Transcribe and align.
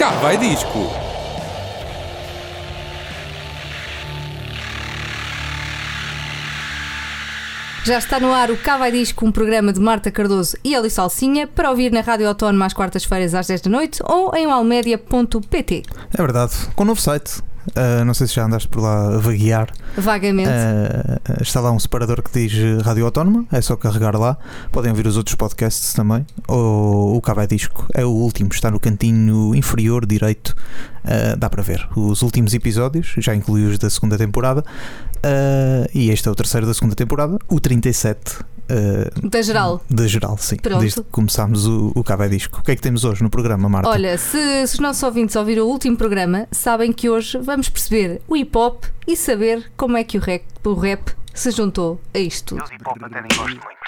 Cá 0.00 0.12
vai 0.12 0.38
disco. 0.38 0.78
Já 7.84 7.98
está 7.98 8.18
no 8.18 8.32
ar 8.32 8.50
o 8.50 8.56
Cá 8.56 8.78
Vai 8.78 8.90
Disco, 8.92 9.26
um 9.26 9.30
programa 9.30 9.74
de 9.74 9.78
Marta 9.78 10.10
Cardoso 10.10 10.56
e 10.64 10.74
Alice 10.74 10.96
Salsinha 10.96 11.46
para 11.46 11.68
ouvir 11.68 11.92
na 11.92 12.00
Rádio 12.00 12.26
Autónoma 12.26 12.64
às 12.64 12.72
quartas-feiras 12.72 13.34
às 13.34 13.48
10 13.48 13.60
da 13.60 13.70
noite 13.70 14.02
ou 14.02 14.34
em 14.34 14.46
almedia.pt. 14.46 15.82
É 16.14 16.16
verdade, 16.16 16.54
com 16.74 16.84
um 16.84 16.86
novo 16.86 17.00
site. 17.02 17.42
Uh, 17.68 18.04
não 18.04 18.14
sei 18.14 18.26
se 18.26 18.34
já 18.34 18.44
andaste 18.44 18.68
por 18.68 18.80
lá 18.80 19.14
a 19.14 19.18
vaguear. 19.18 19.68
Vagamente. 19.96 20.48
Uh, 20.48 21.42
está 21.42 21.60
lá 21.60 21.70
um 21.70 21.78
separador 21.78 22.22
que 22.22 22.30
diz 22.32 22.82
Rádio 22.82 23.04
Autónoma, 23.04 23.44
é 23.52 23.60
só 23.60 23.76
carregar 23.76 24.16
lá. 24.16 24.36
Podem 24.72 24.90
ouvir 24.90 25.06
os 25.06 25.16
outros 25.16 25.34
podcasts 25.36 25.92
também. 25.92 26.26
Ou 26.48 27.16
o 27.16 27.20
Cabo 27.20 27.46
Disco, 27.46 27.86
é 27.94 28.04
o 28.04 28.10
último, 28.10 28.50
está 28.52 28.70
no 28.70 28.80
cantinho 28.80 29.54
inferior 29.54 30.06
direito. 30.06 30.56
Uh, 31.04 31.36
dá 31.36 31.48
para 31.48 31.62
ver 31.62 31.88
os 31.96 32.22
últimos 32.22 32.54
episódios, 32.54 33.14
já 33.18 33.34
inclui 33.34 33.64
os 33.64 33.78
da 33.78 33.88
segunda 33.88 34.16
temporada. 34.18 34.64
e 35.94 36.10
este 36.10 36.28
é 36.28 36.30
o 36.30 36.34
terceiro 36.34 36.66
da 36.66 36.74
segunda 36.74 36.94
temporada, 36.94 37.38
o 37.48 37.60
37. 37.60 38.38
Uh, 38.70 39.28
da 39.28 39.42
geral. 39.42 39.82
Da 39.90 40.06
geral, 40.06 40.38
sim. 40.38 40.56
Pronto. 40.56 40.80
Desde 40.80 41.02
que 41.02 41.10
começámos 41.10 41.66
o, 41.66 41.90
o 41.92 42.04
Cabo 42.04 42.28
Disco. 42.28 42.60
O 42.60 42.62
que 42.62 42.70
é 42.70 42.76
que 42.76 42.82
temos 42.82 43.04
hoje 43.04 43.20
no 43.20 43.28
programa, 43.28 43.68
Marta? 43.68 43.88
Olha, 43.88 44.16
se, 44.16 44.66
se 44.66 44.74
os 44.74 44.78
nossos 44.78 45.02
ouvintes 45.02 45.34
ouviram 45.34 45.64
o 45.64 45.68
último 45.68 45.96
programa, 45.96 46.46
sabem 46.52 46.92
que 46.92 47.10
hoje 47.10 47.36
vamos 47.50 47.68
perceber 47.68 48.22
o 48.28 48.36
hip 48.36 48.56
hop 48.56 48.84
e 49.08 49.16
saber 49.16 49.72
como 49.76 49.96
é 49.96 50.04
que 50.04 50.16
o 50.16 50.20
rap, 50.20 50.44
o 50.64 50.74
rap 50.74 51.10
se 51.34 51.50
juntou 51.50 52.00
a 52.14 52.18
isto 52.20 52.54
tudo. 52.54 52.62
Eu 52.70 52.76
hip 52.76 52.88
hop 52.88 53.02
até 53.02 53.20
nem 53.20 53.28
gosto 53.36 53.60
muito. 53.64 53.80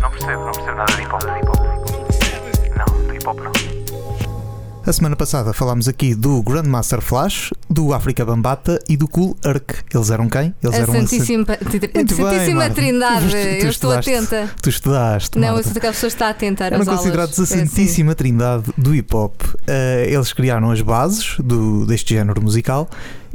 Não 0.00 0.10
percebo, 0.10 0.44
não 0.44 0.52
percebo 0.52 0.76
nada 0.76 0.94
de 0.94 1.02
hip 1.02 1.12
hop. 1.14 1.22
De 1.22 1.30
hip 1.38 1.46
-hop. 1.46 1.62
Não, 2.76 2.84
de 3.08 3.16
hip 3.16 3.26
hop 3.26 3.38
não. 3.40 3.57
A 4.88 4.92
semana 4.94 5.14
passada 5.14 5.52
falámos 5.52 5.86
aqui 5.86 6.14
do 6.14 6.42
Grandmaster 6.42 7.02
Flash, 7.02 7.52
do 7.68 7.92
África 7.92 8.24
Bambata 8.24 8.82
e 8.88 8.96
do 8.96 9.06
Cool 9.06 9.36
Herc. 9.44 9.84
Eles 9.94 10.08
eram 10.08 10.30
quem? 10.30 10.54
Eles 10.62 10.76
a 10.76 10.78
eram 10.78 10.94
Santíssima, 10.94 11.44
a 11.44 11.70
Santíssima 11.70 12.64
bem, 12.64 12.72
Trindade. 12.72 13.26
Tu, 13.26 13.30
tu 13.30 13.36
eu 13.36 13.68
estou 13.68 13.92
atenta. 13.92 14.50
Tu 14.62 14.70
estudaste. 14.70 15.38
Não, 15.38 15.58
eu 15.58 15.62
sei 15.62 15.78
que 15.78 15.86
a 15.86 15.92
pessoa 15.92 16.08
está 16.08 16.30
atenta. 16.30 16.64
Eram 16.64 16.82
considerados 16.86 17.38
a 17.38 17.44
Santíssima 17.44 18.12
é 18.12 18.14
assim. 18.14 18.16
Trindade 18.16 18.64
do 18.78 18.94
hip 18.94 19.14
hop. 19.14 19.42
Uh, 19.42 19.58
eles 20.06 20.32
criaram 20.32 20.70
as 20.70 20.80
bases 20.80 21.36
do, 21.38 21.84
deste 21.84 22.14
género 22.14 22.40
musical 22.40 22.88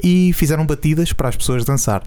e 0.03 0.33
fizeram 0.33 0.65
batidas 0.65 1.13
para 1.13 1.29
as 1.29 1.35
pessoas 1.35 1.63
dançar. 1.63 2.01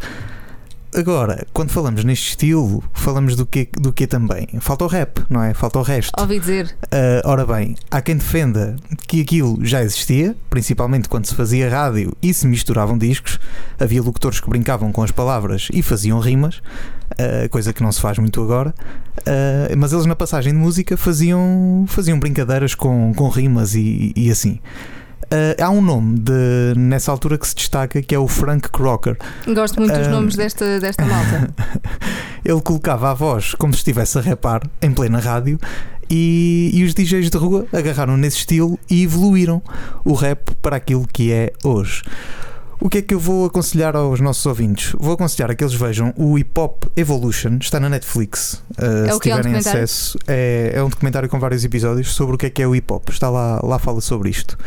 Agora, 0.96 1.46
quando 1.52 1.68
falamos 1.68 2.02
neste 2.04 2.30
estilo, 2.30 2.82
falamos 2.94 3.36
do 3.36 3.44
que, 3.44 3.68
do 3.78 3.92
que 3.92 4.06
também? 4.06 4.48
Falta 4.60 4.82
o 4.82 4.86
rap, 4.86 5.22
não 5.28 5.42
é? 5.42 5.52
Falta 5.52 5.78
o 5.78 5.82
resto. 5.82 6.18
Ouvi 6.18 6.40
dizer. 6.40 6.74
Uh, 6.84 7.20
ora 7.22 7.44
bem, 7.44 7.76
há 7.90 8.00
quem 8.00 8.16
defenda 8.16 8.76
que 9.06 9.20
aquilo 9.20 9.62
já 9.62 9.82
existia, 9.82 10.34
principalmente 10.48 11.06
quando 11.06 11.26
se 11.26 11.34
fazia 11.34 11.68
rádio 11.68 12.16
e 12.22 12.32
se 12.32 12.46
misturavam 12.46 12.96
discos. 12.96 13.38
Havia 13.78 14.02
locutores 14.02 14.40
que 14.40 14.48
brincavam 14.48 14.90
com 14.90 15.02
as 15.02 15.10
palavras 15.10 15.68
e 15.70 15.82
faziam 15.82 16.18
rimas, 16.18 16.62
uh, 17.12 17.46
coisa 17.50 17.74
que 17.74 17.82
não 17.82 17.92
se 17.92 18.00
faz 18.00 18.18
muito 18.18 18.42
agora. 18.42 18.74
Uh, 19.18 19.76
mas 19.76 19.92
eles 19.92 20.06
na 20.06 20.16
passagem 20.16 20.54
de 20.54 20.58
música 20.58 20.96
faziam, 20.96 21.84
faziam 21.86 22.18
brincadeiras 22.18 22.74
com, 22.74 23.12
com 23.14 23.28
rimas 23.28 23.74
e, 23.74 24.14
e 24.16 24.30
assim. 24.30 24.60
Uh, 25.26 25.60
há 25.60 25.70
um 25.70 25.80
nome 25.80 26.20
de, 26.20 26.74
nessa 26.76 27.10
altura 27.10 27.36
que 27.36 27.46
se 27.48 27.54
destaca 27.54 28.00
que 28.00 28.14
é 28.14 28.18
o 28.18 28.28
Frank 28.28 28.68
Crocker. 28.70 29.16
Gosto 29.46 29.80
muito 29.80 29.96
dos 29.96 30.06
uh, 30.06 30.10
nomes 30.10 30.36
desta, 30.36 30.78
desta 30.78 31.02
malta. 31.06 31.52
ele 32.44 32.60
colocava 32.60 33.10
a 33.10 33.14
voz 33.14 33.54
como 33.54 33.72
se 33.72 33.78
estivesse 33.78 34.16
a 34.18 34.20
rapar 34.20 34.62
em 34.80 34.92
plena 34.92 35.18
rádio 35.18 35.58
e, 36.08 36.70
e, 36.72 36.84
os 36.84 36.94
DJs 36.94 37.30
de 37.30 37.36
rua 37.36 37.66
agarraram 37.72 38.16
nesse 38.16 38.38
estilo 38.38 38.78
e 38.88 39.02
evoluíram 39.02 39.60
o 40.04 40.12
rap 40.12 40.54
para 40.62 40.76
aquilo 40.76 41.06
que 41.06 41.32
é 41.32 41.52
hoje. 41.64 42.04
O 42.78 42.88
que 42.90 42.98
é 42.98 43.02
que 43.02 43.14
eu 43.14 43.18
vou 43.18 43.46
aconselhar 43.46 43.96
aos 43.96 44.20
nossos 44.20 44.44
ouvintes? 44.44 44.94
Vou 44.98 45.14
aconselhar 45.14 45.50
a 45.50 45.54
que 45.54 45.64
eles 45.64 45.74
vejam 45.74 46.12
o 46.16 46.38
Hip 46.38 46.60
Hop 46.60 46.84
Evolution, 46.94 47.56
está 47.60 47.80
na 47.80 47.88
Netflix. 47.88 48.62
Uh, 48.78 49.06
é 49.08 49.12
se 49.12 49.20
tiverem 49.20 49.52
é 49.52 49.56
um 49.56 49.58
acesso, 49.58 50.18
é, 50.28 50.72
é, 50.74 50.82
um 50.82 50.88
documentário 50.88 51.28
com 51.28 51.40
vários 51.40 51.64
episódios 51.64 52.14
sobre 52.14 52.34
o 52.36 52.38
que 52.38 52.46
é 52.46 52.50
que 52.50 52.62
é 52.62 52.68
o 52.68 52.76
hip 52.76 52.92
hop. 52.92 53.08
Está 53.08 53.30
lá, 53.30 53.60
lá 53.64 53.78
fala 53.78 54.00
sobre 54.00 54.28
isto. 54.28 54.58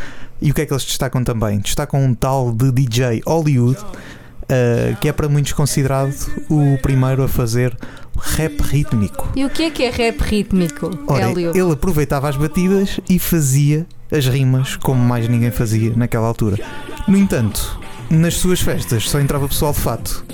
E 0.42 0.52
o 0.52 0.54
que 0.54 0.62
é 0.62 0.66
que 0.66 0.74
eles 0.74 0.86
destacam 0.86 1.24
também? 1.24 1.60
Destacam 1.60 2.04
um 2.04 2.14
tal 2.14 2.52
de 2.52 2.72
DJ 2.72 3.22
Hollywood, 3.26 3.80
uh, 3.80 4.96
que 5.00 5.10
é 5.10 5.12
para 5.12 5.28
muitos 5.28 5.54
considerado 5.54 6.14
o 6.50 6.78
primeiro 6.82 7.24
a 7.24 7.28
fazer 7.28 7.76
rap 8.18 8.60
rítmico. 8.62 9.30
E 9.36 9.46
o 9.46 9.50
que 9.50 9.64
é 9.64 9.70
que 9.70 9.84
é 9.84 9.90
rap 9.90 10.20
rítmico, 10.20 10.92
Ora, 11.08 11.32
Ele 11.32 11.72
aproveitava 11.72 12.30
as 12.30 12.36
batidas 12.36 13.00
e 13.10 13.20
fazia 13.20 13.86
as 14.12 14.26
rimas 14.28 14.76
como 14.76 15.02
mais 15.02 15.28
ninguém 15.28 15.52
fazia 15.52 15.94
naquela 15.96 16.28
altura. 16.28 16.58
No 17.08 17.18
entanto, 17.18 17.80
nas 18.10 18.36
suas 18.36 18.60
festas 18.60 19.10
só 19.10 19.20
entrava 19.20 19.48
pessoal 19.48 19.74
de 19.74 19.80
fato. 19.80 20.26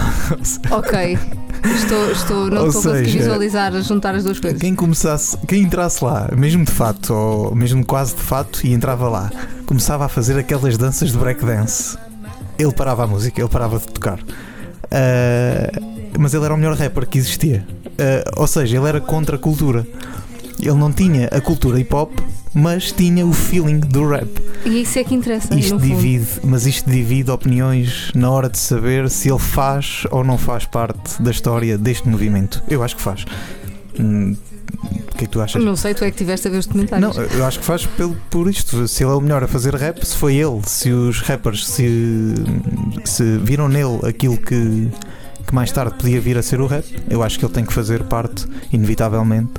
ok. 0.70 1.18
Estou, 1.64 2.10
estou, 2.12 2.50
não 2.50 2.62
Ou 2.62 2.68
estou 2.68 2.92
a 2.92 2.94
conseguir 2.94 3.18
visualizar, 3.18 3.72
juntar 3.82 4.14
as 4.14 4.24
duas 4.24 4.38
coisas. 4.38 4.60
Quem 4.60 4.74
começasse, 4.74 5.36
quem 5.48 5.62
entrasse 5.62 6.04
lá, 6.04 6.28
mesmo 6.36 6.64
de 6.64 6.70
fato, 6.70 7.12
ou 7.12 7.54
mesmo 7.54 7.84
quase 7.84 8.14
de 8.14 8.22
fato, 8.22 8.66
e 8.66 8.72
entrava 8.72 9.08
lá, 9.08 9.30
começava 9.64 10.04
a 10.04 10.08
fazer 10.08 10.38
aquelas 10.38 10.76
danças 10.78 11.10
de 11.10 11.18
breakdance. 11.18 11.96
Ele 12.58 12.72
parava 12.72 13.04
a 13.04 13.06
música, 13.06 13.40
ele 13.40 13.48
parava 13.48 13.78
de 13.78 13.86
tocar. 13.88 14.18
Uh, 14.20 16.16
mas 16.18 16.32
ele 16.34 16.44
era 16.44 16.54
o 16.54 16.56
melhor 16.56 16.76
rapper 16.76 17.06
que 17.06 17.18
existia. 17.18 17.66
Uh, 17.86 18.40
ou 18.40 18.46
seja, 18.46 18.76
ele 18.76 18.88
era 18.88 19.00
contra 19.00 19.36
a 19.36 19.38
cultura. 19.38 19.86
Ele 20.60 20.74
não 20.74 20.92
tinha 20.92 21.26
a 21.28 21.40
cultura 21.40 21.78
hip 21.78 21.94
hop, 21.94 22.12
mas 22.54 22.90
tinha 22.90 23.26
o 23.26 23.32
feeling 23.32 23.80
do 23.80 24.08
rap. 24.08 24.28
E 24.64 24.82
isso 24.82 24.98
é 24.98 25.04
que 25.04 25.14
interessa. 25.14 25.54
Isto 25.54 25.78
divide, 25.78 26.26
mas 26.42 26.66
isto 26.66 26.88
divide 26.90 27.30
opiniões 27.30 28.10
na 28.14 28.30
hora 28.30 28.48
de 28.48 28.58
saber 28.58 29.10
se 29.10 29.28
ele 29.28 29.38
faz 29.38 30.04
ou 30.10 30.24
não 30.24 30.38
faz 30.38 30.64
parte 30.64 31.22
da 31.22 31.30
história 31.30 31.76
deste 31.76 32.08
movimento. 32.08 32.62
Eu 32.68 32.82
acho 32.82 32.96
que 32.96 33.02
faz. 33.02 33.26
Hum, 34.00 34.34
o 34.82 35.16
que 35.16 35.24
é 35.24 35.26
que 35.26 35.28
tu 35.28 35.40
achas? 35.40 35.62
Não 35.62 35.76
sei, 35.76 35.94
tu 35.94 36.04
é 36.04 36.10
que 36.10 36.16
tiveste 36.16 36.48
a 36.48 36.50
ver 36.50 36.58
os 36.58 36.66
documentários. 36.66 37.16
Não, 37.16 37.22
eu 37.24 37.44
acho 37.44 37.58
que 37.58 37.64
faz 37.64 37.86
pelo, 37.86 38.16
por 38.30 38.48
isto. 38.48 38.86
Se 38.88 39.04
ele 39.04 39.12
é 39.12 39.14
o 39.14 39.20
melhor 39.20 39.42
a 39.44 39.48
fazer 39.48 39.74
rap, 39.74 40.04
se 40.04 40.16
foi 40.16 40.36
ele, 40.36 40.60
se 40.66 40.90
os 40.90 41.20
rappers 41.20 41.66
se, 41.66 42.34
se 43.04 43.38
viram 43.38 43.68
nele 43.68 44.00
aquilo 44.06 44.36
que, 44.36 44.88
que 45.46 45.54
mais 45.54 45.70
tarde 45.72 45.94
podia 45.94 46.20
vir 46.20 46.36
a 46.36 46.42
ser 46.42 46.60
o 46.60 46.66
rap, 46.66 46.84
eu 47.08 47.22
acho 47.22 47.38
que 47.38 47.44
ele 47.44 47.52
tem 47.52 47.64
que 47.64 47.72
fazer 47.72 48.02
parte, 48.04 48.46
inevitavelmente, 48.72 49.52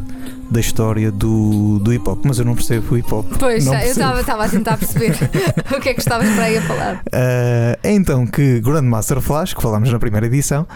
da 0.50 0.60
história 0.60 1.12
do, 1.12 1.80
do 1.80 1.94
hip 1.94 2.08
hop, 2.10 2.24
mas 2.26 2.40
eu 2.40 2.46
não 2.46 2.56
percebo 2.56 2.94
o 2.94 2.98
hip 2.98 3.14
hop. 3.14 3.26
Pois, 3.40 3.66
não 3.66 3.74
eu 3.74 4.20
estava 4.20 4.46
a 4.46 4.50
tentar 4.50 4.78
perceber 4.78 5.12
o 5.76 5.80
que 5.80 5.90
é 5.90 5.94
que 5.94 6.00
estavas 6.00 6.30
para 6.30 6.44
aí 6.44 6.58
a 6.58 6.62
falar. 6.62 6.96
Uh, 6.96 7.78
é 7.84 7.92
então 7.92 8.26
que 8.26 8.60
Grandmaster 8.60 9.22
Flash, 9.22 9.54
que 9.54 9.62
falámos 9.62 9.92
na 9.92 10.00
primeira 10.00 10.26
edição, 10.28 10.68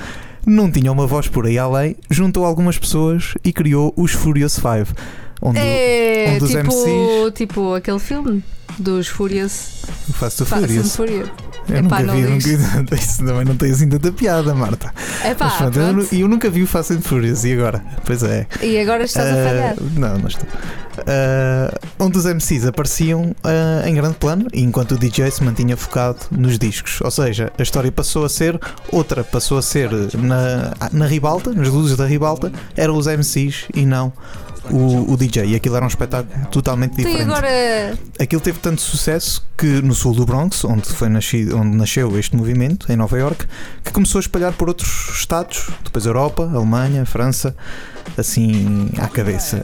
não 0.46 0.72
tinha 0.72 0.92
uma 0.92 1.06
voz 1.08 1.28
por 1.28 1.46
aí 1.46 1.58
além, 1.58 1.96
juntou 2.10 2.46
algumas 2.46 2.78
pessoas 2.78 3.34
e 3.44 3.54
criou 3.54 3.94
os 3.96 4.12
Furious 4.12 4.58
Five. 4.58 4.94
Onde, 5.42 5.60
é, 5.60 6.34
onde 6.36 6.48
tipo, 6.48 6.60
MCs... 6.60 7.34
tipo 7.34 7.74
aquele 7.74 8.00
filme 8.00 8.44
dos 8.78 9.08
Furious. 9.08 9.84
Fast, 10.14 10.46
Fast 10.46 10.68
Furious. 10.96 11.51
Eu 11.70 11.78
Epá, 11.78 12.00
nunca 12.02 12.14
vi, 12.14 12.58
nunca, 12.58 12.96
isso 12.96 13.26
também 13.26 13.46
não 13.46 13.56
tem 13.56 13.72
assim 13.72 13.88
tanta 13.88 14.12
piada, 14.12 14.54
Marta. 14.54 14.94
Epá, 15.24 15.46
Mas, 15.46 15.54
pronto, 15.56 15.80
eu, 15.80 16.20
eu, 16.20 16.28
nunca 16.28 16.50
vi 16.50 16.64
o 16.64 16.68
Fast 16.68 16.94
and 16.94 17.02
Furious 17.02 17.44
e 17.46 17.54
agora? 17.54 17.84
Pois 18.06 18.24
é. 18.24 18.48
E 18.62 18.78
agora 18.80 19.04
estás 19.04 19.28
uh, 19.28 19.40
a 19.40 19.44
falhar? 19.44 19.76
Não, 19.96 20.18
não 20.18 20.28
estou. 20.28 20.48
Uh, 21.00 21.80
onde 22.00 22.18
os 22.18 22.26
MCs 22.26 22.66
apareciam 22.66 23.36
uh, 23.44 23.88
em 23.88 23.96
grande 23.96 24.16
plano, 24.16 24.48
enquanto 24.54 24.94
o 24.94 24.98
DJ 24.98 25.32
se 25.32 25.44
mantinha 25.44 25.78
focado 25.78 26.20
nos 26.32 26.60
discos. 26.60 27.00
Ou 27.02 27.12
seja, 27.12 27.52
a 27.58 27.62
história 27.62 27.92
passou 27.92 28.26
a 28.26 28.30
ser 28.30 28.60
outra, 28.92 29.24
passou 29.24 29.58
a 29.58 29.62
ser 29.62 29.90
na, 30.18 30.74
na 30.92 31.06
ribalta, 31.06 31.54
nas 31.54 31.70
luzes 31.70 31.96
da 31.96 32.06
ribalta, 32.06 32.52
eram 32.76 32.98
os 32.98 33.08
MCs 33.08 33.68
e 33.74 33.86
não 33.86 34.12
o, 34.70 35.14
o 35.14 35.18
DJ 35.18 35.46
e 35.46 35.56
aquilo 35.56 35.76
era 35.76 35.86
um 35.86 35.88
espetáculo 35.88 36.48
totalmente 36.48 36.96
diferente. 36.96 37.24
agora... 37.24 37.98
Aquilo 38.20 38.42
teve 38.42 38.60
tanto 38.60 38.82
sucesso 38.82 39.44
que 39.58 39.82
no 39.82 39.94
sul 39.94 40.14
do 40.14 40.26
Bronx, 40.26 40.64
onde, 40.66 40.88
foi 40.90 41.10
nascido, 41.10 41.58
onde 41.58 41.76
nasceu 41.76 42.18
este 42.18 42.36
movimento, 42.36 42.92
em 42.92 42.96
Nova 42.96 43.18
York, 43.18 43.46
que 43.84 43.92
começou 43.92 44.20
a 44.20 44.22
espalhar 44.22 44.54
por 44.54 44.68
outros 44.68 45.12
estados, 45.14 45.70
depois 45.84 46.06
Europa, 46.06 46.50
Alemanha, 46.54 47.06
França, 47.06 47.56
assim 48.18 48.90
à 48.98 49.08
cabeça. 49.08 49.64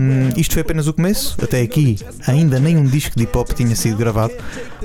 Um, 0.00 0.38
isto 0.38 0.54
foi 0.54 0.62
apenas 0.62 0.86
o 0.86 0.94
começo, 0.94 1.36
até 1.42 1.60
aqui 1.60 1.98
ainda 2.26 2.58
nenhum 2.58 2.84
disco 2.84 3.16
de 3.16 3.24
hip 3.24 3.36
hop 3.36 3.50
tinha 3.52 3.76
sido 3.76 3.96
gravado, 3.96 4.34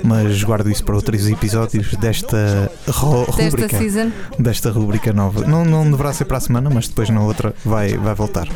mas 0.04 0.42
guardo 0.42 0.70
isso 0.70 0.84
para 0.84 0.94
outros 0.94 1.26
episódios 1.28 1.94
desta 1.94 2.70
rubrica. 2.88 3.78
Desta, 3.78 4.12
desta 4.38 4.70
rubrica 4.70 5.12
nova. 5.12 5.46
Não, 5.46 5.64
não 5.64 5.90
deverá 5.90 6.12
ser 6.12 6.24
para 6.26 6.38
a 6.38 6.40
semana, 6.40 6.70
mas 6.70 6.88
depois 6.88 7.08
na 7.10 7.22
outra 7.22 7.54
vai, 7.64 7.96
vai 7.96 8.14
voltar. 8.14 8.48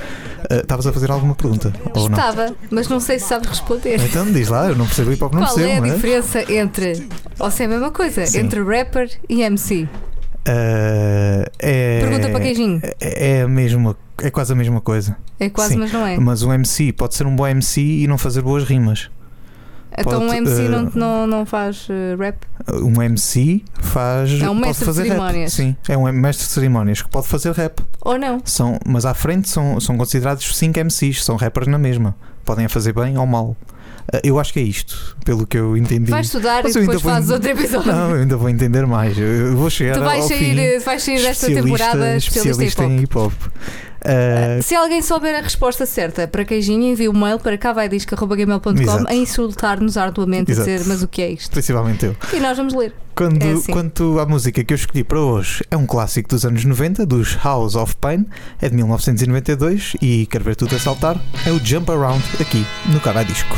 Eh, 0.50 0.60
estavas 0.60 0.87
uh, 0.87 0.88
a 0.90 0.93
fazer 0.93 1.10
alguma 1.10 1.34
pergunta? 1.34 1.72
Estava, 1.94 2.54
mas 2.70 2.88
não 2.88 3.00
sei 3.00 3.19
se 3.19 3.26
sabes 3.26 3.48
responder. 3.48 4.00
Então 4.00 4.31
diz 4.31 4.48
lá, 4.48 4.69
eu 4.69 4.76
não 4.76 4.87
percebo 4.87 5.12
hip 5.12 5.22
hop, 5.22 5.32
não 5.32 5.43
Qual 5.43 5.54
percebo. 5.54 5.75
Qual 5.76 5.84
é 5.84 5.88
a 5.88 5.93
é? 5.93 5.94
diferença 5.94 6.52
entre, 6.52 7.08
ou 7.38 7.50
se 7.50 7.62
é 7.62 7.66
a 7.66 7.69
mesma 7.69 7.90
coisa, 7.90 8.26
Sim. 8.26 8.40
entre 8.40 8.62
rapper 8.62 9.10
e 9.28 9.43
MC? 9.43 9.88
Uh, 10.48 11.43
é, 11.58 12.00
Pergunta 12.00 12.31
para 12.31 12.40
queijinho. 12.40 12.81
É, 13.00 13.38
é 13.38 13.43
a 13.43 13.48
mesma, 13.48 13.96
é 14.22 14.31
quase 14.31 14.52
a 14.52 14.56
mesma 14.56 14.81
coisa. 14.81 15.16
É 15.40 15.50
quase, 15.50 15.72
sim. 15.72 15.78
mas 15.78 15.93
não 15.93 16.06
é. 16.06 16.16
Mas 16.19 16.43
um 16.43 16.52
MC 16.52 16.92
pode 16.92 17.16
ser 17.16 17.26
um 17.26 17.34
bom 17.34 17.46
MC 17.46 17.81
e 17.81 18.06
não 18.06 18.16
fazer 18.16 18.42
boas 18.42 18.62
rimas. 18.62 19.10
Então 19.98 20.20
um 20.22 20.32
MC 20.32 20.62
eh, 20.62 20.69
não, 20.69 20.90
não, 20.94 21.26
não 21.26 21.46
faz 21.46 21.87
eh, 21.90 22.16
rap? 22.19 22.37
Um 22.82 23.00
MC 23.02 23.62
faz. 23.81 24.40
É 24.40 24.50
um 24.50 24.54
mestre 24.54 24.78
de 24.81 24.84
fazer 24.84 25.02
cerimónias. 25.04 25.56
Rap. 25.56 25.66
Sim, 25.66 25.76
é 25.88 25.96
um 25.96 26.12
mestre 26.12 26.46
de 26.46 26.52
cerimónias 26.52 27.02
que 27.02 27.08
pode 27.08 27.26
fazer 27.26 27.52
rap. 27.52 27.81
Ou 28.02 28.19
não? 28.19 28.40
São, 28.44 28.78
mas 28.87 29.04
à 29.06 29.14
frente 29.14 29.48
são, 29.48 29.78
são 29.81 29.96
considerados 29.96 30.56
5 30.56 30.78
MCs, 30.81 31.25
são 31.25 31.37
rappers 31.37 31.66
na 31.69 31.78
mesma. 31.78 32.14
Podem 32.44 32.66
a 32.66 32.69
fazer 32.69 32.93
bem 32.93 33.16
ou 33.19 33.26
mal. 33.26 33.56
Uh, 34.14 34.20
Eu 34.22 34.38
acho 34.38 34.52
que 34.52 34.60
é 34.60 34.62
isto, 34.62 35.16
pelo 35.25 35.44
que 35.46 35.58
eu 35.58 35.76
entendi. 35.76 36.10
Vais 36.12 36.26
estudar 36.26 36.62
Mas 36.62 36.76
e 36.76 36.81
depois 36.81 37.02
fazes 37.02 37.28
en- 37.28 37.32
outro 37.32 37.50
episódio. 37.50 37.90
Não, 37.92 38.10
eu 38.10 38.20
ainda 38.22 38.37
vou 38.37 38.49
entender 38.49 38.87
mais. 38.87 39.19
Eu- 39.19 39.56
vou 39.56 39.69
chegar 39.69 39.94
tu 39.94 40.04
vais 40.04 40.22
ao 40.22 40.28
sair, 40.28 40.38
fim. 40.54 40.58
eh, 40.60 40.78
vais 40.78 41.02
sair 41.02 41.14
desta 41.22 41.46
especialista- 41.49 41.84
temporada 41.87 42.16
especialista 42.16 42.84
em 42.84 43.00
hip 43.00 43.19
hop. 43.19 43.32
em 43.32 43.34
hip 43.34 43.46
hop. 43.49 43.52
Uh, 44.06 44.62
Se 44.62 44.74
alguém 44.74 45.02
souber 45.02 45.34
a 45.36 45.40
resposta 45.40 45.84
certa 45.84 46.28
para 46.28 46.44
queijinho, 46.44 46.84
envie 46.92 47.08
um 47.08 47.12
mail 47.12 47.38
para 47.40 47.58
cavaidisco.gmail.com 47.58 48.70
Exato. 48.80 49.04
a 49.08 49.14
insultar-nos 49.14 49.96
arduamente 49.96 50.52
Exato. 50.52 50.70
a 50.70 50.72
dizer 50.72 50.88
mas 50.88 51.02
o 51.02 51.08
que 51.08 51.22
é 51.22 51.30
isto? 51.30 51.50
principalmente 51.50 52.06
eu. 52.06 52.16
E 52.32 52.38
nós 52.40 52.56
vamos 52.56 52.72
ler. 52.74 52.94
Quando, 53.16 53.42
É 53.42 53.52
assim. 53.52 53.72
Quanto 53.72 54.20
à 54.20 54.26
música 54.26 54.62
que 54.62 54.72
eu 54.72 54.76
escolhi 54.76 55.02
para 55.02 55.18
hoje, 55.18 55.64
é 55.70 55.76
um 55.76 55.86
clássico 55.86 56.28
dos 56.28 56.44
anos 56.44 56.64
90, 56.64 57.04
dos 57.06 57.34
House 57.42 57.74
of 57.74 57.96
Pain, 57.96 58.26
é 58.60 58.68
de 58.68 58.76
1992 58.76 59.96
e 60.02 60.26
quero 60.26 60.44
ver 60.44 60.54
tudo 60.54 60.76
a 60.76 60.78
saltar. 60.78 61.16
É 61.46 61.50
o 61.50 61.58
Jump 61.64 61.90
Around 61.90 62.22
aqui 62.40 62.64
no 62.92 63.00
Cara 63.00 63.20
a 63.20 63.22
Disco. 63.22 63.56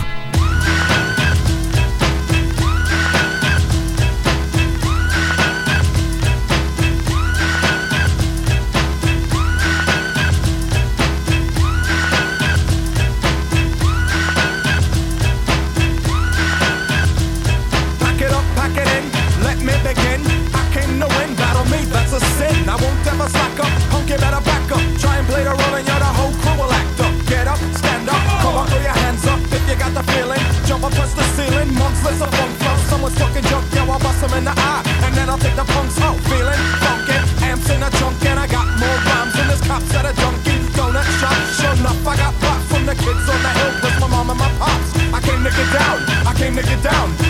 Someone's 33.08 33.24
talking 33.24 33.50
junk, 33.50 33.74
yo, 33.74 33.90
I'll 33.90 33.98
bust 33.98 34.22
'em 34.22 34.36
in 34.36 34.44
the 34.44 34.52
eye. 34.52 34.82
And 35.04 35.14
then 35.14 35.30
I'll 35.30 35.38
take 35.38 35.56
the 35.56 35.64
punks 35.64 35.98
out, 36.00 36.16
feeling 36.28 36.60
funky. 36.82 37.16
Amps 37.42 37.70
in 37.70 37.82
a 37.82 37.90
trunk 37.90 38.22
and 38.26 38.38
I 38.38 38.46
got 38.46 38.66
more 38.78 38.98
rhymes 39.08 39.32
than 39.32 39.48
this 39.48 39.62
cops 39.62 39.94
at 39.94 40.04
a 40.04 40.12
junkie. 40.20 40.58
Donut 40.76 41.08
shop, 41.18 41.38
sure 41.58 41.72
enough, 41.72 42.06
I 42.06 42.16
got 42.16 42.34
pop 42.40 42.60
from 42.68 42.84
the 42.84 42.94
kids 42.94 43.28
on 43.28 43.40
the 43.42 43.52
hill, 43.58 43.72
plus 43.80 44.00
my 44.00 44.08
mom 44.08 44.30
and 44.30 44.38
my 44.38 44.50
pops. 44.58 44.90
I 45.16 45.20
came 45.20 45.42
to 45.42 45.50
get 45.50 45.72
down, 45.72 45.98
I 46.26 46.34
came 46.34 46.54
to 46.56 46.62
get 46.62 46.82
down. 46.82 47.27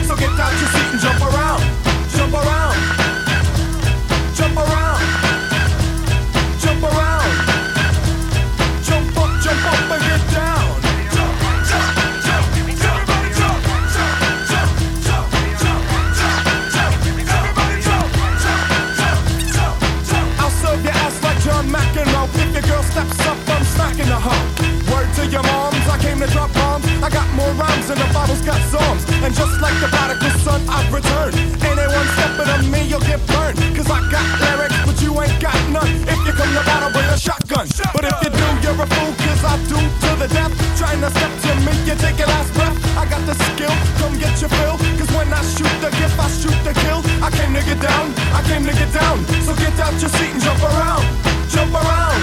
And 29.29 29.37
just 29.37 29.61
like 29.61 29.77
the 29.77 29.93
prodigal 29.93 30.33
son, 30.41 30.65
I've 30.73 30.89
returned. 30.89 31.37
Anyone 31.61 32.09
stepping 32.17 32.49
on 32.49 32.65
me, 32.73 32.89
you'll 32.89 33.05
get 33.05 33.21
burned. 33.29 33.61
Cause 33.77 33.85
I 33.93 34.01
got 34.09 34.25
lyrics, 34.41 34.81
but 34.89 34.97
you 35.05 35.13
ain't 35.21 35.37
got 35.37 35.53
none. 35.69 35.85
If 36.09 36.17
you 36.25 36.33
come 36.33 36.49
to 36.57 36.65
battle, 36.65 36.89
bring 36.97 37.05
a 37.13 37.19
shotgun. 37.21 37.69
But 37.93 38.09
if 38.09 38.17
you 38.25 38.33
do, 38.33 38.49
you're 38.65 38.81
a 38.81 38.89
fool, 38.89 39.13
cause 39.21 39.45
I 39.45 39.61
do 39.69 39.77
to 39.77 40.11
the 40.17 40.33
death. 40.33 40.49
Trying 40.81 41.05
to 41.05 41.13
step 41.13 41.29
to 41.45 41.53
me, 41.61 41.77
you 41.85 41.93
take 42.01 42.17
your 42.17 42.33
last 42.33 42.57
breath. 42.57 42.73
I 42.97 43.05
got 43.05 43.21
the 43.29 43.37
skill, 43.53 43.77
come 44.01 44.17
get 44.17 44.33
your 44.41 44.49
fill. 44.49 44.81
Cause 44.97 45.13
when 45.13 45.29
I 45.29 45.45
shoot 45.45 45.77
the 45.85 45.93
gift, 46.01 46.17
I 46.17 46.29
shoot 46.33 46.59
the 46.65 46.73
kill. 46.89 47.05
I 47.21 47.29
came 47.29 47.53
to 47.53 47.61
get 47.69 47.85
down, 47.85 48.17
I 48.33 48.41
came 48.49 48.65
to 48.65 48.73
get 48.73 48.89
down. 48.97 49.21
So 49.45 49.53
get 49.61 49.77
out 49.77 49.93
your 50.01 50.09
seat 50.09 50.33
and 50.33 50.41
jump 50.41 50.65
around, 50.65 51.05
jump 51.53 51.77
around, 51.77 52.17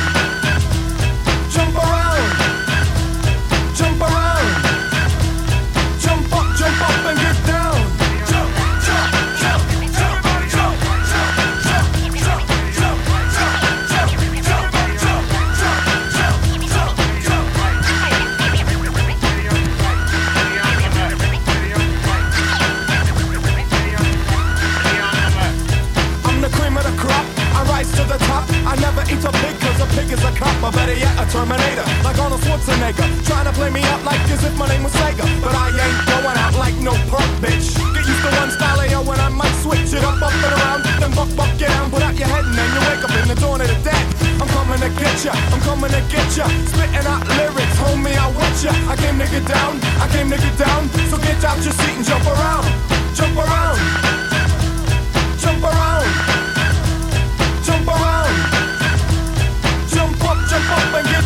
Terminator. 31.46 31.86
Like 32.02 32.18
Arnold 32.18 32.42
Schwarzenegger. 32.42 33.06
Trying 33.26 33.46
to 33.46 33.54
play 33.54 33.70
me 33.70 33.82
up 33.94 34.04
like 34.04 34.20
as 34.34 34.44
if 34.44 34.58
my 34.58 34.68
name 34.68 34.82
was 34.82 34.94
Sega. 34.94 35.26
But 35.46 35.54
I 35.54 35.70
ain't 35.70 36.02
going 36.10 36.38
out 36.42 36.56
like 36.58 36.74
no 36.82 36.94
perk, 37.14 37.30
bitch. 37.38 37.78
Get 37.94 38.02
used 38.02 38.24
to 38.26 38.32
one 38.42 38.50
style 38.50 38.82
yo 38.90 39.06
when 39.06 39.20
I 39.20 39.30
might 39.30 39.54
switch 39.62 39.94
it 39.94 40.02
up, 40.02 40.18
up 40.22 40.34
and 40.34 40.54
around. 40.58 40.82
Then 40.98 41.14
buck, 41.14 41.30
buck, 41.38 41.52
get 41.60 41.70
down, 41.70 41.92
put 41.92 42.02
out 42.02 42.18
your 42.18 42.28
head 42.28 42.46
and 42.46 42.58
then 42.58 42.70
you 42.74 42.82
wake 42.90 43.04
up 43.06 43.14
in 43.14 43.28
the 43.30 43.38
dawn 43.38 43.62
of 43.62 43.68
the 43.70 43.78
dead. 43.86 44.06
I'm 44.42 44.50
coming 44.58 44.82
to 44.82 44.90
get 44.98 45.22
ya, 45.22 45.34
I'm 45.54 45.62
coming 45.62 45.92
to 45.94 46.02
get 46.10 46.30
ya. 46.34 46.50
Spitting 46.66 47.06
out 47.06 47.22
lyrics, 47.38 47.78
homie, 47.78 48.18
I 48.18 48.26
want 48.34 48.58
ya. 48.66 48.74
I 48.90 48.96
came 48.98 49.18
to 49.22 49.28
get 49.30 49.46
down, 49.46 49.78
I 50.02 50.10
came 50.10 50.30
to 50.34 50.38
get 50.42 50.58
down. 50.58 50.90
So 51.14 51.18
get 51.22 51.46
out 51.46 51.62
your 51.62 51.78
seat 51.78 51.94
and 51.94 52.06
jump 52.06 52.26
around, 52.26 52.66
jump 53.14 53.38
around, 53.38 53.78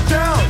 down. 0.10 0.49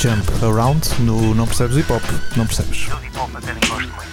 Jump 0.00 0.26
Around 0.42 0.88
no 1.02 1.34
Não 1.34 1.46
Percebes 1.46 1.76
Hip 1.76 1.92
Hop. 1.92 2.02
Não 2.36 2.46
percebes? 2.46 2.86
Eu 2.88 2.96
de 2.98 3.06
hip 3.06 3.18
hop 3.18 3.36
até 3.36 3.52
nem 3.52 3.60
gosto 3.68 3.92
muito. 3.94 4.10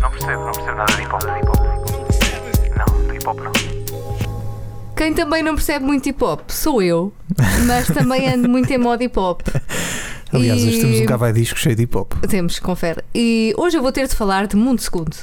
Não 0.00 0.10
percebo, 0.10 0.44
não 0.44 0.52
percebo 0.52 0.76
nada 0.76 0.92
de 0.94 1.02
hip 1.02 1.12
hop. 1.12 1.22
De 1.22 1.38
hip 1.38 1.48
hop. 1.48 1.60
Não, 2.76 3.08
de 3.08 3.16
hip 3.16 3.26
hop 3.26 3.40
não. 3.40 3.52
Quem 4.96 5.12
também 5.14 5.42
não 5.42 5.54
percebe 5.54 5.84
muito 5.84 6.08
hip 6.08 6.22
hop 6.22 6.48
sou 6.50 6.80
eu, 6.82 7.12
mas 7.66 7.86
também 7.88 8.28
ando 8.28 8.48
muito 8.48 8.70
em 8.72 8.78
modo 8.78 9.02
hip 9.02 9.18
hop. 9.18 9.42
Aliás, 10.32 10.62
hoje 10.62 10.76
E- 10.78 10.80
temos 10.80 11.00
um 11.00 11.06
cavai 11.06 11.32
disco 11.32 11.58
cheio 11.58 11.74
de 11.76 11.82
hip 11.82 11.96
hop. 11.96 12.12
Temos, 12.28 12.58
confere. 12.58 13.02
E 13.14 13.52
hoje 13.56 13.76
eu 13.76 13.82
vou 13.82 13.92
ter 13.92 14.06
de 14.06 14.14
falar 14.14 14.46
de 14.46 14.56
Mundo 14.56 14.80
Segundo. 14.80 15.16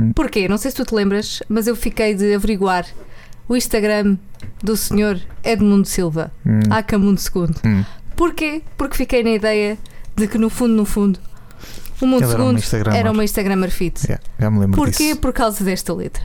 Hum. 0.00 0.12
Porquê? 0.12 0.46
Não 0.48 0.58
sei 0.58 0.70
se 0.70 0.76
tu 0.76 0.84
te 0.84 0.94
lembras, 0.94 1.42
mas 1.48 1.66
eu 1.66 1.74
fiquei 1.74 2.14
de 2.14 2.34
averiguar 2.34 2.84
o 3.48 3.56
Instagram 3.56 4.16
do 4.62 4.76
senhor 4.76 5.20
Edmundo 5.44 5.86
Silva, 5.86 6.32
Hum. 6.44 6.60
Aca 6.70 6.98
Mundo 6.98 7.18
Segundo. 7.18 7.60
Hum. 7.64 7.84
Porquê? 8.16 8.62
Porque 8.76 8.96
fiquei 8.96 9.22
na 9.22 9.30
ideia 9.30 9.78
de 10.14 10.26
que 10.26 10.38
no 10.38 10.48
fundo, 10.48 10.74
no 10.74 10.84
fundo, 10.84 11.18
o 12.00 12.06
Mundo 12.06 12.24
Ele 12.24 12.32
Segundo 12.60 12.94
era 12.94 13.10
uma 13.12 13.24
Instagrammer 13.24 13.70
fit. 13.70 14.04
Yeah, 14.06 14.22
já 14.38 14.50
me 14.50 14.58
lembro 14.60 14.76
Porquê? 14.76 15.08
disso. 15.08 15.20
Por 15.20 15.32
causa 15.32 15.62
desta 15.64 15.92
letra. 15.94 16.22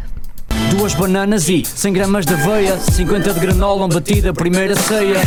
Duas 0.71 0.93
bananas 0.93 1.47
e 1.49 1.63
100 1.65 1.93
gramas 1.93 2.25
de 2.25 2.33
aveia 2.33 2.77
50 2.79 3.33
de 3.33 3.39
granola, 3.39 3.85
uma 3.85 3.87
batida, 3.87 4.33
primeira 4.33 4.75
ceia 4.75 5.17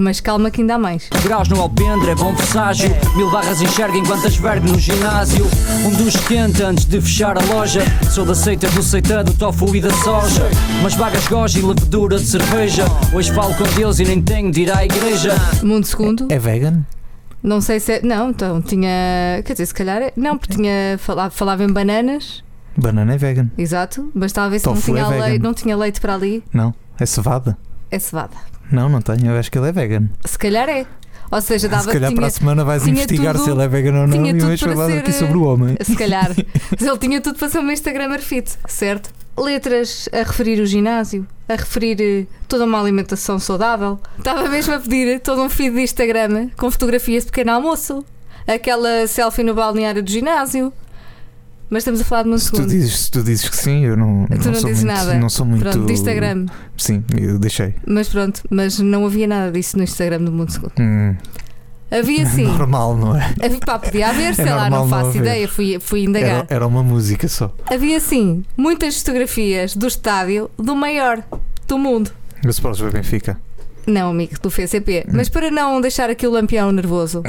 Mas 0.00 0.20
calma 0.20 0.50
que 0.50 0.60
ainda 0.60 0.74
há 0.76 0.78
mais. 0.78 1.08
Graus 1.24 1.48
no 1.48 1.60
alpendre, 1.60 2.10
é 2.10 2.14
bom 2.14 2.34
presságio 2.34 2.90
Mil 3.16 3.30
barras 3.30 3.60
enxerga 3.60 3.96
enquanto 3.98 4.26
asbergo 4.26 4.68
no 4.68 4.78
ginásio 4.78 5.46
Um 5.84 5.90
dos 5.90 6.16
quente 6.26 6.62
antes 6.62 6.84
de 6.84 7.00
fechar 7.00 7.36
a 7.36 7.44
loja 7.52 7.82
Sou 8.10 8.24
da 8.24 8.34
seita 8.34 8.68
do 8.70 8.82
seita, 8.82 9.22
do 9.24 9.34
tofu 9.34 9.74
e 9.74 9.80
da 9.80 9.90
soja 9.90 10.48
Umas 10.80 10.94
vagas 10.94 11.26
goji 11.28 11.58
e 11.58 11.62
levedura 11.62 12.18
de 12.18 12.26
cerveja 12.26 12.84
Hoje 13.12 13.32
falo 13.32 13.54
com 13.54 13.64
Deus 13.74 13.98
e 13.98 14.04
nem 14.04 14.22
tenho 14.22 14.50
de 14.50 14.62
ir 14.62 14.72
à 14.76 14.84
igreja 14.84 15.34
Mundo 15.62 15.84
segundo. 15.86 16.28
É 16.30 16.38
vegan? 16.38 16.84
Não 17.42 17.60
sei 17.60 17.80
se 17.80 17.94
é. 17.94 18.02
Não, 18.02 18.30
então 18.30 18.62
tinha. 18.62 19.42
Quer 19.44 19.54
dizer, 19.54 19.66
se 19.66 19.74
calhar. 19.74 20.00
é- 20.00 20.12
Não, 20.16 20.38
porque 20.38 20.54
tinha 20.54 20.96
falava, 20.98 21.28
falava 21.30 21.64
em 21.64 21.72
bananas, 21.72 22.44
Banana 22.76 23.14
é 23.14 23.18
vegan. 23.18 23.50
exato, 23.58 24.10
mas 24.14 24.32
talvez 24.32 24.62
não 24.62 24.74
Tofu 24.74 24.92
tinha, 24.92 25.02
é 25.02 25.08
leite, 25.20 25.42
não 25.42 25.54
tinha 25.54 25.76
leite 25.76 26.00
para 26.00 26.14
ali. 26.14 26.42
Não. 26.52 26.74
É 26.98 27.06
cevada? 27.06 27.56
É 27.90 27.98
cevada. 27.98 28.36
Não, 28.70 28.88
não 28.88 29.02
tenho. 29.02 29.30
Eu 29.30 29.38
acho 29.38 29.50
que 29.50 29.58
ele 29.58 29.68
é 29.68 29.72
vegan. 29.72 30.08
Se 30.24 30.38
calhar 30.38 30.68
é. 30.68 30.86
Ou 31.30 31.40
seja, 31.40 31.66
dava 31.68 31.84
Se 31.84 31.88
calhar 31.92 32.10
tinha, 32.10 32.16
para 32.20 32.26
a 32.26 32.30
semana 32.30 32.62
vais 32.64 32.86
investigar 32.86 33.34
tudo- 33.34 33.44
se 33.44 33.50
ele 33.50 33.62
é 33.62 33.68
vegan 33.68 34.00
ou 34.02 34.06
não 34.06 34.26
e 34.26 34.38
vais 34.38 34.60
falar 34.60 34.86
ser, 34.86 34.98
aqui 34.98 35.12
sobre 35.12 35.38
o 35.38 35.44
homem. 35.44 35.76
Se 35.80 35.96
calhar. 35.96 36.28
Mas 36.78 36.86
ele 36.88 36.98
tinha 36.98 37.20
tudo 37.22 37.38
para 37.38 37.48
ser 37.48 37.58
uma 37.58 37.72
Instagramer 37.72 38.20
fit, 38.20 38.52
certo? 38.68 39.10
Letras 39.36 40.10
a 40.12 40.18
referir 40.18 40.60
o 40.60 40.66
ginásio, 40.66 41.26
a 41.48 41.54
referir 41.54 41.96
eh, 42.02 42.26
toda 42.46 42.66
uma 42.66 42.78
alimentação 42.78 43.38
saudável. 43.38 43.98
Estava 44.18 44.46
mesmo 44.46 44.74
a 44.74 44.78
pedir 44.78 45.20
todo 45.20 45.40
um 45.42 45.48
feed 45.48 45.74
de 45.74 45.80
Instagram 45.80 46.50
com 46.58 46.70
fotografias 46.70 47.24
de 47.24 47.30
pequeno 47.30 47.52
almoço. 47.52 48.04
Aquela 48.46 49.06
selfie 49.06 49.42
no 49.42 49.54
balneário 49.54 50.02
do 50.02 50.10
ginásio. 50.10 50.70
Mas 51.72 51.84
estamos 51.84 52.02
a 52.02 52.04
falar 52.04 52.24
de 52.24 52.28
um 52.28 52.36
Se 52.36 52.52
tu, 52.52 52.66
dizes, 52.66 53.08
tu 53.08 53.22
dizes 53.22 53.48
que 53.48 53.56
sim, 53.56 53.86
eu 53.86 53.96
não, 53.96 54.26
Tu 54.26 54.34
não 54.34 54.54
sou 54.54 54.68
dizes 54.68 54.84
muito, 54.84 54.94
nada. 54.98 55.14
Não 55.14 55.30
sou 55.30 55.46
muito. 55.46 55.62
Pronto, 55.62 55.86
de 55.86 55.92
Instagram. 55.94 56.44
Sim, 56.76 57.02
eu 57.18 57.38
deixei. 57.38 57.74
Mas 57.86 58.10
pronto, 58.10 58.42
mas 58.50 58.78
não 58.78 59.06
havia 59.06 59.26
nada 59.26 59.50
disso 59.50 59.78
no 59.78 59.82
Instagram 59.82 60.22
do 60.22 60.30
Mundo 60.30 60.52
Segundo. 60.52 60.74
Hum, 60.78 61.16
Havia 61.90 62.26
sim. 62.26 62.44
Normal, 62.58 62.94
não 62.98 63.16
é? 63.16 63.34
Havia, 63.42 63.58
pá, 63.60 63.78
podia 63.78 64.10
haver, 64.10 64.34
sei 64.34 64.44
lá, 64.50 64.68
não 64.68 64.80
não 64.80 64.88
faço 64.88 65.08
haver. 65.08 65.22
ideia, 65.22 65.48
fui, 65.48 65.78
fui 65.80 66.04
indagar. 66.04 66.40
Era, 66.40 66.46
era 66.50 66.66
uma 66.66 66.82
música 66.82 67.26
só. 67.26 67.50
Havia 67.64 67.98
sim 68.00 68.44
muitas 68.54 68.98
fotografias 68.98 69.74
do 69.74 69.86
estádio 69.86 70.50
do 70.58 70.76
maior 70.76 71.22
do 71.66 71.78
mundo. 71.78 72.10
O 72.44 72.50
Sporting 72.50 72.80
foi 72.82 72.90
Benfica. 72.90 73.40
Não, 73.86 74.10
amigo, 74.10 74.34
do 74.42 74.50
FCP. 74.50 75.06
Mas 75.10 75.30
para 75.30 75.50
não 75.50 75.80
deixar 75.80 76.10
aqui 76.10 76.26
o 76.26 76.30
lampião 76.30 76.70
nervoso, 76.70 77.22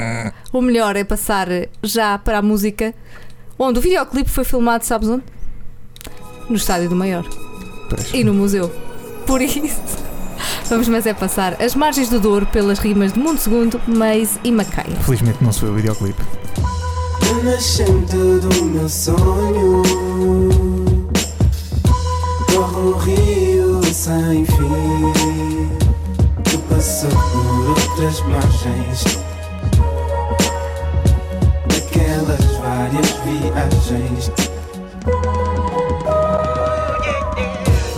o 0.52 0.60
melhor 0.60 0.96
é 0.96 1.02
passar 1.02 1.48
já 1.82 2.18
para 2.18 2.38
a 2.38 2.42
música 2.42 2.94
onde 3.58 3.78
o 3.78 3.82
videoclipe 3.82 4.30
foi 4.30 4.44
filmado, 4.44 4.84
sabes 4.84 5.08
onde? 5.08 5.24
No 6.48 6.56
estádio 6.56 6.88
do 6.88 6.96
maior 6.96 7.24
e 8.12 8.24
no 8.24 8.34
museu. 8.34 8.70
Por 9.26 9.40
isso, 9.40 9.80
vamos 10.68 10.88
mas 10.88 11.06
é 11.06 11.14
passar 11.14 11.60
as 11.62 11.74
margens 11.74 12.08
do 12.08 12.20
Douro 12.20 12.46
pelas 12.46 12.78
rimas 12.78 13.12
de 13.12 13.18
Mundo 13.18 13.38
Segundo, 13.38 13.80
Meis 13.86 14.38
e 14.44 14.52
Macaia. 14.52 14.96
Felizmente 15.02 15.42
não 15.42 15.52
sou 15.52 15.70
o 15.70 15.74
videoclipe. 15.74 16.22
Na 17.20 17.52
nascente 17.52 18.16
do 18.16 18.64
meu 18.66 18.88
sonho 18.88 19.82
Corre 22.52 22.76
um 22.76 22.92
rio 22.98 23.84
sem 23.84 24.44
fim 24.44 25.70
Que 26.44 26.58
passou 26.68 27.10
por 27.10 27.70
outras 27.70 28.20
margens 28.22 29.23
várias 32.84 33.10
viagens 33.24 34.30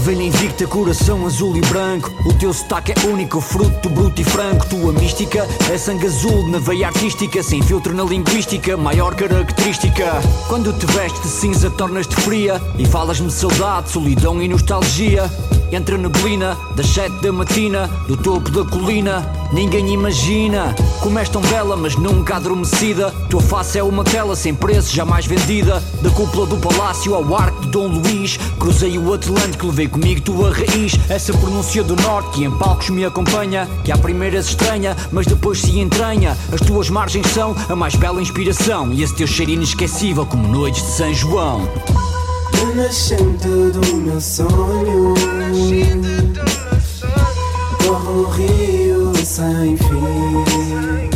Vem 0.01 0.29
invicta, 0.29 0.69
coração 0.69 1.27
azul 1.27 1.57
e 1.57 1.61
branco. 1.63 2.09
O 2.25 2.33
teu 2.35 2.53
sotaque 2.53 2.93
é 2.93 3.09
único, 3.09 3.41
fruto 3.41 3.89
bruto 3.91 4.21
e 4.21 4.25
franco. 4.25 4.65
Tua 4.69 4.93
mística 4.93 5.45
é 5.69 5.77
sangue 5.77 6.07
azul 6.07 6.49
na 6.49 6.61
veia 6.61 6.87
artística, 6.87 7.43
sem 7.43 7.61
filtro 7.61 7.93
na 7.93 8.05
linguística, 8.05 8.77
maior 8.77 9.17
característica. 9.17 10.05
Quando 10.47 10.73
te 10.75 10.87
vestes 10.87 11.23
de 11.23 11.29
cinza, 11.29 11.71
tornas-te 11.71 12.15
fria 12.21 12.63
e 12.79 12.87
falas-me 12.87 13.27
de 13.27 13.33
saudade, 13.33 13.91
solidão 13.91 14.41
e 14.41 14.47
nostalgia. 14.47 15.29
Entre 15.73 15.97
a 15.97 15.99
neblina 15.99 16.57
das 16.77 16.87
sete 16.89 17.15
da 17.23 17.33
matina, 17.33 17.89
do 18.07 18.19
topo 18.19 18.51
da 18.51 18.63
colina, 18.63 19.27
ninguém 19.51 19.95
imagina 19.95 20.75
como 21.01 21.19
és 21.19 21.27
tão 21.27 21.41
bela, 21.41 21.75
mas 21.75 21.97
nunca 21.97 22.37
adormecida. 22.37 23.11
Tua 23.31 23.41
face 23.41 23.79
é 23.79 23.83
uma 23.83 24.05
tela 24.05 24.37
sem 24.37 24.55
preço, 24.55 24.95
jamais 24.95 25.25
vendida. 25.25 25.83
Da 26.03 26.11
cúpula 26.11 26.47
do 26.47 26.59
palácio 26.59 27.15
ao 27.15 27.35
arco 27.35 27.63
de 27.63 27.69
Dom 27.69 27.89
Luís, 27.89 28.39
cruzei 28.59 28.99
o 28.99 29.15
Atlântico, 29.15 29.69
levei 29.69 29.89
comigo 29.89 30.21
tua 30.21 30.53
raiz. 30.53 30.93
Essa 31.09 31.33
pronúncia 31.33 31.83
do 31.83 31.97
norte 31.97 32.31
que 32.33 32.45
em 32.45 32.51
palcos 32.51 32.91
me 32.91 33.07
acompanha, 33.07 33.67
que 33.83 33.91
à 33.91 33.97
primeira 33.97 34.43
se 34.43 34.51
estranha, 34.51 34.95
mas 35.11 35.27
depois 35.27 35.63
se 35.63 35.79
entranha. 35.81 36.37
As 36.53 36.61
tuas 36.61 36.91
margens 36.91 37.27
são 37.29 37.57
a 37.71 37.75
mais 37.75 37.95
bela 37.95 38.21
inspiração, 38.21 38.93
e 38.93 39.03
esse 39.03 39.15
teu 39.15 39.27
cheiro 39.27 39.53
inesquecível 39.53 40.27
como 40.27 40.47
noites 40.47 40.83
de 40.83 40.91
São 40.91 41.15
João. 41.15 41.67
Na 42.53 42.83
nascente 42.83 43.49
do 43.49 43.97
meu 43.97 44.21
sonho 44.21 45.15
sem 49.37 49.77
fim. 49.77 51.11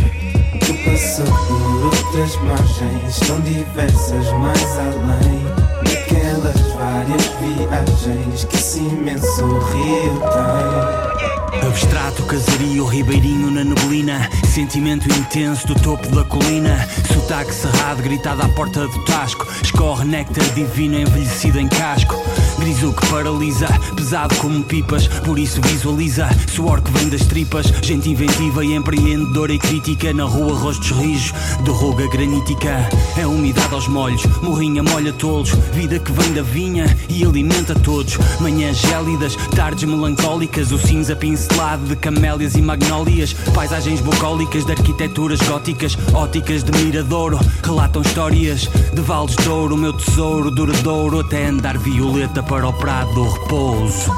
Que 0.59 0.75
passou 0.85 1.25
por 1.25 1.85
outras 1.87 2.37
margens 2.43 3.19
Tão 3.21 3.41
diversas 3.41 4.31
mais 4.35 4.79
além 4.79 5.43
Daquelas 5.85 6.61
várias 6.75 7.27
viagens 7.41 8.45
Que 8.45 8.57
esse 8.57 8.81
imenso 8.81 9.47
rio 9.47 10.21
tem 10.21 11.30
Abstrato, 11.63 12.23
casario, 12.25 12.87
ribeirinho 12.87 13.51
na 13.51 13.63
neblina. 13.63 14.29
Sentimento 14.49 15.07
intenso 15.09 15.67
do 15.67 15.75
topo 15.75 16.09
da 16.15 16.25
colina. 16.25 16.89
Sotaque 17.13 17.55
cerrado, 17.55 18.03
gritado 18.03 18.43
à 18.43 18.49
porta 18.49 18.89
do 18.89 19.05
tasco. 19.05 19.47
Escorre 19.63 20.05
néctar 20.05 20.45
divino 20.55 20.99
envelhecido 20.99 21.61
em 21.61 21.69
casco. 21.69 22.17
Griso 22.59 22.93
que 22.93 23.07
paralisa, 23.07 23.69
pesado 23.97 24.35
como 24.37 24.63
pipas 24.63 25.09
Por 25.25 25.39
isso 25.39 25.63
visualiza, 25.63 26.29
suor 26.47 26.83
que 26.83 26.91
vem 26.91 27.09
das 27.09 27.25
tripas 27.25 27.73
Gente 27.81 28.11
inventiva 28.11 28.63
e 28.63 28.75
empreendedora 28.75 29.53
e 29.53 29.59
crítica. 29.59 30.13
Na 30.13 30.25
rua 30.25 30.59
rostos 30.59 30.91
rijos, 30.91 31.33
de 31.63 31.71
ruga 31.71 32.07
granítica. 32.09 32.89
É 33.17 33.27
umidade 33.27 33.73
aos 33.73 33.87
molhos, 33.87 34.25
morrinha 34.43 34.83
molha 34.83 35.13
tolos. 35.13 35.51
Vida 35.73 35.99
que 35.99 36.13
vem 36.13 36.33
da 36.33 36.43
vinha 36.43 36.97
e 37.09 37.25
alimenta 37.25 37.75
todos. 37.75 38.19
Manhãs 38.41 38.79
gélidas, 38.79 39.37
tardes 39.55 39.85
melancólicas 39.85 40.73
O 40.73 40.79
cinza 40.79 41.15
pincelado 41.51 41.85
de 41.87 41.97
camélias 41.97 42.55
e 42.55 42.63
magnólias 42.63 43.33
Paisagens 43.55 44.01
bucólicas 44.01 44.65
de 44.65 44.73
arquiteturas 44.73 45.41
góticas 45.41 45.97
Óticas 46.15 46.63
de 46.63 46.73
miradouro, 46.79 47.39
relatam 47.63 48.03
histórias 48.03 48.69
De 48.93 49.01
vales 49.01 49.37
de 49.37 49.49
ouro, 49.49 49.77
meu 49.77 49.93
tesouro 49.93 50.51
duradouro 50.51 51.21
Até 51.21 51.47
andar 51.47 51.77
violeta 51.79 52.43
para 52.43 52.69
o 52.69 52.73
prado 52.73 53.13
do 53.15 53.29
repouso. 53.29 54.11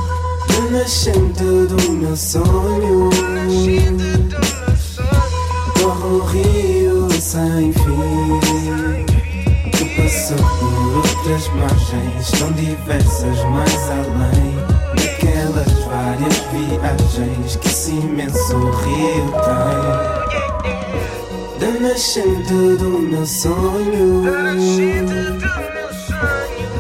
Na 0.49 0.79
nascente 0.79 1.43
do 1.43 1.93
meu 1.93 2.17
sonho. 2.17 3.11
Corre 5.81 6.07
um 6.07 6.25
rio 6.27 7.09
sem 7.11 7.73
fim. 7.73 8.41
Que 9.71 9.85
passou 9.97 10.37
por 10.37 10.97
outras 10.97 11.49
margens 11.55 12.31
Tão 12.39 12.53
diversas 12.53 13.45
mais 13.45 13.91
além 13.91 14.52
viagens 16.63 17.57
Que 17.57 17.69
esse 17.69 17.93
imenso 17.93 18.57
rio 18.57 19.33
tem 21.59 21.69
Da 21.73 21.81
nascente 21.81 22.77
do 22.79 22.99
meu 22.99 23.27
sonho. 23.27 24.23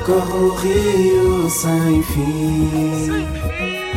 Corre 0.05 0.33
o 0.33 0.55
rio 0.57 1.51
sem 1.51 2.03
fim. 2.03 3.29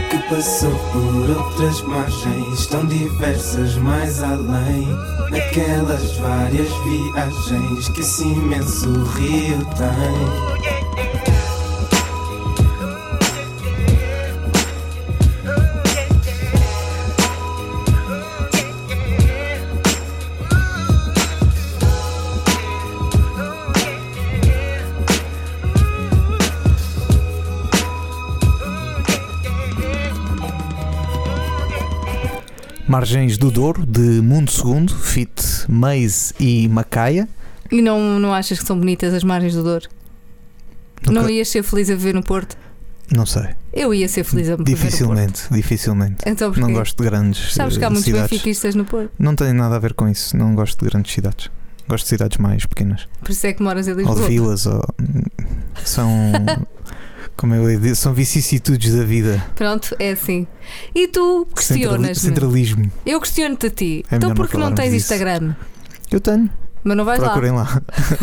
Que 0.10 0.18
passou 0.30 0.72
por 0.92 1.30
outras 1.30 1.82
margens 1.82 2.68
Tão 2.68 2.86
diversas 2.86 3.76
mais 3.78 4.22
além 4.22 4.88
Daquelas 5.32 6.16
várias 6.18 6.70
viagens 6.84 7.90
Que 7.90 8.02
esse 8.02 8.24
imenso 8.24 8.92
rio 9.16 9.66
tem 9.78 10.55
Margens 32.88 33.38
do 33.38 33.50
Douro, 33.50 33.86
de 33.86 34.22
Mundo 34.22 34.52
Segundo, 34.52 34.96
Fit, 34.96 35.34
Maze 35.68 36.34
e 36.40 36.68
Macaia. 36.68 37.28
E 37.72 37.82
não, 37.82 38.20
não 38.20 38.34
achas 38.34 38.60
que 38.60 38.66
são 38.66 38.78
bonitas 38.78 39.14
as 39.14 39.24
margens 39.24 39.56
do 39.56 39.64
Douro? 39.64 39.88
Nunca- 41.08 41.22
Não 41.22 41.30
ias 41.30 41.50
ser 41.50 41.64
feliz 41.64 41.90
a 41.90 41.96
viver 41.96 42.14
no 42.14 42.24
Porto? 42.24 42.56
Não 43.16 43.26
sei. 43.26 43.50
Eu 43.74 43.94
ia 43.94 44.08
ser 44.08 44.24
feliz 44.24 44.50
a. 44.50 44.56
Dificilmente, 44.56 45.44
dificilmente. 45.52 46.18
Então? 46.26 46.52
Não 46.58 46.72
gosto 46.74 46.98
de 47.04 47.08
grandes 47.10 47.54
Sabes 47.54 47.78
que 47.78 47.84
há 47.84 47.88
eh, 47.88 47.90
muitos 47.90 48.06
cidades. 48.06 48.30
benfiquistas 48.32 48.74
no 48.76 48.86
Porto. 48.86 49.12
Não 49.20 49.36
tem 49.36 49.54
nada 49.54 49.76
a 49.76 49.80
ver 49.80 49.94
com 49.94 50.08
isso. 50.08 50.36
Não 50.36 50.56
gosto 50.56 50.84
de 50.84 50.90
grandes 50.90 51.14
cidades. 51.14 51.50
Gosto 51.88 52.06
de 52.06 52.10
cidades 52.10 52.38
mais 52.40 52.66
pequenas. 52.66 53.08
Por 53.22 53.30
isso 53.32 53.46
é 53.46 53.54
que 53.54 53.62
moras 53.62 53.88
em 53.88 53.92
Ou 53.92 53.98
Lisboa. 53.98 54.22
de 54.22 54.28
vilas. 54.28 54.66
Ou... 54.66 54.82
São. 55.84 56.10
Como 57.38 57.54
eu 57.54 57.70
ia 57.70 57.78
dizer, 57.78 57.96
são 57.96 58.14
vicissitudes 58.14 58.94
da 58.96 59.04
vida. 59.04 59.44
Pronto, 59.56 59.96
é 60.00 60.12
assim. 60.12 60.48
E 60.94 61.08
tu 61.08 61.46
questionas-me. 61.56 62.16
Centralismo. 62.16 62.90
Eu 63.06 63.20
questiono-te 63.20 63.68
a 63.68 63.70
ti. 63.70 64.06
É 64.10 64.16
então 64.16 64.30
não 64.30 64.36
porque 64.36 64.56
não 64.56 64.62
falarmos 64.68 64.80
tens 64.80 64.92
disso. 64.94 65.14
Instagram? 65.14 65.54
Eu 66.12 66.20
tenho. 66.22 66.50
Mas 66.84 66.96
não 66.96 67.04
vais 67.04 67.20
Procurem 67.20 67.52
lá. 67.52 67.64
lá. 67.64 67.82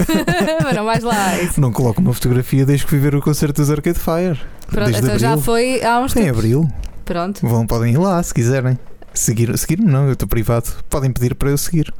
Mas 0.65 0.75
não 0.77 0.85
vais 0.85 1.03
lá. 1.03 1.39
Isso. 1.43 1.61
Não 1.61 1.73
coloco 1.73 2.01
uma 2.01 2.15
fotografia 2.15 2.65
desde 2.65 2.85
que 2.85 2.91
fui 2.91 2.99
ver 3.01 3.15
o 3.15 3.21
concerto 3.21 3.61
dos 3.61 3.71
Arcade 3.71 3.99
Fire. 3.99 4.41
Pronto, 4.69 4.91
Desde 4.91 5.05
então 5.05 5.19
já 5.19 5.31
abril. 5.33 5.45
foi 5.45 5.83
há 5.85 5.99
uns 6.01 6.13
Em 6.17 6.21
tempos. 6.23 6.39
abril. 6.39 6.69
Pronto. 7.05 7.47
Vão, 7.47 7.67
podem 7.67 7.93
ir 7.95 7.99
lá 7.99 8.23
se 8.23 8.33
quiserem. 8.33 8.79
Seguir- 9.13 9.59
Seguir-me 9.59 9.91
não, 9.91 10.07
eu 10.07 10.13
estou 10.15 10.27
privado. 10.29 10.71
Podem 10.89 11.13
pedir 11.13 11.35
para 11.35 11.51
eu 11.51 11.59
seguir. 11.59 11.93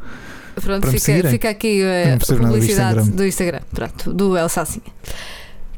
Pronto, 0.55 0.87
fica, 0.87 1.29
fica 1.29 1.51
aqui 1.51 1.83
eh, 1.83 2.05
não 2.05 2.13
a 2.13 2.17
nada 2.17 2.19
do 2.19 2.37
publicidade 2.47 2.99
Instagram. 3.01 3.17
do 3.17 3.27
Instagram. 3.27 3.61
Pronto, 3.75 4.13
do 4.15 4.37
El 4.37 4.49
Sacinha. 4.49 4.85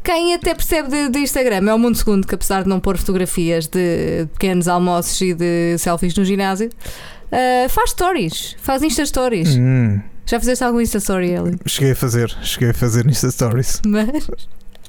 Quem 0.05 0.35
até 0.35 0.55
percebe 0.55 0.89
de, 0.91 1.09
de 1.09 1.19
Instagram 1.21 1.69
é 1.71 1.75
o 1.75 1.79
Mundo 1.79 1.97
Segundo, 1.97 2.27
que 2.27 2.35
apesar 2.35 2.63
de 2.63 2.69
não 2.69 2.79
pôr 2.79 2.99
fotografias 2.99 3.67
de 3.67 4.27
pequenos 4.35 4.69
almoços 4.69 5.19
e 5.23 5.33
de 5.35 5.77
selfies 5.79 6.15
no 6.15 6.25
ginásio, 6.25 6.69
eh, 7.33 7.67
faz 7.69 7.91
stories, 7.91 8.55
faz 8.61 8.83
Insta 8.83 9.05
Stories. 9.07 9.57
Hum, 9.57 10.01
Já 10.27 10.39
fizeste 10.39 10.63
algum 10.63 10.81
Insta 10.81 10.99
Story, 10.99 11.31
Eli? 11.31 11.57
cheguei 11.67 11.93
a 11.93 11.97
fazer, 11.97 12.29
cheguei 12.43 12.71
a 12.71 12.75
fazer 12.75 13.07
Insta 13.07 13.31
Stories. 13.31 13.81
Mas 13.87 14.27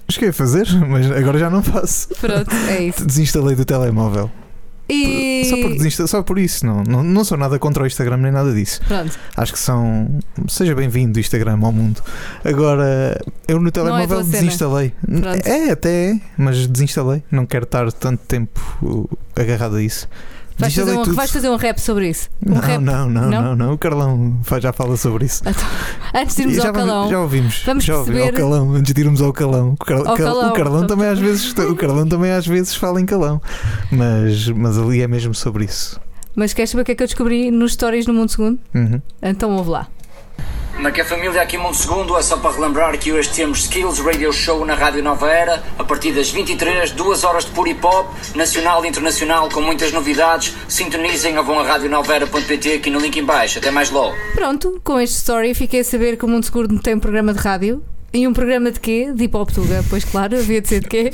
Cheguei 0.07 0.29
a 0.29 0.33
fazer, 0.33 0.67
mas 0.87 1.09
agora 1.09 1.39
já 1.39 1.49
não 1.49 1.63
faço. 1.63 2.09
pronto, 2.21 2.53
é 2.69 2.83
isso. 2.83 3.03
Desinstalei 3.05 3.55
do 3.55 3.65
telemóvel. 3.65 4.29
E 4.87 5.45
Só, 5.49 5.57
por 5.61 5.71
desinsta- 5.73 6.07
só 6.07 6.21
por 6.23 6.37
isso, 6.37 6.65
não, 6.65 6.83
não, 6.83 7.03
não 7.03 7.23
sou 7.23 7.37
nada 7.37 7.57
contra 7.57 7.83
o 7.83 7.87
Instagram 7.87 8.17
nem 8.17 8.31
nada 8.31 8.53
disso. 8.53 8.79
pronto, 8.87 9.17
Acho 9.35 9.53
que 9.53 9.59
são. 9.59 10.07
Seja 10.47 10.75
bem-vindo 10.75 11.17
o 11.17 11.19
Instagram 11.19 11.57
ao 11.63 11.71
mundo. 11.71 12.01
Agora, 12.43 13.19
eu 13.47 13.59
no 13.59 13.71
telemóvel 13.71 14.07
tua 14.07 14.23
cena. 14.23 14.31
desinstalei. 14.43 14.93
Pronto. 15.03 15.47
É, 15.47 15.71
até 15.71 16.11
é, 16.11 16.19
mas 16.37 16.67
desinstalei. 16.67 17.23
Não 17.31 17.45
quero 17.47 17.63
estar 17.63 17.91
tanto 17.91 18.23
tempo 18.27 18.59
uh, 18.83 19.09
agarrado 19.35 19.77
a 19.77 19.81
isso. 19.81 20.07
Vais 20.57 20.73
fazer, 20.75 20.97
um, 20.97 21.03
vais 21.13 21.31
fazer 21.31 21.49
um 21.49 21.55
rap 21.55 21.77
sobre 21.79 22.09
isso. 22.09 22.29
Um 22.45 22.53
Não, 22.55 22.61
rap. 22.61 22.81
não, 22.81 23.09
não, 23.09 23.29
Não? 23.29 23.41
não, 23.41 23.55
não. 23.55 23.73
O 23.73 23.77
Carlão 23.77 24.39
já 24.61 24.71
fala 24.73 24.95
sobre 24.97 25.25
isso. 25.25 25.43
Antes 26.13 26.35
de 26.35 26.41
irmos 26.43 26.57
já, 26.57 26.67
ao 26.67 26.73
calão. 26.73 27.09
já 27.09 27.19
ouvimos. 27.19 27.63
vamos 27.65 27.83
já 27.83 27.97
ouvimos. 27.97 28.19
perceber- 28.21 28.41
Ao 28.43 28.49
calão, 28.49 28.73
antes 28.73 28.93
de 28.93 29.01
irmos 29.01 29.21
ao 29.21 29.33
calão. 29.33 29.73
O, 29.73 29.77
Car- 29.85 29.97
Ao 29.97 30.03
Cal- 30.03 30.15
calão. 30.17 30.49
o 30.49 30.53
Carlão 30.53 30.87
também 30.87 31.07
às 31.07 31.19
vezes 31.19 31.51
o 31.57 31.75
Carlão 31.75 32.07
também 32.07 32.31
às 32.31 32.47
vezes 32.47 32.75
fala 32.75 33.01
em 33.01 33.05
calão. 33.05 33.41
Mas, 33.91 34.47
mas 34.49 34.77
ali 34.77 35.01
é 35.01 35.07
mesmo 35.07 35.33
sobre 35.35 35.65
isso. 35.65 35.99
Mas 36.35 36.53
queres 36.53 36.69
saber 36.69 36.81
o 36.81 36.85
que 36.85 36.91
é 36.91 36.95
que 36.95 37.03
eu 37.03 37.07
descobri 37.07 37.49
nos 37.51 37.73
stories 37.73 38.05
no 38.07 38.13
Mundo 38.13 38.29
Segundo? 38.29 38.59
Uhum. 38.73 39.01
Então 39.21 39.51
ouve 39.55 39.69
lá. 39.69 39.87
Na 40.79 40.91
que 40.91 40.99
a 40.99 41.05
família 41.05 41.41
aqui 41.41 41.57
Mundo 41.57 41.75
Segundo 41.75 42.17
é 42.17 42.21
só 42.21 42.35
para 42.35 42.53
relembrar 42.53 42.97
que 42.97 43.11
hoje 43.11 43.29
temos 43.29 43.59
Skills 43.59 43.99
Radio 43.99 44.31
Show 44.33 44.65
na 44.65 44.75
Rádio 44.75 45.01
Nova 45.01 45.31
Era, 45.31 45.63
a 45.79 45.83
partir 45.85 46.11
das 46.11 46.29
23, 46.29 46.91
duas 46.91 47.23
horas 47.23 47.45
de 47.45 47.51
puro 47.51 47.69
hip 47.69 47.83
hop, 47.85 48.07
nacional 48.35 48.83
e 48.83 48.89
internacional, 48.89 49.47
com 49.49 49.61
muitas 49.61 49.93
novidades. 49.93 50.53
Sintonizem 50.67 51.37
ou 51.37 51.45
vão 51.45 51.59
a 51.59 51.63
radionovaera.pt 51.63 52.73
aqui 52.73 52.89
no 52.89 52.99
link 52.99 53.17
em 53.17 53.23
baixo. 53.23 53.57
Até 53.59 53.71
mais 53.71 53.89
logo. 53.89 54.13
Pronto, 54.33 54.81
com 54.83 54.99
este 54.99 55.15
story 55.15 55.53
fiquei 55.53 55.79
a 55.79 55.83
saber 55.83 56.17
que 56.17 56.25
o 56.25 56.27
Mundo 56.27 56.43
Seguro 56.43 56.67
tem 56.79 56.95
um 56.95 56.99
programa 56.99 57.33
de 57.33 57.39
rádio. 57.39 57.81
E 58.13 58.27
um 58.27 58.33
programa 58.33 58.69
de 58.69 58.79
quê? 58.79 59.11
De 59.13 59.23
hip 59.23 59.35
hop 59.35 59.49
tuga. 59.51 59.83
Pois 59.89 60.03
claro, 60.03 60.37
havia 60.37 60.59
de 60.61 60.67
ser 60.67 60.81
de 60.81 60.87
quê? 60.89 61.11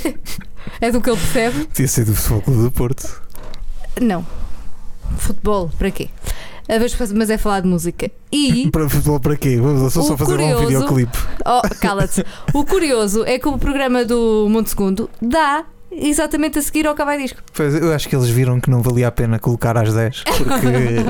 É 0.79 0.91
do 0.91 1.01
que 1.01 1.09
ele 1.09 1.17
percebe? 1.17 1.65
Podia 1.65 1.87
ser 1.87 2.05
do 2.05 2.15
Futebol 2.15 2.41
Clube 2.41 2.63
do 2.63 2.71
Porto. 2.71 3.21
Não. 3.99 4.25
Futebol, 5.17 5.69
para 5.77 5.91
quê? 5.91 6.09
Faz- 6.97 7.11
Mas 7.11 7.29
é 7.29 7.37
falar 7.37 7.61
de 7.61 7.67
música. 7.67 8.09
E, 8.31 8.69
Para 8.71 8.87
para 9.19 9.35
quê? 9.35 9.57
Vamos 9.61 9.93
só, 9.93 10.01
só 10.01 10.17
fazer 10.17 10.37
lá 10.37 10.43
um 10.43 10.53
curioso- 10.53 10.67
videoclipe. 10.67 11.17
oh, 11.45 11.61
cala-te. 11.79 12.23
O 12.53 12.65
curioso 12.65 13.23
é 13.25 13.37
que 13.39 13.47
o 13.47 13.57
programa 13.57 14.03
do 14.05 14.47
Mundo 14.49 14.67
Segundo 14.67 15.09
dá 15.21 15.65
exatamente 15.91 16.57
a 16.57 16.61
seguir 16.61 16.87
ao 16.87 16.95
Cavai 16.95 17.17
Disco. 17.17 17.41
Pois, 17.53 17.75
eu 17.75 17.91
acho 17.93 18.07
que 18.07 18.15
eles 18.15 18.29
viram 18.29 18.61
que 18.61 18.69
não 18.69 18.81
valia 18.81 19.09
a 19.09 19.11
pena 19.11 19.37
colocar 19.39 19.77
às 19.77 19.93
10 19.93 20.23
porque 20.23 20.67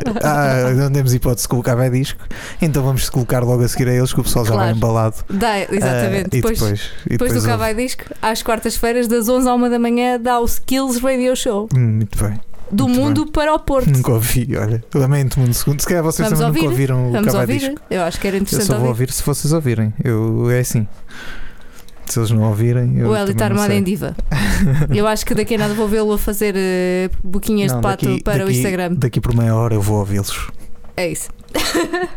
ah, 0.24 0.72
não 0.76 0.92
temos 0.92 1.14
hipótese 1.14 1.44
de 1.44 1.50
colocar 1.50 1.76
vai 1.76 1.90
disco, 1.92 2.20
então 2.60 2.82
vamos 2.84 3.08
colocar 3.10 3.44
logo 3.44 3.64
a 3.64 3.68
seguir 3.68 3.88
a 3.90 3.94
eles 3.94 4.12
que 4.12 4.20
o 4.20 4.24
pessoal 4.24 4.44
já 4.44 4.56
vai 4.56 4.72
embalado. 4.72 5.18
Dá, 5.30 5.60
exatamente. 5.60 6.30
Ah, 6.34 6.38
e 6.38 6.42
depois, 6.42 6.60
depois, 6.60 6.90
e 7.06 7.10
depois 7.10 7.34
do 7.34 7.42
Cavai 7.44 7.76
Disco, 7.76 8.06
às 8.22 8.42
quartas-feiras, 8.42 9.08
das 9.08 9.30
11 9.30 9.48
à 9.48 9.54
1 9.54 9.70
da 9.70 9.78
manhã, 9.80 10.20
dá 10.20 10.40
o 10.40 10.46
Skills 10.46 10.98
Radio 11.00 11.36
Show. 11.36 11.70
Hum, 11.76 11.98
Muito 11.98 12.18
bem. 12.24 12.40
Do 12.72 12.88
Muito 12.88 13.02
mundo 13.02 13.32
para 13.32 13.54
o 13.54 13.60
Porto. 13.60 13.90
Nunca 13.90 14.12
ouvi, 14.14 14.48
olha. 14.58 14.84
Lamento 14.96 15.40
um 15.40 15.52
segundo. 15.54 15.82
Se 15.82 15.88
calhar 15.88 16.04
vocês 16.04 16.30
Vamos 16.30 16.40
também 16.44 16.64
ouvir? 16.70 16.90
nunca 16.90 16.96
ouviram 16.98 17.10
o 17.10 17.12
Vamos 17.12 17.34
ouvir? 17.34 17.60
Disco. 17.60 17.76
Eu 17.90 18.02
acho 18.04 18.20
que 18.20 18.28
era 18.28 18.38
Eu 18.38 18.42
interessante 18.42 18.68
só 18.68 18.74
vou 18.80 18.88
ouvir. 18.88 19.02
ouvir 19.04 19.12
se 19.14 19.24
vocês 19.24 19.52
ouvirem. 19.54 19.94
Eu, 20.04 20.50
é 20.50 20.60
assim. 20.60 20.88
Se 22.08 22.20
eles 22.20 22.32
não 22.32 22.42
ouvirem, 22.44 22.98
eu 22.98 23.10
O 23.10 23.16
Hélio 23.16 23.32
está 23.32 23.46
armado 23.46 23.72
em 23.72 23.82
diva. 23.84 24.16
Eu 24.94 25.08
acho 25.08 25.26
que 25.26 25.34
daqui 25.34 25.56
a 25.56 25.58
nada 25.60 25.74
vou 25.74 25.88
vê-lo 25.88 26.12
a 26.12 26.18
fazer 26.18 26.54
eh, 26.58 27.10
boquinhas 27.24 27.72
Não, 27.72 27.80
de 27.80 27.84
pato 27.84 28.06
daqui- 28.06 28.24
para 28.24 28.44
o 28.44 28.48
daqui- 28.48 28.58
Instagram. 28.58 28.94
Daqui 28.96 29.22
por 29.22 29.34
meia 29.34 29.56
hora 29.56 29.76
eu 29.76 29.82
vou 29.82 30.00
ouvi-los. 30.00 30.50
É 30.98 31.10
isso. 31.10 31.30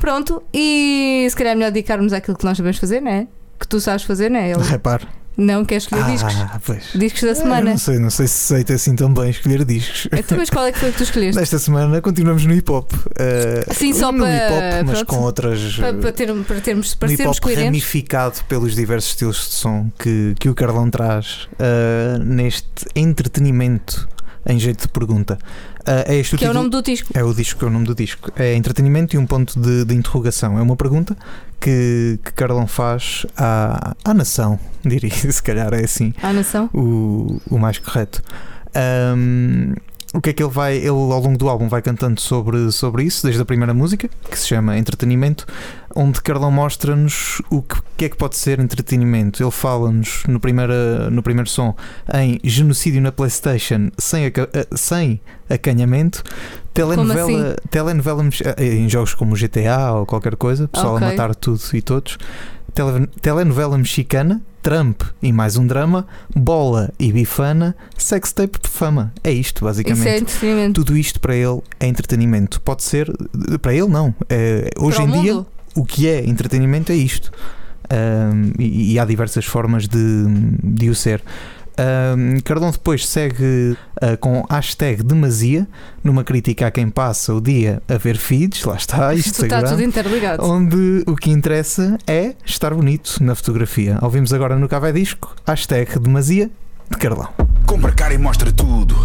Pronto, 0.00 0.42
e 0.54 1.26
se 1.28 1.36
calhar 1.36 1.52
é 1.52 1.54
melhor 1.54 1.70
dedicarmos 1.70 2.12
àquilo 2.12 2.36
que 2.36 2.44
nós 2.44 2.56
sabemos 2.56 2.78
fazer, 2.78 3.00
não 3.00 3.10
é? 3.10 3.26
Que 3.58 3.68
tu 3.68 3.78
sabes 3.80 4.04
fazer, 4.04 4.30
não 4.30 4.38
é? 4.38 4.50
Ele 4.52 4.62
Repare. 4.62 5.06
Não 5.36 5.64
quer 5.64 5.76
escolher 5.76 6.04
discos. 6.04 6.34
Ah, 6.36 6.60
pois. 6.64 6.84
Discos 6.94 7.22
da 7.22 7.34
semana. 7.34 7.70
não 7.70 7.78
sei, 7.78 7.98
não 7.98 8.10
sei 8.10 8.26
se 8.26 8.52
aceita 8.54 8.74
assim 8.74 8.94
tão 8.94 9.12
bem 9.12 9.30
escolher 9.30 9.64
discos. 9.64 10.08
Então, 10.12 10.36
mas 10.36 10.50
qual 10.50 10.66
é 10.66 10.72
que 10.72 10.78
foi 10.78 10.90
que 10.92 10.98
tu 10.98 11.02
escolheste? 11.04 11.38
Nesta 11.40 11.58
semana 11.58 12.00
continuamos 12.02 12.44
no 12.44 12.52
hip 12.54 12.70
hop. 12.70 12.92
Uh, 12.92 13.74
Sim, 13.74 13.92
só 13.94 14.12
no 14.12 14.24
para- 14.24 14.34
hip 14.36 14.52
hop, 14.52 14.86
mas 14.86 14.90
pronto. 15.02 15.06
com 15.06 15.16
outras. 15.22 15.76
Para, 15.76 15.94
para, 15.94 16.12
ter, 16.12 16.34
para 16.44 16.60
termos, 16.60 16.94
para 16.94 17.08
no 17.08 17.12
hip 17.14 17.16
sermos 17.22 17.36
hop 17.38 17.42
coerentes. 17.44 17.64
ramificado 17.66 18.44
pelos 18.48 18.74
diversos 18.74 19.10
estilos 19.10 19.36
de 19.48 19.54
som 19.54 19.90
que, 19.98 20.34
que 20.38 20.48
o 20.48 20.54
Carlão 20.54 20.90
traz 20.90 21.48
uh, 21.54 22.18
neste 22.22 22.68
entretenimento 22.94 24.08
em 24.46 24.58
jeito 24.58 24.82
de 24.82 24.88
pergunta. 24.88 25.38
Uh, 25.90 26.04
é 26.06 26.16
este 26.18 26.36
Que 26.36 26.44
é 26.44 26.50
o 26.50 26.54
nome 26.54 26.70
do 26.70 26.80
disco. 26.82 27.10
É 27.14 27.24
o 27.24 27.34
disco, 27.34 27.64
é 27.64 27.68
o 27.68 27.70
nome 27.70 27.84
do 27.86 27.94
disco. 27.94 28.30
É 28.36 28.54
entretenimento 28.54 29.16
e 29.16 29.18
um 29.18 29.26
ponto 29.26 29.58
de, 29.58 29.84
de 29.84 29.94
interrogação. 29.94 30.56
É 30.58 30.62
uma 30.62 30.76
pergunta 30.76 31.16
que, 31.58 32.18
que 32.24 32.32
Carlão 32.32 32.66
faz 32.66 33.26
à, 33.36 33.94
à 34.04 34.14
nação, 34.14 34.58
diria, 34.84 35.10
se 35.10 35.42
calhar 35.42 35.72
é 35.74 35.84
assim 35.84 36.14
À 36.22 36.32
nação. 36.32 36.70
o, 36.72 37.40
o 37.50 37.58
mais 37.58 37.78
correto. 37.78 38.22
Ahm, 38.74 39.74
o 40.12 40.20
que 40.20 40.30
é 40.30 40.32
que 40.32 40.42
ele 40.42 40.50
vai, 40.50 40.76
ele 40.76 40.88
ao 40.88 40.96
longo 41.20 41.38
do 41.38 41.48
álbum 41.48 41.68
vai 41.68 41.80
cantando 41.80 42.20
sobre, 42.20 42.70
sobre 42.72 43.04
isso, 43.04 43.24
desde 43.24 43.40
a 43.42 43.44
primeira 43.44 43.72
música, 43.72 44.08
que 44.28 44.36
se 44.38 44.48
chama 44.48 44.76
Entretenimento, 44.76 45.46
onde 45.94 46.20
Carlão 46.20 46.50
mostra-nos 46.50 47.40
o 47.48 47.62
que, 47.62 47.76
que 47.96 48.04
é 48.06 48.08
que 48.08 48.16
pode 48.16 48.36
ser 48.36 48.58
entretenimento. 48.58 49.40
Ele 49.42 49.50
fala-nos 49.52 50.24
no 50.26 50.40
primeiro, 50.40 50.72
no 51.12 51.22
primeiro 51.22 51.48
som 51.48 51.76
em 52.12 52.40
genocídio 52.42 53.00
na 53.00 53.12
Playstation 53.12 53.90
sem, 53.98 54.26
aca- 54.26 54.48
eh, 54.52 54.66
sem 54.74 55.20
acanhamento, 55.48 56.22
telenovela, 56.74 57.56
telenovela 57.70 58.22
mex- 58.24 58.40
eh, 58.40 58.64
em 58.74 58.88
jogos 58.88 59.14
como 59.14 59.36
GTA 59.36 59.92
ou 59.92 60.06
qualquer 60.06 60.36
coisa, 60.36 60.66
pessoal 60.68 60.96
Ok. 60.96 61.06
a 61.06 61.10
matar 61.10 61.34
tudo 61.34 61.60
e 61.72 61.82
todos, 61.82 62.18
Tele- 62.74 63.06
telenovela 63.20 63.76
mexicana, 63.76 64.40
Trump 64.62 65.02
e 65.22 65.32
mais 65.32 65.56
um 65.56 65.66
drama, 65.66 66.06
bola 66.34 66.90
e 66.98 67.12
bifana, 67.12 67.74
sextape 67.96 68.58
de 68.62 68.68
fama. 68.68 69.12
É 69.24 69.30
isto, 69.32 69.56
Isso 69.56 69.64
basicamente. 69.64 70.08
é 70.08 70.18
entretenimento. 70.18 70.84
Tudo 70.84 70.96
isto 70.96 71.20
para 71.20 71.34
ele 71.34 71.60
é 71.80 71.86
entretenimento. 71.86 72.60
Pode 72.60 72.82
ser, 72.82 73.10
para 73.60 73.74
ele 73.74 73.88
não. 73.88 74.14
É, 74.28 74.68
hoje 74.78 74.96
Para 74.98 75.04
em 75.06 75.08
o 75.18 75.22
dia, 75.22 75.34
mundo. 75.34 75.46
o 75.74 75.84
que 75.84 76.08
é 76.08 76.24
entretenimento 76.28 76.92
é 76.92 76.94
isto. 76.94 77.30
Ahm, 77.92 78.52
e, 78.58 78.92
e 78.92 78.98
há 78.98 79.04
diversas 79.04 79.44
formas 79.46 79.88
de, 79.88 79.98
de 80.62 80.88
o 80.90 80.94
ser. 80.94 81.22
Ahm, 81.80 82.40
Cardão 82.44 82.70
depois 82.70 83.06
segue 83.06 83.74
ah, 84.02 84.14
com 84.18 84.44
hashtag 84.50 85.02
demasia, 85.02 85.66
numa 86.04 86.22
crítica 86.22 86.66
a 86.66 86.70
quem 86.70 86.90
passa 86.90 87.32
o 87.32 87.40
dia 87.40 87.82
a 87.88 87.96
ver 87.96 88.18
feeds, 88.18 88.64
lá 88.64 88.76
está, 88.76 89.12
Isto 89.14 89.30
está 89.44 89.46
Instagram, 89.46 89.70
tudo 89.70 89.82
interligado. 89.82 90.44
onde 90.44 91.02
o 91.06 91.16
que 91.16 91.30
interessa 91.30 91.96
é 92.06 92.34
estar 92.44 92.74
bonito 92.74 93.16
na 93.22 93.34
fotografia. 93.34 93.98
Ouvimos 94.02 94.32
agora 94.34 94.56
no 94.56 94.68
Café 94.68 94.92
Disco, 94.92 95.34
hashtag 95.46 95.98
demasia 95.98 96.50
de 96.90 96.98
Carlão. 96.98 97.28
Compra 97.66 97.92
cara 97.92 98.12
e 98.12 98.18
mostra 98.18 98.50
tudo. 98.50 98.96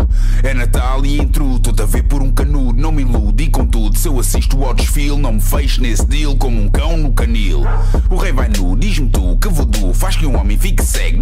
É 0.42 0.52
Natal 0.52 1.06
e 1.06 1.20
intrudo, 1.20 1.60
toda 1.60 1.84
a 1.84 1.86
ver 1.86 2.02
por 2.04 2.24
um 2.24 2.32
canudo. 2.32 2.82
Não 2.82 2.92
me 2.92 3.04
ilude 3.04 3.44
e 3.44 3.48
contudo, 3.48 3.96
seu 3.96 4.14
eu 4.14 4.20
assisto 4.20 4.64
ao 4.64 4.74
desfile, 4.74 5.18
não 5.18 5.34
me 5.34 5.42
fecho 5.42 5.82
nesse 5.82 6.04
deal 6.08 6.36
como 6.36 6.60
um 6.60 6.68
cão 6.68 6.98
no 6.98 7.14
canil. 7.14 7.62
O 8.10 8.16
rei 8.16 8.32
vai 8.32 8.50
nu, 8.50 8.76
diz-me 8.76 9.08
tu, 9.10 9.38
que 9.38 9.48
voodoo 9.48 9.94
faz 9.94 10.16
que 10.16 10.26
um 10.26 10.36
homem 10.36 10.58
fique 10.58 10.84
cego. 10.84 11.22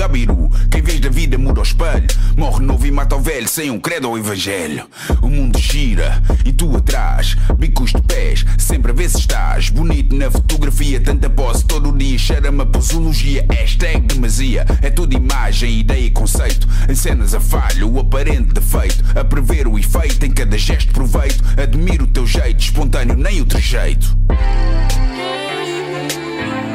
Gabiru? 0.00 0.48
Que 0.70 0.78
em 0.78 0.82
vez 0.82 0.98
da 0.98 1.10
vida 1.10 1.36
muda 1.36 1.60
o 1.60 1.62
espelho, 1.62 2.06
morre 2.34 2.64
novo 2.64 2.86
e 2.86 2.90
mata 2.90 3.16
o 3.16 3.20
velho 3.20 3.46
sem 3.46 3.70
um 3.70 3.78
credo 3.78 4.06
ao 4.06 4.16
evangelho. 4.16 4.88
O 5.20 5.28
mundo 5.28 5.58
gira 5.58 6.22
e 6.42 6.54
tu 6.54 6.74
atrás, 6.74 7.36
bicos 7.58 7.92
de 7.92 8.00
pés, 8.00 8.46
sempre 8.56 8.92
a 8.92 8.94
ver 8.94 9.10
se 9.10 9.18
estás 9.18 9.68
bonito 9.68 10.16
na 10.16 10.30
fotografia. 10.30 10.98
Tanta 11.02 11.28
posse 11.28 11.66
todo 11.66 11.92
dia, 11.92 12.16
cheira-me 12.16 12.62
a 12.62 12.64
posologia. 12.64 13.44
Hashtag 13.52 14.00
demasia, 14.06 14.64
é 14.80 14.88
tudo 14.88 15.14
imagem, 15.14 15.80
ideia 15.80 16.06
e 16.06 16.10
conceito. 16.10 16.66
Em 16.88 16.94
cenas 16.94 17.34
a 17.34 17.40
falho, 17.40 17.92
o 17.92 18.00
aparente 18.00 18.54
defeito, 18.54 19.04
a 19.14 19.22
prever 19.22 19.68
o 19.68 19.78
efeito 19.78 20.24
em 20.24 20.30
cada 20.30 20.56
gesto 20.56 20.94
proveito. 20.94 21.44
Admiro 21.62 22.04
o 22.04 22.08
teu 22.08 22.26
jeito, 22.26 22.58
espontâneo, 22.58 23.18
nem 23.18 23.42
o 23.42 23.44
trejeito. 23.44 24.16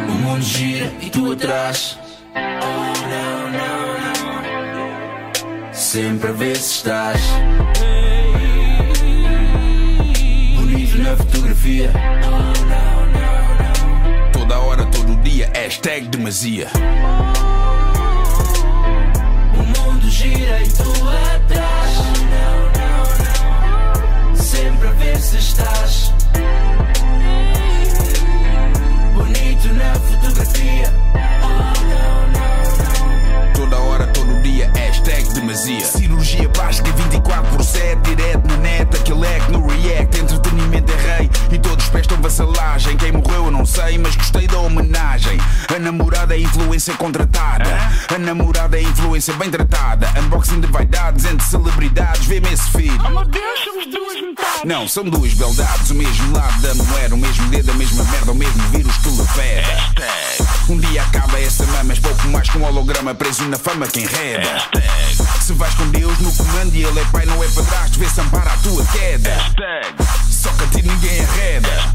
O 0.10 0.12
mundo 0.12 0.44
gira 0.44 0.94
e 1.02 1.10
tu 1.10 1.32
atrás. 1.32 2.05
Oh. 2.36 2.86
Sempre 5.96 6.30
a 6.30 6.34
ver 6.34 6.58
se 6.58 6.76
estás. 6.76 7.22
Bonito 10.56 10.98
na 10.98 11.16
fotografia. 11.16 11.92
Toda 14.34 14.60
hora, 14.60 14.86
todo 14.88 15.16
dia, 15.22 15.50
hashtag 15.56 16.10
demasia. 16.10 16.68
O 19.54 19.64
mundo 19.64 20.10
gira 20.10 20.62
e 20.62 20.70
tu 20.70 20.84
atrás. 21.36 21.92
Sempre 24.36 24.90
a 24.90 24.92
ver 24.92 25.18
se 25.18 25.38
estás. 25.38 26.14
Bonito 29.14 29.74
na 29.74 29.96
fotografia. 29.96 30.92
Demasia. 35.56 35.86
Cirurgia 35.86 36.50
básica 36.50 36.92
24 36.92 37.50
por 37.52 37.64
7, 37.64 38.02
direto 38.02 38.48
na 38.48 38.58
net, 38.58 38.96
aquele 38.96 39.26
é 39.26 39.40
no 39.50 39.66
react. 39.66 40.20
Entretenimento 40.20 40.92
é 40.92 41.18
rei 41.18 41.30
e 41.52 41.58
todos 41.58 41.88
prestam 41.90 42.22
vassalagem. 42.22 42.98
Quem 42.98 43.12
morreu 43.12 43.46
eu 43.46 43.52
não 43.52 43.66
sei, 43.66 43.98
mas 43.98 44.16
gostei 44.16 44.48
da 44.48 44.60
homenagem. 44.60 45.40
A 45.74 45.80
namorada 45.80 46.36
é 46.36 46.40
influência 46.40 46.94
contratada. 46.96 47.70
A 48.14 48.18
namorada 48.18 48.78
é 48.78 48.82
influência 48.82 49.34
bem 49.36 49.50
tratada. 49.50 50.12
Unboxing 50.20 50.60
de 50.60 50.68
vaidades 50.68 51.26
entre 51.26 51.46
celebridades, 51.46 52.26
vê-me 52.26 52.52
esse 52.52 52.70
feed. 52.72 53.00
Oh 53.06 53.10
meu 53.10 53.26
Deus, 53.26 53.60
somos 53.64 53.86
duas 53.86 54.22
metades. 54.22 54.64
Não, 54.66 54.88
são 54.88 55.04
duas 55.04 55.34
beldades, 55.34 55.90
o 55.92 55.96
mesmo 55.96 56.36
lado 56.36 56.62
da 56.62 56.76
moeda, 56.76 57.16
o 57.16 57.18
mesmo 57.18 57.48
dedo, 57.50 57.72
a 57.72 57.76
mesma 57.76 58.04
merda, 58.06 58.32
o 58.32 58.36
mesmo 58.36 58.62
vírus 58.70 58.98
que 58.98 59.10
leveda. 59.10 60.26
Um 60.68 60.78
dia 60.80 61.04
acaba 61.04 61.40
essa 61.40 61.66
mama, 61.68 61.94
és 61.94 62.00
pouco 62.00 62.28
mais 62.30 62.50
que 62.50 62.58
um 62.58 62.64
holograma 62.66 63.14
preso 63.14 63.44
na 63.46 63.58
fama 63.58 63.88
que 63.88 64.02
enreda. 64.02 64.68
É 67.46 67.48
é 67.48 67.52
padrasto, 67.52 68.00
vê-se 68.00 68.22
ampara 68.22 68.52
a 68.52 68.58
tua 68.58 68.84
queda. 68.86 69.38
Só 70.30 70.50
que 70.50 70.64
a 70.64 70.68
ti 70.68 70.88
ninguém 70.88 71.22
arreda. 71.22 71.92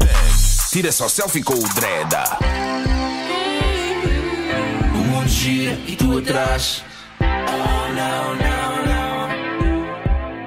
Tira 0.69 0.91
só 0.91 1.09
selfie 1.09 1.43
com 1.43 1.53
o 1.53 1.73
dreda. 1.73 2.23
O 4.93 4.97
mundo 4.97 5.27
gira 5.27 5.77
e 5.85 5.95
tu 5.95 6.17
atrás. 6.17 6.83
Oh, 7.19 7.93
não, 7.93 8.35
não, 8.35 8.85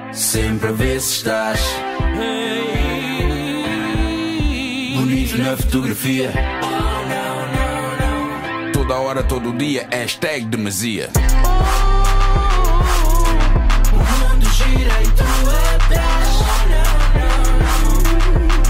não. 0.07 0.13
Sempre 0.13 0.69
a 0.69 0.71
ver 0.71 0.99
se 0.99 1.17
estás. 1.17 1.59
Bonito 4.95 5.37
na 5.37 5.55
fotografia. 5.55 6.31
Oh, 6.63 7.07
não, 7.07 7.35
não, 7.53 8.65
não. 8.65 8.71
Toda 8.71 8.95
hora, 8.95 9.23
todo 9.23 9.53
dia, 9.53 9.87
hashtag 9.91 10.45
demasia. 10.45 11.11
O 11.91 11.94
tu 14.83 15.23
atrás. 15.49 16.43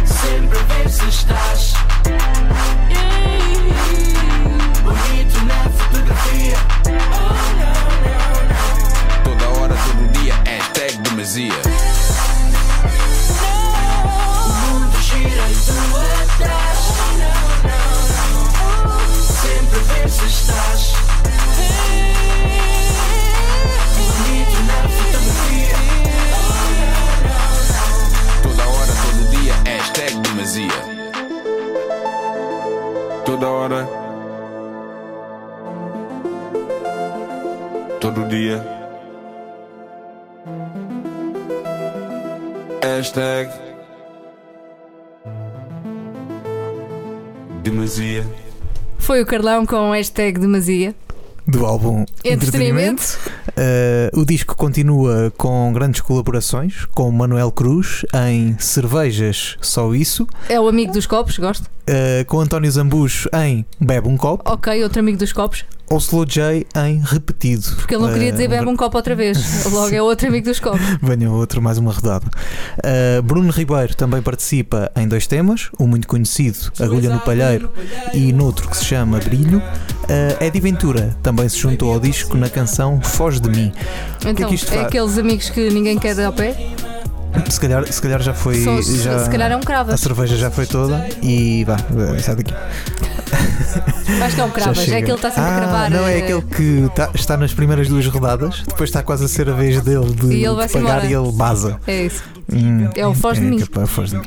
Sempre 0.05 0.59
ver 0.63 0.89
se 0.89 1.07
estás. 1.07 1.74
Toda 33.35 33.49
hora. 33.49 33.89
Todo 37.99 38.25
dia. 38.29 38.65
Hashtag. 42.81 43.51
Demasia. 47.61 48.25
Foi 48.99 49.21
o 49.21 49.25
Carlão 49.25 49.65
com 49.65 49.91
hashtag 49.91 50.39
demasia. 50.39 50.95
Do 51.45 51.65
álbum 51.65 52.05
Entretenimento. 52.23 53.19
Uh, 53.49 54.17
o 54.17 54.25
disco 54.25 54.55
continua 54.55 55.29
com 55.37 55.73
grandes 55.73 55.99
colaborações 55.99 56.85
com 56.95 57.11
Manuel 57.11 57.51
Cruz 57.51 58.05
em 58.13 58.57
Cervejas 58.59 59.57
Só 59.59 59.93
Isso, 59.93 60.25
É 60.47 60.57
o 60.57 60.69
amigo 60.69 60.93
dos 60.93 61.05
copos, 61.05 61.37
gosto. 61.37 61.74
Uh, 61.89 62.25
com 62.25 62.39
António 62.39 62.71
Zambujo 62.71 63.29
em 63.43 63.65
Bebe 63.79 64.07
um 64.07 64.17
Copo 64.17 64.49
Ok, 64.51 64.83
outro 64.83 64.99
amigo 64.99 65.17
dos 65.17 65.31
copos. 65.33 65.65
ou 65.89 65.97
Slow 65.99 66.25
J 66.25 66.65
em 66.75 66.99
Repetido. 67.03 67.63
Porque 67.77 67.93
ele 67.95 68.03
não 68.03 68.11
queria 68.13 68.31
dizer 68.31 68.47
bebe 68.49 68.65
um 68.67 68.75
copo 68.75 68.97
outra 68.97 69.15
vez. 69.15 69.65
Logo 69.71 69.93
é 69.93 70.01
outro 70.01 70.27
amigo 70.27 70.47
dos 70.47 70.59
copos. 70.59 70.81
Venha 71.01 71.29
outro, 71.31 71.61
mais 71.61 71.77
uma 71.77 71.91
rodada. 71.91 72.25
Uh, 72.79 73.21
Bruno 73.21 73.51
Ribeiro 73.51 73.95
também 73.95 74.21
participa 74.21 74.91
em 74.95 75.07
dois 75.07 75.27
temas, 75.27 75.69
o 75.77 75.85
muito 75.85 76.07
conhecido 76.07 76.57
Agulha 76.79 77.09
no 77.09 77.19
Palheiro 77.19 77.71
e 78.13 78.33
noutro 78.33 78.67
que 78.69 78.77
se 78.77 78.85
chama 78.85 79.19
Brilho. 79.19 79.59
Uh, 79.59 80.43
Eddie 80.43 80.59
Ventura 80.61 81.15
também 81.21 81.47
se 81.49 81.57
juntou 81.59 81.93
ao 81.93 81.99
disco 81.99 82.35
na 82.37 82.49
canção 82.49 82.99
Foge 83.01 83.39
de 83.39 83.49
Mim. 83.49 83.71
O 84.15 84.19
que 84.19 84.27
é 84.27 84.31
Então, 84.31 84.49
que 84.49 84.55
isto 84.55 84.71
é 84.71 84.75
faz? 84.75 84.87
aqueles 84.87 85.17
amigos 85.17 85.49
que 85.49 85.69
ninguém 85.69 85.97
quer 85.99 86.15
dar 86.15 86.25
ao 86.27 86.33
pé. 86.33 86.55
Se 87.49 87.59
calhar, 87.59 87.91
se 87.91 88.01
calhar 88.01 88.21
já 88.21 88.33
foi. 88.33 88.63
São- 88.63 88.81
já, 88.81 89.23
se 89.23 89.29
calhar 89.29 89.51
é 89.51 89.55
um 89.55 89.61
crava. 89.61 89.93
A 89.93 89.97
cerveja 89.97 90.35
já 90.35 90.49
foi 90.51 90.65
toda 90.65 91.07
e 91.21 91.63
vá, 91.65 91.77
sai 92.21 92.35
daqui. 92.35 92.53
Acho 94.23 94.35
que 94.35 94.41
é 94.41 94.43
um 94.45 94.49
cravas. 94.49 94.77
É 94.89 95.01
que 95.01 95.11
ele 95.11 95.13
está 95.13 95.29
sempre 95.29 95.49
ah, 95.49 95.55
a 95.55 95.59
cravar. 95.59 95.91
Não, 95.91 96.07
é 96.07 96.19
eh, 96.19 96.23
aquele 96.23 96.41
que 96.41 96.89
tá- 96.95 97.09
está 97.13 97.35
nas 97.37 97.53
primeiras 97.53 97.87
duas 97.87 98.05
rodadas, 98.07 98.63
depois 98.67 98.89
está 98.89 99.03
quase 99.03 99.25
a 99.25 99.27
ser 99.27 99.49
a 99.49 99.53
vez 99.53 99.81
dele 99.81 100.11
de, 100.13 100.27
E 100.27 100.39
de 100.39 100.45
pagar 100.73 101.03
embora. 101.03 101.05
e 101.05 101.13
ele 101.13 101.31
baza. 101.31 101.79
É 101.85 102.03
isso. 102.05 102.23
Hum, 102.51 102.89
É 102.95 103.05
o 103.07 103.13
Foz 103.13 103.39
de 103.39 103.43
Mim. 103.45 103.59
capaz, 103.59 103.89
Foz 103.89 104.11
de. 104.11 104.19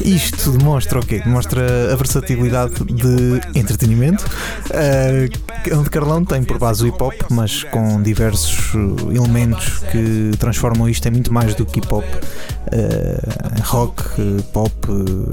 Isto 0.00 0.50
demonstra 0.52 0.98
o 0.98 1.06
quê? 1.06 1.20
Demonstra 1.20 1.92
a 1.92 1.96
versatilidade 1.96 2.74
de 2.84 3.40
entretenimento. 3.58 4.24
Uh, 4.70 5.76
onde 5.78 5.90
Carlão 5.90 6.24
tem 6.24 6.42
por 6.42 6.58
base 6.58 6.82
o 6.84 6.88
hip 6.88 7.00
hop, 7.00 7.14
mas 7.30 7.62
com 7.64 8.02
diversos 8.02 8.74
uh, 8.74 9.12
elementos 9.14 9.78
que 9.92 10.32
transformam 10.38 10.88
isto 10.88 11.06
em 11.06 11.12
muito 11.12 11.32
mais 11.32 11.54
do 11.54 11.64
que 11.64 11.78
hip 11.78 11.86
hop, 11.92 12.04
uh, 12.04 13.62
rock, 13.62 14.02
uh, 14.20 14.42
pop, 14.52 14.72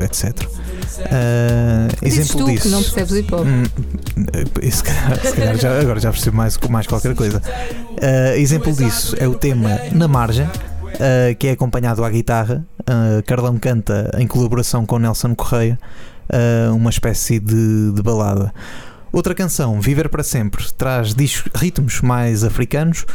etc. 0.04 0.48
Uh, 1.00 2.06
exemplo 2.06 2.38
tu 2.40 2.46
disso. 2.46 2.64
que 2.64 2.70
não 2.70 2.84
percebes 2.84 3.12
hip 3.16 3.34
hop. 3.34 3.46
Hum, 3.46 3.64
eh, 4.62 4.72
se 4.72 4.84
calhar, 4.84 5.20
se 5.20 5.34
calhar 5.34 5.58
já, 5.58 5.80
agora 5.80 6.00
já 6.00 6.12
percebo 6.12 6.38
mais, 6.38 6.58
mais 6.70 6.86
qualquer 6.88 7.16
coisa. 7.16 7.42
Uh, 7.42 8.36
exemplo 8.38 8.72
disso 8.74 9.16
é 9.20 9.28
o 9.28 9.34
tema 9.36 9.80
Na 9.92 10.08
Margem, 10.08 10.48
uh, 10.96 11.36
que 11.38 11.48
é 11.48 11.52
acompanhado 11.52 12.04
à 12.04 12.10
guitarra. 12.10 12.66
Uh, 12.82 13.24
Carlão 13.26 13.58
canta 13.58 14.12
em 14.18 14.28
colaboração 14.28 14.86
com 14.86 15.00
Nelson 15.00 15.36
Correia, 15.36 15.78
uh, 16.30 16.76
uma 16.76 16.90
espécie 16.90 17.40
de, 17.40 17.92
de 17.92 18.02
balada. 18.02 18.54
Outra 19.12 19.34
canção, 19.34 19.80
Viver 19.82 20.08
para 20.10 20.24
Sempre, 20.24 20.66
traz 20.78 21.16
ritmos 21.56 22.02
mais 22.02 22.44
africanos. 22.44 23.06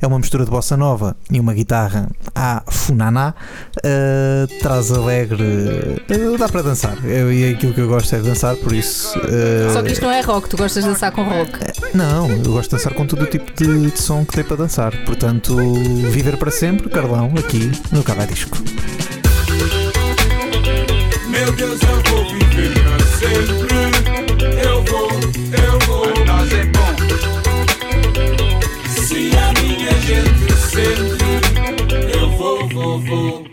É 0.00 0.06
uma 0.06 0.18
mistura 0.18 0.44
de 0.44 0.50
bossa 0.50 0.76
nova 0.76 1.16
e 1.30 1.38
uma 1.38 1.54
guitarra 1.54 2.08
à 2.34 2.64
funaná. 2.68 3.34
Uh, 3.78 4.58
traz 4.60 4.90
alegre. 4.90 5.44
uh, 5.44 6.36
dá 6.36 6.48
para 6.48 6.62
dançar. 6.62 6.98
Eu, 7.04 7.32
e 7.32 7.52
aquilo 7.54 7.72
que 7.72 7.80
eu 7.80 7.86
gosto 7.86 8.12
é 8.16 8.18
de 8.18 8.24
dançar, 8.28 8.56
por 8.56 8.72
isso. 8.72 9.16
uh, 9.20 9.72
Só 9.72 9.80
que 9.80 9.92
isto 9.92 10.02
não 10.02 10.10
é 10.10 10.20
rock, 10.20 10.48
tu 10.48 10.56
gostas 10.56 10.82
de 10.82 10.90
dançar 10.90 11.12
com 11.12 11.22
rock. 11.22 11.52
não, 11.94 12.28
eu 12.28 12.38
gosto 12.50 12.70
de 12.70 12.76
dançar 12.78 12.94
com 12.94 13.06
todo 13.06 13.22
o 13.22 13.26
tipo 13.26 13.52
de, 13.54 13.90
de 13.92 14.00
som 14.00 14.24
que 14.24 14.32
tem 14.34 14.42
para 14.42 14.56
dançar. 14.56 14.92
Portanto, 15.04 15.56
viver 16.10 16.36
para 16.36 16.50
sempre, 16.50 16.88
Carlão, 16.88 17.32
aqui 17.38 17.70
no 17.92 18.02
Cava 18.02 18.26
Disco. 18.26 18.58
Meu 21.28 21.52
Deus, 21.52 21.78
eu 21.80 22.02
vou 22.10 22.24
viver 22.28 22.74
pra 22.74 22.98
sempre. 23.06 23.91
Eu 24.92 24.98
vou, 24.98 25.08
eu 25.64 25.78
vou. 25.86 26.24
Nós 26.26 26.52
é 26.52 26.64
bom. 26.66 26.92
Se 28.88 29.30
a 29.36 29.52
minha 29.62 29.92
gente 30.00 30.52
sente, 30.52 32.18
eu 32.18 32.28
vou, 32.32 32.68
vou, 32.68 32.98
vou. 33.00 33.51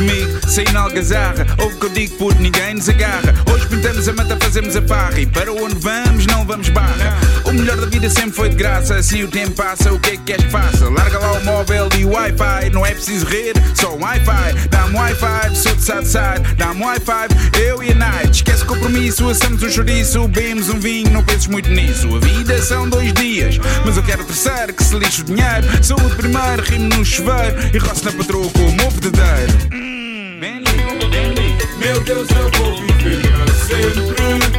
Comigo, 0.00 0.40
sem 0.48 0.64
algazarra. 0.74 1.46
Ouve 1.58 1.74
o 1.74 1.78
que 1.78 1.84
eu 1.84 1.90
digo 1.90 2.16
porque 2.16 2.42
ninguém 2.42 2.72
nos 2.72 2.88
agarra. 2.88 3.34
Hoje 3.52 3.66
pintamos 3.66 4.08
a 4.08 4.14
mata, 4.14 4.34
fazemos 4.40 4.74
a 4.74 4.80
farra. 4.80 5.20
E 5.20 5.26
para 5.26 5.52
onde 5.52 5.74
vamos, 5.74 6.24
não 6.24 6.42
vamos 6.46 6.70
barra. 6.70 7.18
O 7.44 7.52
melhor 7.52 7.76
da 7.76 7.84
vida 7.84 8.08
sempre 8.08 8.32
foi 8.32 8.48
de 8.48 8.56
graça. 8.56 8.94
Assim 8.94 9.24
o 9.24 9.28
tempo 9.28 9.50
passa, 9.50 9.92
o 9.92 10.00
que 10.00 10.08
é 10.08 10.12
que 10.12 10.22
queres 10.22 10.46
que 10.46 10.50
faça? 10.50 10.88
Larga 10.88 11.18
lá 11.18 11.32
o 11.32 11.44
móvel 11.44 11.86
e 11.98 12.06
o 12.06 12.12
Wi-Fi. 12.12 12.70
Não 12.72 12.86
é 12.86 12.92
preciso 12.92 13.26
rir, 13.26 13.52
só 13.74 13.94
um 13.94 14.00
Wi-Fi. 14.00 14.68
Dá-me 14.70 14.96
Wi-Fi, 14.96 15.54
sou 15.54 15.74
de 15.74 15.82
side 15.82 16.08
side. 16.08 16.54
Dá-me 16.56 16.82
Wi-Fi, 16.82 17.28
eu 17.60 17.82
e 17.82 17.92
a 17.92 17.94
night. 17.94 18.36
Esquece 18.36 18.62
o 18.62 18.66
compromisso, 18.66 19.28
assamos 19.28 19.62
um 19.62 19.68
chouriço. 19.68 20.26
Bebemos 20.28 20.70
um 20.70 20.80
vinho, 20.80 21.10
não 21.10 21.22
penses 21.22 21.46
muito 21.46 21.68
nisso. 21.68 22.16
A 22.16 22.20
vida 22.20 22.62
são 22.62 22.88
dois 22.88 23.12
dias, 23.12 23.58
mas 23.84 23.98
eu 23.98 24.02
quero 24.02 24.22
o 24.22 24.24
terceiro. 24.24 24.72
Que 24.72 24.82
se 24.82 24.96
lixe 24.96 25.20
o 25.20 25.24
dinheiro. 25.24 25.84
Saúde 25.84 26.14
primeiro, 26.14 26.62
rimo 26.62 26.88
no 26.88 27.04
chuveiro. 27.04 27.54
E 27.74 27.76
roço 27.76 28.02
na 28.06 28.12
patroa 28.12 28.48
com 28.48 28.62
o 28.62 28.72
meu 28.72 28.90
verdadeiro. 28.90 29.89
Meu 31.80 31.98
Deus, 32.02 32.28
eu 32.30 32.50
vou 32.58 32.76
viver 32.76 33.50
sempre. 33.54 34.49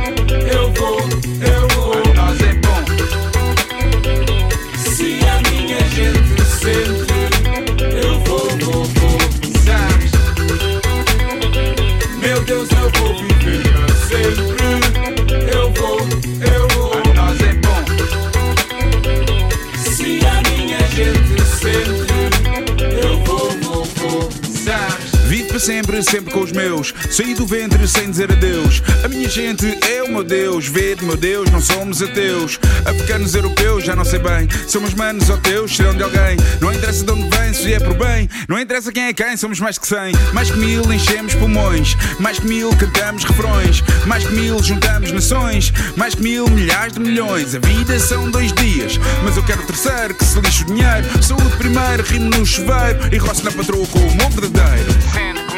Sempre, 25.62 26.02
sempre 26.02 26.34
com 26.34 26.42
os 26.42 26.52
meus. 26.52 26.92
Saí 27.12 27.36
do 27.36 27.46
ventre 27.46 27.88
sem 27.88 28.10
dizer 28.10 28.32
adeus. 28.32 28.82
A 29.04 29.08
minha 29.08 29.30
gente 29.30 29.66
é 29.88 30.02
o 30.02 30.10
meu 30.10 30.24
Deus. 30.24 30.68
Vede, 30.68 31.06
meu 31.06 31.16
Deus, 31.16 31.50
não 31.52 31.62
somos 31.62 32.02
ateus. 32.02 32.60
Africanos, 32.84 33.36
europeus, 33.36 33.84
já 33.84 33.96
não 33.96 34.04
sei 34.04 34.18
bem. 34.18 34.48
Somos 34.68 34.96
manos 34.96 35.30
ou 35.30 35.38
teus, 35.38 35.76
serão 35.76 35.96
de 35.96 36.02
alguém. 36.02 36.38
Não 36.60 36.74
interessa 36.74 37.06
de 37.06 37.12
onde 37.12 37.38
vem, 37.38 37.54
se 37.54 37.74
é 37.74 37.80
por 37.80 37.94
bem. 37.94 38.28
Não 38.50 38.60
interessa 38.60 38.92
quem 38.92 39.04
é 39.04 39.14
quem, 39.14 39.38
somos 39.38 39.60
mais 39.60 39.78
que 39.78 39.88
cem. 39.88 40.14
Mais 40.34 40.50
que 40.50 40.58
mil 40.58 40.92
enchemos 40.92 41.36
pulmões. 41.36 41.96
Mais 42.20 42.40
que 42.40 42.48
mil 42.48 42.76
cantamos 42.76 43.24
refrões. 43.24 43.84
Mais 44.08 44.26
que 44.26 44.34
mil 44.34 44.64
juntamos 44.64 45.12
nações. 45.12 45.72
Mais 45.96 46.16
que 46.16 46.24
mil 46.24 46.50
milhares 46.50 46.94
de 46.94 47.00
milhões. 47.00 47.54
A 47.54 47.60
vida 47.60 48.00
são 48.00 48.32
dois 48.32 48.52
dias, 48.54 49.00
mas 49.24 49.38
eu 49.38 49.44
quero 49.44 49.62
o 49.62 49.66
terceiro. 49.66 50.16
Que 50.16 50.26
se 50.26 50.40
lixe 50.42 50.64
o 50.64 50.66
dinheiro. 50.66 51.24
Saúde 51.24 51.56
primeiro, 51.58 52.04
rimo 52.04 52.32
no 52.32 52.46
chuveiro. 52.46 53.00
E 53.12 53.18
roço 53.18 53.46
na 53.46 53.52
patroa 53.52 53.86
com 53.88 54.00
o 54.00 54.16
meu 54.16 54.30
verdadeiro. 54.30 55.51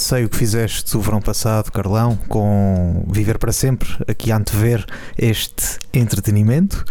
Sei 0.00 0.24
o 0.24 0.28
que 0.28 0.36
fizeste 0.36 0.96
o 0.96 1.00
verão 1.00 1.20
passado, 1.20 1.70
Carlão, 1.70 2.18
com 2.28 3.04
Viver 3.08 3.38
para 3.38 3.52
Sempre, 3.52 3.88
aqui 4.08 4.32
a 4.32 4.36
antever 4.36 4.84
este 5.16 5.78
entretenimento. 5.92 6.84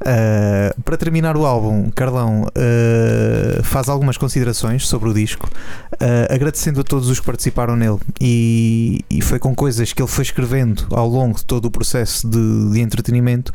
Uh, 0.00 0.82
para 0.82 0.96
terminar 0.96 1.36
o 1.36 1.44
álbum, 1.44 1.90
Carlão 1.90 2.42
uh, 2.42 3.62
faz 3.62 3.88
algumas 3.88 4.16
considerações 4.16 4.86
sobre 4.88 5.10
o 5.10 5.14
disco, 5.14 5.48
uh, 5.92 6.32
agradecendo 6.32 6.80
a 6.80 6.84
todos 6.84 7.08
os 7.08 7.20
que 7.20 7.26
participaram 7.26 7.76
nele. 7.76 7.98
E, 8.20 9.04
e 9.10 9.20
foi 9.20 9.38
com 9.38 9.54
coisas 9.54 9.92
que 9.92 10.00
ele 10.02 10.10
foi 10.10 10.22
escrevendo 10.22 10.86
ao 10.90 11.08
longo 11.08 11.36
de 11.36 11.44
todo 11.44 11.66
o 11.66 11.70
processo 11.70 12.26
de, 12.28 12.72
de 12.72 12.80
entretenimento 12.80 13.52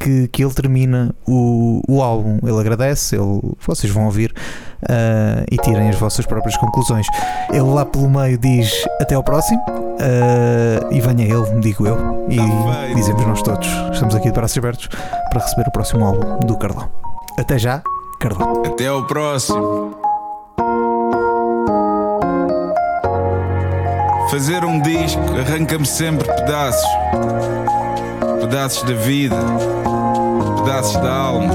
que, 0.00 0.28
que 0.28 0.42
ele 0.42 0.52
termina 0.54 1.14
o, 1.28 1.82
o 1.86 2.02
álbum. 2.02 2.38
Ele 2.42 2.58
agradece, 2.58 3.16
ele, 3.16 3.40
vocês 3.60 3.92
vão 3.92 4.06
ouvir 4.06 4.32
uh, 4.82 5.44
e 5.50 5.56
tirem 5.58 5.90
as 5.90 5.96
vossas 5.96 6.24
próprias 6.24 6.56
conclusões. 6.56 7.06
Ele 7.50 7.60
lá 7.60 7.84
pelo 7.84 8.08
meio 8.08 8.38
diz 8.38 8.72
até 9.00 9.14
ao 9.14 9.22
próximo 9.22 9.60
uh, 9.60 10.92
e 10.92 11.00
venha 11.00 11.24
ele, 11.24 11.60
digo 11.60 11.86
eu, 11.86 12.26
e 12.28 12.94
dizemos 12.94 13.26
nós 13.26 13.42
todos. 13.42 13.68
Estamos 13.92 14.14
aqui 14.14 14.28
de 14.28 14.32
braços 14.32 14.56
abertos 14.56 14.88
para 14.88 15.40
receber 15.40 15.68
o 15.68 15.72
próximo 15.72 16.04
álbum 16.04 16.38
do 16.46 16.56
Carlão. 16.56 16.88
Até 17.38 17.58
já, 17.58 17.82
Carlão. 18.18 18.62
Até 18.64 18.86
ao 18.86 19.06
próximo. 19.06 19.94
Fazer 24.30 24.64
um 24.64 24.80
disco 24.80 25.20
arranca-me 25.36 25.84
sempre 25.84 26.24
pedaços. 26.24 26.88
Pedaços 28.40 28.82
da 28.82 28.94
vida, 28.94 29.36
pedaços 30.58 30.96
da 31.00 31.12
alma. 31.12 31.54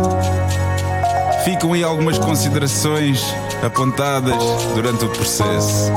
Ficam 1.43 1.73
aí 1.73 1.83
algumas 1.83 2.17
considerações 2.17 3.23
apontadas 3.63 4.43
durante 4.73 5.05
o 5.05 5.09
processo. 5.09 5.91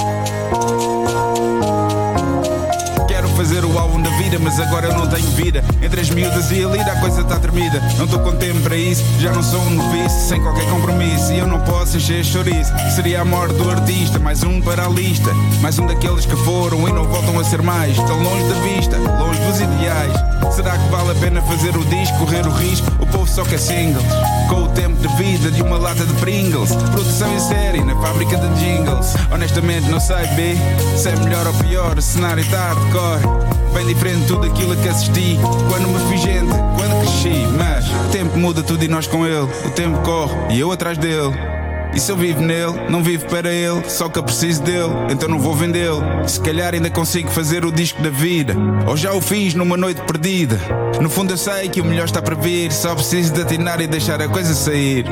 Quero 3.06 3.28
fazer 3.30 3.64
o 3.64 3.78
álbum 3.78 4.02
da 4.02 4.10
vida, 4.10 4.38
mas 4.38 4.60
agora 4.60 4.88
eu 4.88 4.94
não 4.94 5.06
tenho 5.06 5.26
vida. 5.30 5.64
Entre 5.82 6.00
as 6.00 6.10
miúdas 6.10 6.50
e 6.50 6.62
a 6.62 6.68
lida, 6.68 6.92
a 6.92 7.00
coisa 7.00 7.22
está 7.22 7.38
tremida. 7.38 7.80
Não 7.96 8.04
estou 8.04 8.20
com 8.20 8.36
tempo 8.36 8.60
para 8.60 8.76
isso, 8.76 9.02
já 9.18 9.32
não 9.32 9.42
sou 9.42 9.60
um 9.60 9.70
novice, 9.70 10.28
sem 10.28 10.40
qualquer 10.42 10.68
compromisso. 10.68 11.32
E 11.32 11.38
eu 11.38 11.46
não 11.46 11.60
posso 11.60 11.96
encher 11.96 12.24
chouriço. 12.24 12.72
Seria 12.94 13.22
a 13.22 13.24
morte 13.24 13.54
do 13.54 13.70
artista, 13.70 14.18
mais 14.18 14.42
um 14.42 14.60
para 14.60 14.84
a 14.84 14.88
lista. 14.88 15.32
Mais 15.60 15.78
um 15.78 15.86
daqueles 15.86 16.26
que 16.26 16.36
foram 16.44 16.86
e 16.88 16.92
não 16.92 17.04
voltam 17.04 17.38
a 17.38 17.44
ser 17.44 17.62
mais. 17.62 17.96
Tão 17.96 18.22
longe 18.22 18.44
da 18.44 18.60
vista, 18.60 18.98
longe 18.98 19.40
dos 19.40 19.60
ideais. 19.60 20.37
Será 20.50 20.76
que 20.76 20.88
vale 20.88 21.12
a 21.12 21.14
pena 21.14 21.40
fazer 21.42 21.76
o 21.76 21.84
disco, 21.84 22.18
correr 22.18 22.46
o 22.46 22.50
risco? 22.50 22.86
O 23.00 23.06
povo 23.06 23.26
só 23.26 23.44
quer 23.44 23.58
singles. 23.58 24.04
Com 24.48 24.64
o 24.64 24.68
tempo 24.68 24.96
de 24.96 25.08
vida 25.16 25.50
de 25.50 25.62
uma 25.62 25.78
lata 25.78 26.04
de 26.04 26.12
Pringles. 26.14 26.74
Produção 26.92 27.32
em 27.34 27.38
série 27.38 27.84
na 27.84 27.94
fábrica 27.96 28.36
de 28.36 28.48
jingles. 28.58 29.14
Honestamente, 29.32 29.88
não 29.88 30.00
sei, 30.00 30.26
B. 30.28 30.56
Se 30.96 31.10
é 31.10 31.16
melhor 31.16 31.46
ou 31.46 31.54
pior, 31.54 31.96
o 31.96 32.02
cenário 32.02 32.40
está 32.40 32.72
hardcore. 32.72 33.48
Bem 33.74 33.86
diferente 33.86 34.26
tudo 34.26 34.46
aquilo 34.46 34.76
que 34.76 34.88
assisti. 34.88 35.38
Quando 35.68 35.88
me 35.88 36.10
fiz 36.10 36.20
gente, 36.22 36.52
quando 36.76 37.00
cresci. 37.00 37.46
Mas 37.56 37.88
o 37.88 38.10
tempo 38.10 38.36
muda 38.38 38.62
tudo 38.62 38.84
e 38.84 38.88
nós 38.88 39.06
com 39.06 39.26
ele. 39.26 39.48
O 39.64 39.70
tempo 39.70 39.98
corre 39.98 40.34
e 40.50 40.60
eu 40.60 40.72
atrás 40.72 40.98
dele. 40.98 41.57
E 41.98 42.00
se 42.00 42.12
eu 42.12 42.16
vivo 42.16 42.40
nele, 42.40 42.88
não 42.88 43.02
vivo 43.02 43.26
para 43.26 43.52
ele, 43.52 43.82
só 43.90 44.08
que 44.08 44.20
eu 44.20 44.22
preciso 44.22 44.62
dele, 44.62 44.92
então 45.10 45.28
não 45.28 45.40
vou 45.40 45.52
vendê-lo. 45.52 46.00
Se 46.28 46.40
calhar 46.40 46.72
ainda 46.72 46.88
consigo 46.88 47.28
fazer 47.28 47.64
o 47.64 47.72
disco 47.72 48.00
da 48.00 48.08
vida, 48.08 48.54
ou 48.86 48.96
já 48.96 49.12
o 49.12 49.20
fiz 49.20 49.52
numa 49.52 49.76
noite 49.76 50.00
perdida. 50.02 50.60
No 51.00 51.10
fundo 51.10 51.32
eu 51.32 51.36
sei 51.36 51.68
que 51.68 51.80
o 51.80 51.84
melhor 51.84 52.04
está 52.04 52.22
para 52.22 52.36
vir, 52.36 52.70
só 52.70 52.94
preciso 52.94 53.32
de 53.32 53.42
atinar 53.42 53.80
e 53.80 53.88
deixar 53.88 54.22
a 54.22 54.28
coisa 54.28 54.54
sair. 54.54 55.06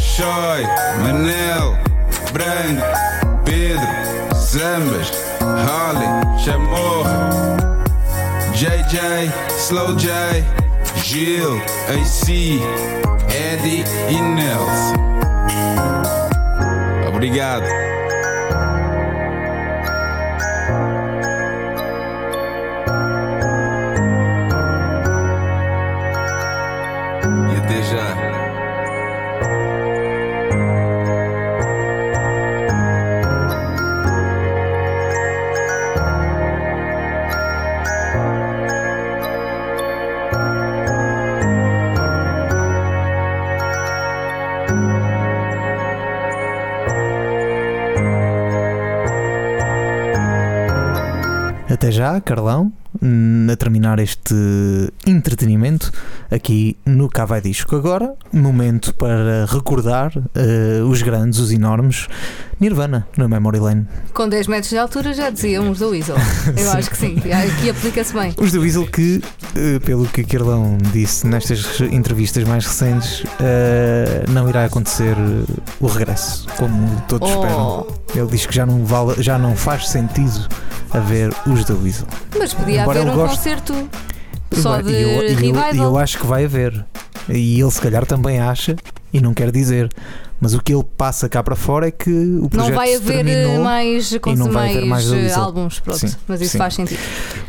Choi, 0.00 0.64
Manel, 1.00 1.78
Branco, 2.32 2.82
Pedro, 3.44 4.34
Zambas, 4.34 5.12
Harley, 5.40 6.40
Chamorra, 6.40 7.30
JJ, 8.52 9.30
Slow 9.56 9.94
J, 9.94 10.44
Gil, 11.04 11.62
AC, 11.88 12.60
Eddie 13.30 13.84
e 14.10 14.20
Nelson. 14.20 15.17
Obrigado. 17.18 17.77
Até 51.88 51.96
já, 51.96 52.20
Carlão, 52.20 52.70
a 53.50 53.56
terminar 53.56 53.98
este 53.98 54.34
entretenimento 55.06 55.90
aqui 56.30 56.76
no 56.84 57.08
Cá 57.08 57.24
Vai 57.24 57.40
Disco. 57.40 57.74
Agora, 57.76 58.12
momento 58.30 58.94
para 58.94 59.46
recordar 59.48 60.12
eh, 60.34 60.82
os 60.86 61.00
grandes, 61.00 61.38
os 61.38 61.50
enormes 61.50 62.06
Nirvana 62.60 63.08
no 63.16 63.26
Memory 63.26 63.58
Lane. 63.58 63.88
Com 64.12 64.28
10 64.28 64.48
metros 64.48 64.68
de 64.68 64.76
altura 64.76 65.14
já 65.14 65.30
diziam 65.30 65.70
os 65.70 65.78
da 65.78 65.86
Weasel. 65.86 66.16
Eu 66.54 66.70
acho 66.76 66.90
que 66.90 66.96
sim. 66.98 67.16
Aqui 67.16 67.70
aplica-se 67.70 68.12
bem. 68.12 68.34
Os 68.36 68.52
do 68.52 68.60
Weasel 68.60 68.86
que, 68.86 69.22
eh, 69.56 69.78
pelo 69.78 70.04
que 70.08 70.22
Carlão 70.24 70.76
disse 70.92 71.26
nestas 71.26 71.80
entrevistas 71.90 72.44
mais 72.44 72.66
recentes, 72.66 73.24
eh, 73.40 74.24
não 74.28 74.46
irá 74.46 74.66
acontecer 74.66 75.16
o 75.80 75.86
regresso, 75.86 76.46
como 76.58 77.02
todos 77.08 77.30
Oh. 77.30 77.34
esperam. 77.34 77.86
Ele 78.14 78.26
diz 78.26 78.44
que 78.44 78.54
já 78.54 78.66
não, 78.66 78.84
vale, 78.84 79.22
já 79.22 79.38
não 79.38 79.56
faz 79.56 79.88
sentido 79.88 80.46
haver 80.92 81.32
os 81.46 81.64
da 81.64 81.74
Weasel. 81.74 82.06
Mas 82.38 82.52
podia 82.54 82.82
Embora 82.82 83.00
haver 83.00 83.10
um 83.12 83.14
goste- 83.14 83.36
concerto 83.36 83.88
só 84.52 84.80
de 84.80 84.92
eu, 84.92 85.08
eu- 85.08 85.28
revival. 85.36 85.74
e 85.74 85.78
eu 85.78 85.98
acho 85.98 86.18
que 86.18 86.26
vai 86.26 86.44
haver. 86.44 86.84
E 87.28 87.60
ele 87.60 87.70
se 87.70 87.80
calhar 87.80 88.06
também 88.06 88.40
acha, 88.40 88.74
e 89.12 89.20
não 89.20 89.34
quer 89.34 89.50
dizer. 89.50 89.90
Mas 90.40 90.54
o 90.54 90.62
que 90.62 90.72
ele 90.72 90.84
passa 90.96 91.28
cá 91.28 91.42
para 91.42 91.56
fora 91.56 91.88
é 91.88 91.90
que 91.90 92.08
o 92.40 92.48
projeto 92.48 92.68
Não 92.70 92.76
vai 92.76 92.94
haver 92.94 93.26
eh, 93.26 93.58
mais, 93.58 94.12
e 94.12 94.20
não 94.36 94.52
vai 94.52 94.70
haver 94.70 94.84
mais 94.86 95.12
eh, 95.12 95.32
álbuns, 95.34 95.80
pronto. 95.80 95.98
Sim, 95.98 96.14
mas 96.28 96.40
isso 96.40 96.52
sim. 96.52 96.58
faz 96.58 96.74
sentido. 96.74 97.00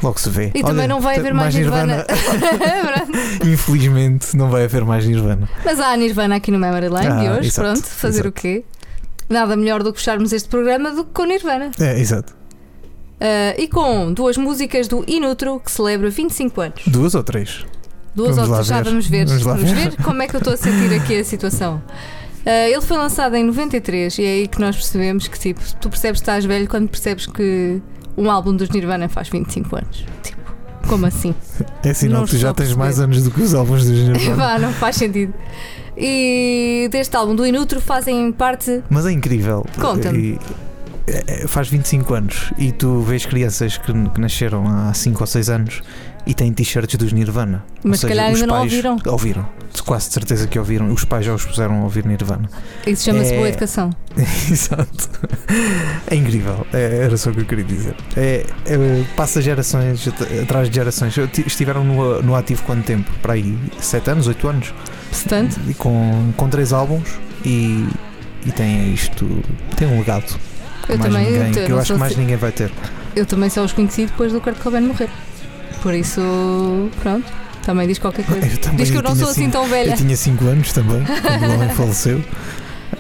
logo 0.02 0.20
se 0.20 0.28
vê. 0.28 0.48
E 0.56 0.62
também 0.64 0.80
Olha, 0.80 0.88
não 0.88 1.00
vai 1.00 1.20
haver 1.20 1.32
mais 1.32 1.54
Nirvana. 1.54 2.04
Infelizmente 3.46 4.36
não 4.36 4.50
vai 4.50 4.64
haver 4.64 4.84
mais 4.84 5.06
Nirvana. 5.06 5.48
mas 5.64 5.80
há 5.80 5.92
a 5.92 5.98
Nirvana 5.98 6.36
aqui 6.38 6.50
no 6.52 6.58
Memory 6.60 6.88
Lane 6.90 7.08
Ah, 7.08 7.20
de 7.22 7.30
hoje, 7.30 7.48
exato, 7.50 7.70
pronto. 7.74 7.86
Fazer 7.88 8.20
exato. 8.22 8.30
o 8.30 8.32
quê? 8.32 8.64
Nada 9.30 9.56
melhor 9.56 9.84
do 9.84 9.94
que 9.94 10.00
fecharmos 10.00 10.34
este 10.34 10.50
programa 10.50 10.92
do 10.92 11.06
que 11.06 11.12
com 11.12 11.26
Nirvana. 11.26 11.70
É, 11.80 12.00
exato. 12.00 12.34
Ah, 13.20 13.54
e 13.58 13.68
com 13.68 14.14
duas 14.14 14.38
músicas 14.38 14.88
do 14.88 15.04
Inutro 15.08 15.60
que 15.60 15.72
celebra 15.72 16.10
25 16.10 16.62
anos. 16.62 16.82
Duas 16.88 17.16
ou 17.16 17.24
três? 17.24 17.66
Duas 18.16 18.36
Vamos 18.36 18.50
lá 18.50 18.58
outras, 18.58 18.68
já 18.68 18.78
ver. 18.82 18.90
vamos 18.90 19.08
ver. 19.08 19.26
Vamos 19.28 19.44
lá 19.46 19.54
ver. 19.56 19.96
como 20.04 20.22
é 20.22 20.28
que 20.28 20.36
eu 20.36 20.40
estou 20.40 20.54
a 20.54 20.58
sentir 20.58 20.94
aqui 20.94 21.20
a 21.20 21.24
situação. 21.24 21.82
Ah, 22.46 22.68
ele 22.70 22.82
foi 22.82 22.98
lançado 22.98 23.36
em 23.36 23.44
93 23.44 24.18
e 24.18 24.24
é 24.24 24.28
aí 24.28 24.48
que 24.48 24.60
nós 24.60 24.76
percebemos 24.76 25.28
que 25.28 25.38
tipo, 25.40 25.62
tu 25.82 25.90
percebes 25.90 26.20
que 26.22 26.24
estás 26.24 26.46
velho 26.46 26.68
quando 26.68 26.88
percebes 26.90 27.26
que 27.28 27.82
um 28.18 28.30
álbum 28.32 28.56
dos 28.56 28.70
Nirvana 28.70 29.08
faz 29.10 29.28
25 29.30 29.76
anos. 29.76 30.06
Tipo, 30.24 30.40
como 30.88 31.06
assim? 31.06 31.36
É 31.84 31.94
sinal 31.94 32.24
que 32.26 32.32
tu 32.32 32.38
já 32.38 32.54
tens 32.54 32.74
mais 32.74 33.00
anos 33.00 33.24
do 33.24 33.32
que 33.32 33.42
os 33.42 33.54
álbuns 33.54 33.86
dos 33.86 33.92
Nirvana. 34.08 34.36
Vá, 34.36 34.58
não 34.60 34.72
faz 34.74 34.96
sentido. 34.96 35.34
E 35.98 36.88
deste 36.92 37.16
álbum 37.16 37.36
do 37.36 37.46
Inutro 37.46 37.82
fazem 37.82 38.32
parte. 38.32 38.82
Mas 38.90 39.06
é 39.06 39.12
incrível. 39.12 39.66
Conta-me. 39.80 40.18
E- 40.18 40.40
Faz 41.48 41.68
25 41.70 42.14
anos 42.14 42.52
e 42.58 42.72
tu 42.72 43.02
vês 43.02 43.26
crianças 43.26 43.78
que, 43.78 43.92
que 43.92 44.22
nasceram 44.22 44.66
há 44.68 44.94
5 44.94 45.20
ou 45.22 45.28
6 45.28 45.50
anos 45.50 45.82
e 46.26 46.34
têm 46.34 46.52
t-shirts 46.54 46.96
dos 46.98 47.12
Nirvana. 47.14 47.64
Mas 47.84 48.02
se 48.02 48.08
calhar 48.08 48.28
ainda 48.28 48.46
não 48.46 48.60
ouviram. 48.62 48.98
Ouviram. 49.08 49.50
Quase 49.86 50.08
de 50.10 50.14
certeza 50.14 50.48
que 50.48 50.60
ouviram. 50.60 50.92
Os 50.92 51.04
pais 51.06 51.26
já 51.26 51.34
os 51.34 51.46
puseram 51.46 51.80
a 51.80 51.84
ouvir 51.84 52.06
Nirvana. 52.06 52.50
Isso 52.86 53.06
chama-se 53.06 53.34
É- 53.34 53.38
boa 53.38 53.50
educação. 53.50 53.90
Exato. 54.52 55.10
É 56.08 56.16
incrível. 56.16 56.66
É- 56.74 57.04
era 57.06 57.18
só 57.18 57.30
o 57.30 57.34
que 57.34 57.42
eu 57.42 57.46
queria 57.46 57.64
dizer. 57.66 57.96
É, 58.16 58.46
é- 58.68 59.04
passa 59.16 59.42
gerações 59.42 60.08
at- 60.08 60.42
atrás 60.44 60.70
de 60.70 60.76
gerações. 60.76 61.16
Estiveram 61.46 61.84
no, 61.84 62.22
no 62.22 62.36
ativo 62.36 62.62
quanto 62.64 62.84
tempo? 62.86 63.10
Para 63.22 63.34
aí 63.34 63.58
7 63.80 64.12
anos, 64.12 64.28
8 64.28 64.48
anos? 64.48 64.74
Portanto, 65.10 65.60
E 65.68 65.74
com, 65.74 66.32
com 66.38 66.50
3 66.50 66.74
álbuns 66.74 67.10
e, 67.44 67.88
e 68.46 68.52
tem 68.52 68.94
isto. 68.94 69.26
Tem 69.76 69.88
um 69.88 69.98
legado. 70.00 70.38
Eu 70.94 70.98
mais 70.98 71.12
também. 71.14 71.32
ninguém, 71.32 71.48
eu 71.48 71.54
que 71.54 71.60
eu 71.60 71.70
não 71.70 71.80
acho 71.80 71.94
que 71.94 72.00
mais 72.00 72.12
assim- 72.12 72.22
ninguém 72.22 72.38
vai 72.38 72.52
ter. 72.52 72.72
Eu 73.16 73.26
também 73.26 73.50
só 73.50 73.64
os 73.64 73.72
conheci 73.74 74.06
depois 74.06 74.32
do 74.32 74.42
Kurt 74.42 74.58
Cobain 74.60 74.82
morrer. 74.82 75.10
Por 75.82 75.94
isso, 75.94 76.22
pronto, 77.02 77.26
também 77.66 77.88
diz 77.88 78.00
qualquer 78.00 78.26
coisa. 78.26 78.46
Eu 78.46 78.58
também 78.58 78.78
Diz 78.78 78.92
que 78.92 78.98
eu 78.98 79.02
não 79.02 79.12
tinha 79.14 79.24
sou 79.24 79.32
assim 79.32 79.42
cinco- 79.46 79.52
tão 79.54 79.66
velha. 79.68 79.92
Eu 79.92 79.98
tinha 79.98 80.16
5 80.18 80.46
anos 80.46 80.74
também, 80.74 81.04
quando 81.40 81.52
o 81.52 81.54
homem 81.56 81.70
faleceu. 81.70 82.22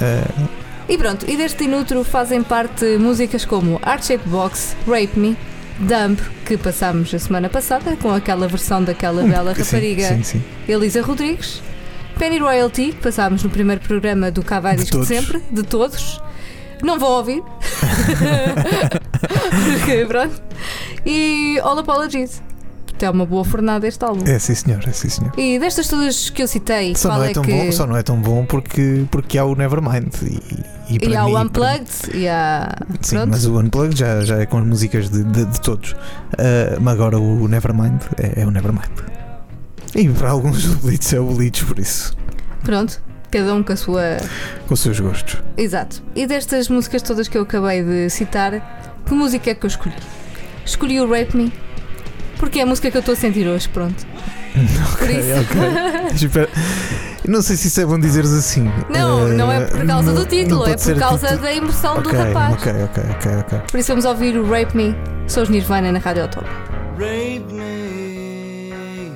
Ah, 0.01 0.47
E 0.87 0.97
pronto, 0.97 1.25
e 1.29 1.35
deste 1.37 1.65
inútero 1.65 2.03
fazem 2.03 2.41
parte 2.41 2.85
músicas 2.97 3.45
como 3.45 3.79
Art 3.83 4.03
Shape 4.03 4.27
Box, 4.27 4.75
Rape 4.87 5.11
Me, 5.19 5.37
Dump, 5.79 6.19
que 6.45 6.57
passámos 6.57 7.13
a 7.13 7.19
semana 7.19 7.47
passada 7.49 7.95
com 7.97 8.11
aquela 8.11 8.47
versão 8.47 8.83
daquela 8.83 9.21
bela 9.23 9.53
sim, 9.55 9.61
rapariga 9.63 10.07
Sim, 10.09 10.23
sim. 10.23 10.43
Elisa 10.67 11.01
Rodrigues, 11.01 11.61
Penny 12.17 12.39
Royalty, 12.39 12.87
que 12.91 13.01
passámos 13.03 13.43
no 13.43 13.49
primeiro 13.49 13.81
programa 13.81 14.31
do 14.31 14.41
Cavai 14.43 14.75
De 14.77 14.85
de 14.85 15.05
sempre, 15.05 15.41
de 15.51 15.63
todos. 15.63 16.21
Não 16.81 16.97
vão 16.97 17.09
ouvir. 17.11 17.43
Pronto. 20.07 20.41
E 21.05 21.59
All 21.63 21.77
Apologies. 21.79 22.41
É 23.01 23.09
uma 23.09 23.25
boa 23.25 23.45
fornada 23.45 23.87
este 23.87 24.03
álbum. 24.03 24.29
É 24.29 24.37
sim 24.39 24.53
senhor, 24.53 24.81
é 24.85 24.91
sim 24.91 25.07
senhor. 25.07 25.31
E 25.37 25.57
destas 25.57 25.87
todas 25.87 26.29
que 26.29 26.43
eu 26.43 26.47
citei, 26.49 26.93
Só 26.97 27.07
não, 27.15 27.23
é, 27.23 27.29
é 27.31 27.33
tão 27.33 27.43
que. 27.43 27.51
bom, 27.53 27.71
só 27.71 27.87
não 27.87 27.95
é 27.95 28.03
tão 28.03 28.17
bom 28.19 28.45
porque, 28.45 29.05
porque 29.09 29.37
há 29.37 29.45
o 29.45 29.55
Nevermind. 29.55 30.13
E, 30.21 30.95
e, 30.95 31.07
E 31.09 31.15
há 31.15 31.23
mim- 31.23 31.31
o 31.31 31.39
Unplugged 31.41 31.87
e 32.13 32.27
há. 32.27 32.75
Sim, 32.99 33.15
pronto. 33.15 33.29
mas 33.31 33.45
o 33.45 33.57
Unplugged 33.57 33.97
já, 33.97 34.21
já 34.25 34.39
é 34.41 34.45
com 34.45 34.57
as 34.57 34.65
músicas 34.65 35.09
de, 35.09 35.23
de, 35.23 35.45
de 35.45 35.61
todos. 35.61 35.95
Ah, 36.37 36.77
mas 36.81 36.93
agora 36.95 37.17
o 37.17 37.47
Nevermind 37.47 38.01
é, 38.17 38.41
é 38.41 38.45
o 38.45 38.51
Nevermind. 38.51 38.89
E 39.95 40.09
para 40.09 40.31
alguns 40.31 40.65
o 40.65 40.75
Blitz 40.79 41.13
é 41.13 41.21
o 41.21 41.25
Blitz, 41.27 41.63
por 41.63 41.79
isso. 41.79 42.13
Pronto, 42.65 43.01
cada 43.31 43.53
um 43.53 43.63
com 43.63 43.73
a 43.73 43.75
sua. 43.75 44.17
Com 44.67 44.73
os 44.73 44.79
seus 44.79 44.99
gostos. 44.99 45.37
Exato. 45.57 46.01
E 46.15 46.25
destas 46.27 46.67
músicas 46.69 47.01
todas 47.01 47.27
que 47.27 47.37
eu 47.37 47.43
acabei 47.43 47.83
de 47.83 48.09
citar, 48.09 49.01
que 49.05 49.13
música 49.13 49.51
é 49.51 49.55
que 49.55 49.65
eu 49.65 49.67
escolhi? 49.69 49.95
Escolhi 50.65 50.99
o 51.01 51.09
Rape 51.09 51.35
Me, 51.35 51.53
porque 52.37 52.59
é 52.59 52.63
a 52.63 52.65
música 52.65 52.89
que 52.91 52.97
eu 52.97 52.99
estou 52.99 53.13
a 53.13 53.17
sentir 53.17 53.47
hoje, 53.47 53.67
pronto. 53.69 54.05
Por 54.97 55.03
Ok, 55.05 55.19
isso. 55.19 55.41
ok. 55.41 56.15
Espera. 56.27 56.49
Não 57.27 57.41
sei 57.43 57.55
se 57.57 57.67
isso 57.67 57.81
é 57.81 57.85
bom 57.85 57.99
dizeres 57.99 58.31
assim. 58.31 58.71
Não, 58.89 59.27
não 59.27 59.51
é 59.51 59.65
por 59.65 59.85
causa 59.85 60.11
não- 60.11 60.15
do 60.15 60.25
título, 60.25 60.65
é 60.67 60.75
por 60.75 60.95
causa 60.97 61.27
título. 61.27 61.43
da 61.43 61.53
emoção 61.53 62.01
do 62.01 62.09
Ok, 62.09 62.19
rapaz. 62.19 62.53
Ok, 62.55 62.71
ok, 62.83 63.03
ok, 63.11 63.31
ok. 63.41 63.59
Por 63.71 63.79
isso 63.79 63.89
vamos 63.89 64.05
ouvir 64.05 64.35
o 64.37 64.49
Rape 64.49 64.75
Me, 64.75 64.95
sou 65.27 65.43
os 65.43 65.49
Nirvana 65.49 65.91
na 65.91 65.99
Rádio 65.99 66.23
Autónoma. 66.23 66.51
Rape 66.97 67.45
me, 67.53 69.11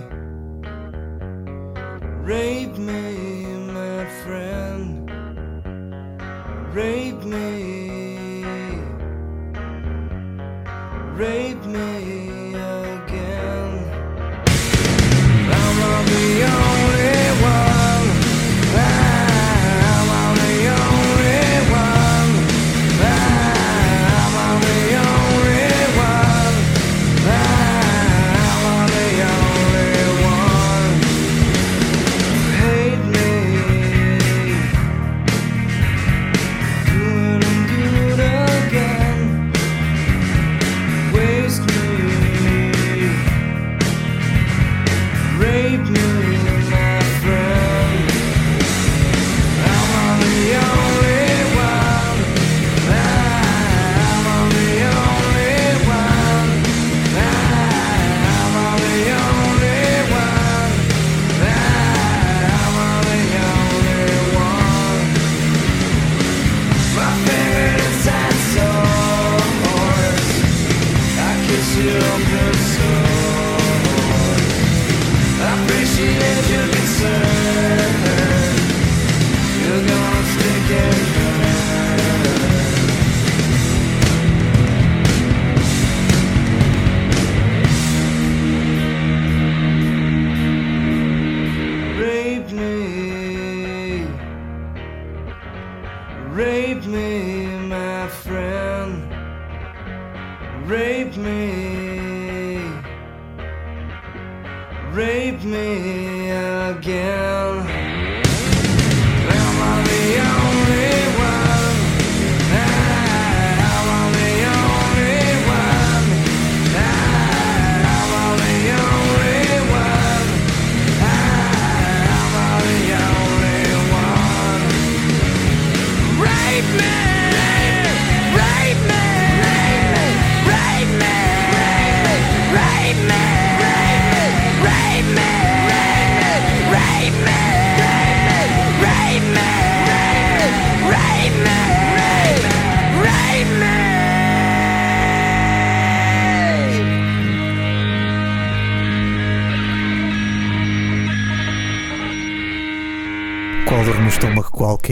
rape 2.26 2.80
me, 2.80 3.33
Rape 6.74 7.24
me, 7.24 7.92
rape 11.14 11.64
me 11.68 12.56
again. 12.56 13.92
I'm 15.52 15.80
not 15.80 16.06
the 16.08 16.44
only 16.50 17.44
one. 17.44 17.73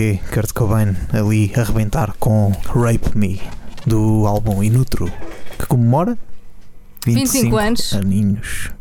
Que 0.02 0.20
Kurt 0.34 0.52
Cobain 0.54 0.96
ali 1.14 1.52
a 1.56 1.62
arrebentar 1.62 2.16
com 2.20 2.52
Rape 2.66 3.16
Me 3.16 3.40
do 3.86 4.26
álbum 4.26 4.64
Inutro 4.64 5.12
que 5.60 5.66
comemora 5.68 6.18
25 7.06 7.58
anos. 7.58 7.94
aninhos. 7.94 8.72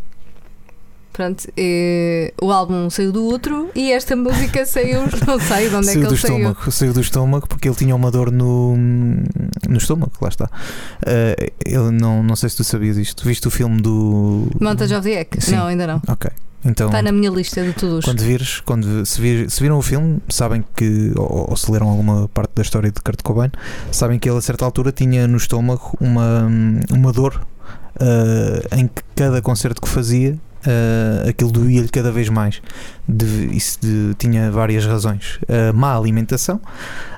Pronto, 1.13 1.47
eh, 1.57 2.33
o 2.41 2.51
álbum 2.51 2.89
saiu 2.89 3.13
do 3.13 3.25
outro 3.25 3.71
e 3.75 3.93
esta 3.93 4.17
música 4.17 4.65
saiu, 4.65 5.03
não 5.27 5.39
sei 5.39 5.69
de 5.69 5.75
onde 5.75 5.91
é 5.91 5.93
que 5.93 5.99
saiu 5.99 6.09
do 6.09 6.15
ele 6.15 6.17
saiu. 6.17 6.37
estômago, 6.37 6.73
saiu 6.73 6.93
do 6.95 7.01
estômago 7.01 7.47
porque 7.47 7.69
ele 7.69 7.77
tinha 7.77 7.95
uma 7.95 8.11
dor 8.11 8.31
no, 8.33 8.77
no 8.77 9.77
estômago, 9.77 10.13
lá 10.23 10.29
está. 10.29 10.49
Eh, 11.05 11.53
ele 11.67 11.91
não, 11.91 12.23
não 12.23 12.37
sei 12.37 12.49
se 12.49 12.57
tu 12.57 12.65
sabias 12.65 12.97
isto. 12.97 13.27
Viste 13.27 13.47
o 13.47 13.51
filme 13.51 13.83
do. 13.83 14.49
Montage 14.59 14.95
of 14.95 15.07
the 15.07 15.21
Egg? 15.21 15.39
Sim. 15.39 15.57
Não, 15.57 15.67
ainda 15.67 15.87
não. 15.87 16.01
Ok. 16.09 16.31
Então, 16.65 16.89
Está 16.89 17.01
na 17.01 17.11
minha 17.13 17.31
lista 17.31 17.65
de 17.65 17.73
todos. 17.73 18.05
quando 18.05 18.21
vires, 18.21 18.61
quando 18.61 19.07
se, 19.07 19.21
vir- 19.21 19.51
se 19.51 19.63
viram 19.63 19.79
o 19.79 19.83
filme, 19.83 20.19
sabem 20.29 20.63
que, 20.77 21.13
ou, 21.17 21.51
ou 21.51 21.57
se 21.57 21.71
leram 21.73 21.89
alguma 21.89 22.29
parte 22.29 22.51
da 22.55 22.61
história 22.63 22.91
de 22.91 23.01
Kurt 23.01 23.23
Cobain, 23.23 23.51
sabem 23.91 24.19
que 24.19 24.29
ele 24.29 24.37
a 24.37 24.41
certa 24.43 24.65
altura 24.67 24.93
tinha 24.93 25.27
no 25.27 25.37
estômago 25.39 25.93
uma, 25.99 26.47
uma 26.93 27.13
dor 27.13 27.41
ah, 27.99 28.77
em 28.77 28.87
que 28.89 29.03
cada 29.17 29.41
concerto 29.41 29.81
que 29.81 29.89
fazia 29.89 30.39
ah, 30.67 31.29
aquilo 31.29 31.51
doía-lhe 31.51 31.89
cada 31.89 32.11
vez 32.13 32.29
mais. 32.29 32.61
De- 33.09 33.57
isso 33.57 33.79
de- 33.81 34.15
tinha 34.19 34.51
várias 34.51 34.85
razões. 34.87 35.39
A 35.49 35.73
má 35.73 35.97
alimentação, 35.97 36.61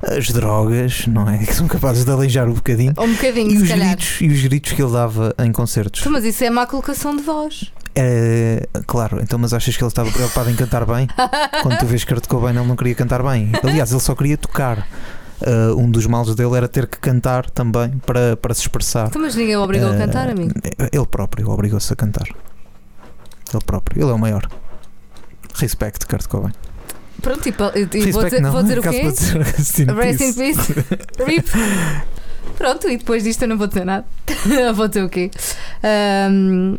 as 0.03 0.29
drogas, 0.31 1.07
não 1.07 1.29
é? 1.29 1.39
Que 1.45 1.55
são 1.55 1.67
capazes 1.69 2.05
de 2.05 2.11
aleijar 2.11 2.49
um 2.49 2.55
bocadinho. 2.55 2.93
Um 2.99 3.13
bocadinho, 3.13 3.51
E 3.51 3.63
os, 3.63 3.69
calhar. 3.69 3.89
gritos, 3.89 4.21
e 4.21 4.29
os 4.29 4.43
gritos 4.43 4.73
que 4.73 4.83
ele 4.83 4.93
dava 4.93 5.35
em 5.39 5.53
concertos. 5.53 6.05
Mas 6.07 6.25
isso 6.25 6.43
é 6.45 6.51
má 6.51 6.67
colocação 6.67 7.15
de 7.17 7.23
voz. 7.23 7.71
É, 7.95 8.67
claro, 8.87 9.19
então, 9.23 9.39
mas 9.39 9.53
achas 9.53 9.77
que 9.77 9.83
ele 9.83 9.89
estava 9.89 10.11
preocupado 10.11 10.49
em 10.51 10.55
cantar 10.57 10.87
bem? 10.87 11.07
Quando 11.63 11.79
tu 11.79 11.85
vês 11.87 12.05
Kurt 12.05 12.27
Cobain, 12.27 12.57
ele 12.57 12.67
não 12.67 12.75
queria 12.77 12.95
cantar 12.95 13.23
bem. 13.23 13.53
Aliás, 13.63 13.91
ele 13.91 14.01
só 14.01 14.15
queria 14.15 14.39
tocar. 14.39 14.87
Ah, 15.45 15.75
um 15.77 15.91
dos 15.91 16.07
males 16.07 16.35
dele 16.35 16.57
era 16.57 16.69
ter 16.69 16.87
que 16.87 16.97
cantar 16.99 17.51
também 17.51 17.91
para, 18.07 18.35
para 18.37 18.55
se 18.55 18.61
expressar. 18.63 19.11
Mas 19.19 19.35
ninguém 19.35 19.57
o 19.57 19.61
obrigou 19.63 19.89
a 19.91 19.93
Ah, 19.93 19.99
cantar, 19.99 20.31
amigo. 20.31 20.55
Ele 20.91 21.07
próprio 21.07 21.51
obrigou-se 21.51 21.93
a 21.93 21.97
cantar. 21.97 22.29
Ele 23.53 23.65
próprio. 23.65 24.03
Ele 24.03 24.11
é 24.11 24.15
o 24.15 24.19
maior. 24.19 24.49
Respect, 25.55 26.07
Kurt 26.07 26.27
Cobain. 26.27 26.53
Pronto, 27.21 27.47
e, 27.47 27.51
e- 27.51 28.11
vou, 28.11 28.25
dizer, 28.25 28.41
não. 28.41 28.51
vou 28.51 28.63
dizer 28.63 28.79
o 28.79 28.81
Acaso 28.81 28.97
quê? 28.99 29.11
dizer 29.13 29.39
Rest 29.43 29.79
in 29.79 29.87
peace. 30.35 30.35
peace. 30.35 30.73
RIP. 31.25 31.49
Pronto, 32.59 32.89
e 32.89 32.97
depois 32.97 33.23
disto 33.23 33.43
eu 33.43 33.49
não 33.49 33.57
vou 33.59 33.67
dizer 33.69 33.85
nada. 33.85 34.05
vou 34.75 34.89
dizer 34.89 35.05
o 35.05 35.09
quê? 35.09 35.31
Ahm, 35.83 36.77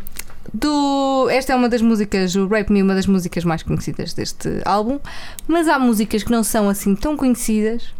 do, 0.52 1.28
esta 1.30 1.52
é 1.52 1.56
uma 1.56 1.68
das 1.68 1.80
músicas, 1.80 2.34
o 2.34 2.46
Rape 2.46 2.70
Me, 2.72 2.82
uma 2.82 2.94
das 2.94 3.06
músicas 3.06 3.42
mais 3.44 3.62
conhecidas 3.62 4.12
deste 4.12 4.60
álbum, 4.64 5.00
mas 5.48 5.66
há 5.66 5.78
músicas 5.78 6.22
que 6.22 6.30
não 6.30 6.44
são 6.44 6.68
assim 6.68 6.94
tão 6.94 7.16
conhecidas, 7.16 7.92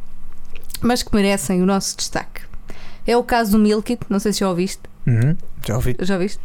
mas 0.82 1.02
que 1.02 1.14
merecem 1.14 1.62
o 1.62 1.66
nosso 1.66 1.96
destaque. 1.96 2.42
É 3.06 3.16
o 3.16 3.22
caso 3.22 3.52
do 3.52 3.58
Milk 3.58 3.90
It, 3.92 4.04
não 4.08 4.18
sei 4.18 4.32
se 4.32 4.40
já 4.40 4.48
ouviste. 4.48 4.82
Uhum, 5.06 5.36
já 5.66 5.76
ouvi. 5.76 5.96
Já 6.00 6.14
ouviste? 6.14 6.40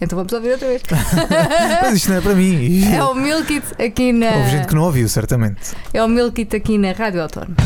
Então 0.00 0.16
vamos 0.16 0.32
ouvir 0.32 0.52
outra 0.52 0.68
vez. 0.68 0.82
Mas 1.82 1.94
isto 1.94 2.10
não 2.10 2.18
é 2.18 2.20
para 2.20 2.34
mim. 2.34 2.94
é 2.94 3.02
o 3.02 3.14
Milk 3.14 3.52
It 3.52 3.82
aqui 3.82 4.12
na. 4.12 4.30
Houve 4.36 4.50
gente 4.50 4.66
que 4.68 4.74
não 4.74 4.82
ouviu, 4.82 5.08
certamente. 5.08 5.72
É 5.92 6.02
o 6.02 6.08
Milk 6.08 6.40
It 6.40 6.56
aqui 6.56 6.78
na 6.78 6.92
Rádio 6.92 7.22
Autónoma. 7.22 7.56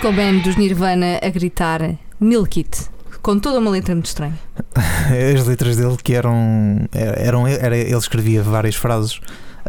Kurt 0.00 0.14
Cobain 0.14 0.38
dos 0.38 0.56
Nirvana 0.56 1.18
a 1.22 1.28
gritar 1.28 1.98
Milk 2.18 2.58
It, 2.60 2.88
com 3.20 3.38
toda 3.38 3.58
uma 3.58 3.70
letra 3.70 3.94
muito 3.94 4.06
estranha. 4.06 4.38
As 5.36 5.46
letras 5.46 5.76
dele 5.76 5.96
que 6.02 6.14
eram. 6.14 6.88
eram 6.92 7.46
era, 7.46 7.76
ele 7.76 7.94
escrevia 7.94 8.42
várias 8.42 8.74
frases. 8.74 9.20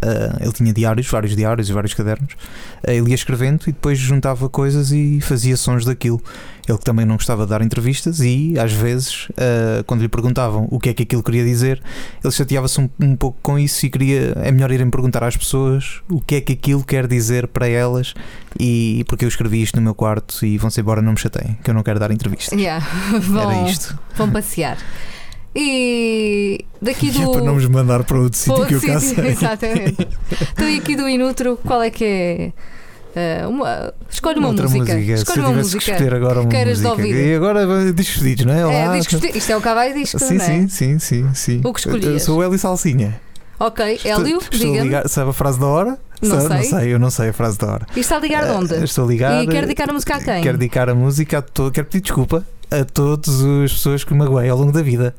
Ah, 0.01 0.37
ele 0.39 0.51
tinha 0.51 0.73
diários, 0.73 1.07
vários 1.07 1.35
diários 1.35 1.69
e 1.69 1.73
vários 1.73 1.93
cadernos. 1.93 2.33
Ah, 2.85 2.93
ele 2.93 3.09
ia 3.09 3.15
escrevendo 3.15 3.63
e 3.63 3.71
depois 3.71 3.97
juntava 3.97 4.47
coisas 4.49 4.91
e 4.91 5.19
fazia 5.21 5.57
sons 5.57 5.85
daquilo. 5.85 6.21
Ele 6.67 6.77
também 6.77 7.05
não 7.05 7.15
gostava 7.15 7.43
de 7.43 7.49
dar 7.49 7.61
entrevistas 7.61 8.19
e, 8.19 8.53
às 8.59 8.71
vezes, 8.71 9.27
ah, 9.37 9.83
quando 9.85 10.01
lhe 10.01 10.09
perguntavam 10.09 10.67
o 10.71 10.79
que 10.79 10.89
é 10.89 10.93
que 10.93 11.03
aquilo 11.03 11.23
queria 11.23 11.43
dizer, 11.43 11.81
ele 12.23 12.33
chateava-se 12.33 12.79
um, 12.79 12.89
um 12.99 13.15
pouco 13.15 13.37
com 13.41 13.57
isso 13.57 13.85
e 13.85 13.89
queria. 13.89 14.33
É 14.43 14.51
melhor 14.51 14.71
irem 14.71 14.89
perguntar 14.89 15.23
às 15.23 15.35
pessoas 15.35 16.01
o 16.09 16.21
que 16.21 16.35
é 16.35 16.41
que 16.41 16.53
aquilo 16.53 16.83
quer 16.83 17.07
dizer 17.07 17.47
para 17.47 17.67
elas 17.67 18.13
e 18.59 19.03
porque 19.07 19.25
eu 19.25 19.29
escrevi 19.29 19.61
isto 19.61 19.75
no 19.75 19.81
meu 19.81 19.95
quarto 19.95 20.45
e 20.45 20.57
vão-se 20.57 20.79
embora, 20.79 21.01
não 21.01 21.13
me 21.13 21.17
chateiem, 21.17 21.57
que 21.63 21.69
eu 21.69 21.73
não 21.73 21.83
quero 21.83 21.99
dar 21.99 22.11
entrevistas. 22.11 22.57
Yeah. 22.57 22.85
Vão, 23.19 23.51
Era 23.51 23.69
isto. 23.69 23.97
vão 24.15 24.29
passear. 24.29 24.77
E 25.55 26.65
daqui 26.81 27.07
E 27.07 27.09
é 27.09 27.25
do. 27.25 27.31
para 27.31 27.41
não 27.43 27.55
nos 27.55 27.65
mandar 27.67 28.03
para 28.03 28.17
outro 28.19 28.37
sítio 28.39 28.65
que 28.65 28.73
eu 28.75 28.81
cá 28.81 28.99
sei. 28.99 29.27
Exatamente. 29.27 30.07
Então, 30.53 30.69
e 30.69 30.77
aqui 30.77 30.95
do 30.95 31.07
Inutro, 31.09 31.59
qual 31.65 31.81
é 31.81 31.89
que 31.89 32.05
é? 32.05 32.53
eh, 33.15 33.45
uma, 33.47 33.93
escolhe 34.09 34.39
uma 34.39 34.47
Outra 34.49 34.63
música. 34.69 34.93
Se 34.93 35.11
Escolhe 35.11 35.39
uma 35.41 35.49
que 35.49 35.55
música. 35.57 35.91
escolher 35.91 36.13
agora 36.13 36.41
uma 36.41 36.49
queiras 36.49 36.77
de 36.79 36.83
música. 36.85 37.01
ouvir. 37.01 37.15
E 37.27 37.35
agora 37.35 37.91
despedidos, 37.91 38.45
não 38.45 38.53
é? 38.53 38.59
É, 38.61 38.65
Olá. 38.65 38.97
discos, 38.97 39.21
isto 39.35 39.51
é 39.51 39.57
o 39.57 39.61
cavalo 39.61 39.93
disco, 39.93 40.19
Sim, 40.19 40.35
não 40.35 40.45
é? 40.45 40.47
sim, 40.47 40.67
sim, 40.69 40.99
sim, 40.99 41.33
sim. 41.33 41.61
O 41.65 41.73
que 41.73 41.87
Eu- 41.87 41.91
Eu 41.93 41.97
escolhias? 41.97 42.23
sou 42.23 42.39
o 42.39 42.43
Hélio 42.43 42.57
Salsinha. 42.57 43.19
Ok, 43.59 43.99
Hélio, 44.05 44.39
diga-me. 44.49 45.07
sabe 45.07 45.29
a 45.29 45.33
frase 45.33 45.59
da 45.59 45.67
hora? 45.67 45.99
Não 46.21 46.29
Sabe? 46.41 46.55
Não 46.55 46.61
sei. 46.63 46.79
sei, 46.79 46.93
eu 46.93 46.99
não 46.99 47.09
sei 47.11 47.29
a 47.29 47.33
frase 47.33 47.57
da 47.59 47.67
hora. 47.67 47.85
Isto 47.89 47.99
está 47.99 48.15
a 48.17 48.19
ligar 48.19 48.45
de 48.45 48.51
onde? 48.51 48.73
Eh, 48.75 48.83
Estou 48.83 49.07
ligado. 49.07 49.43
E 49.43 49.47
quer 49.47 49.61
dedicar 49.63 49.89
a 49.89 49.93
música 49.93 50.15
a 50.15 50.19
quem? 50.23 50.41
Quero 50.41 50.57
dedicar 50.57 50.89
a 50.89 50.95
música 50.95 51.39
a 51.39 51.41
todo. 51.41 51.71
Quero 51.71 51.87
pedir 51.87 52.01
desculpa 52.03 52.45
a 52.71 52.83
todas 52.85 53.41
as 53.65 53.73
pessoas 53.73 54.03
que 54.03 54.13
me 54.13 54.19
magoei 54.19 54.47
ao 54.49 54.57
longo 54.57 54.71
da 54.71 54.81
vida. 54.81 55.13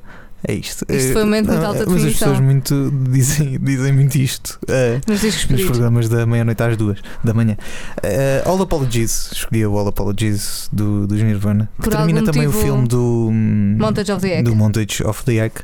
É 0.47 0.55
isto. 0.55 0.85
Isto 0.89 1.13
foi 1.13 1.23
um 1.23 1.27
momento 1.27 1.47
Não, 1.49 1.55
alta 1.67 1.81
Mas 1.81 1.81
as 1.81 1.87
definição. 1.89 2.29
pessoas 2.31 2.41
muito 2.41 2.93
dizem, 3.11 3.59
dizem 3.61 3.93
muito 3.93 4.17
isto. 4.17 4.59
eh, 4.69 5.01
Nos 5.07 5.23
nos 5.49 5.63
programas 5.65 6.09
da 6.09 6.27
meia-noite 6.27 6.63
às 6.63 6.77
duas 6.77 6.99
da 7.23 7.33
manhã. 7.33 7.57
Eh, 8.03 8.43
All 8.45 8.61
Apologies, 8.61 9.31
escolhi 9.33 9.65
o 9.65 9.79
All 9.79 9.87
Apologies 9.87 10.69
do, 10.73 11.07
do 11.07 11.15
Nirvana. 11.15 11.71
Que 11.77 11.83
Por 11.85 11.91
termina 11.97 12.21
algum 12.21 12.33
também 12.33 12.49
o 12.49 12.53
filme 12.53 12.89
do 12.89 13.31
Montage 13.33 14.11
of 14.11 14.21
the 14.21 14.33
Egg. 14.39 14.43
do 14.43 14.57
Montage 14.57 15.03
of 15.05 15.25
the 15.25 15.39
Egg. 15.45 15.55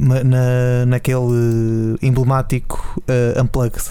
ma- 0.00 0.24
na, 0.24 0.86
naquele 0.86 1.96
emblemático 2.02 3.00
eh, 3.08 3.40
Unplugged. 3.40 3.82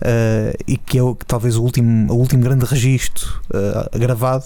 Eh, 0.00 0.54
e 0.66 0.76
que 0.76 0.98
é 0.98 1.02
talvez 1.26 1.56
o 1.56 1.62
último, 1.62 2.12
o 2.12 2.16
último 2.16 2.42
grande 2.42 2.64
registro 2.64 3.40
eh, 3.52 3.98
gravado 3.98 4.44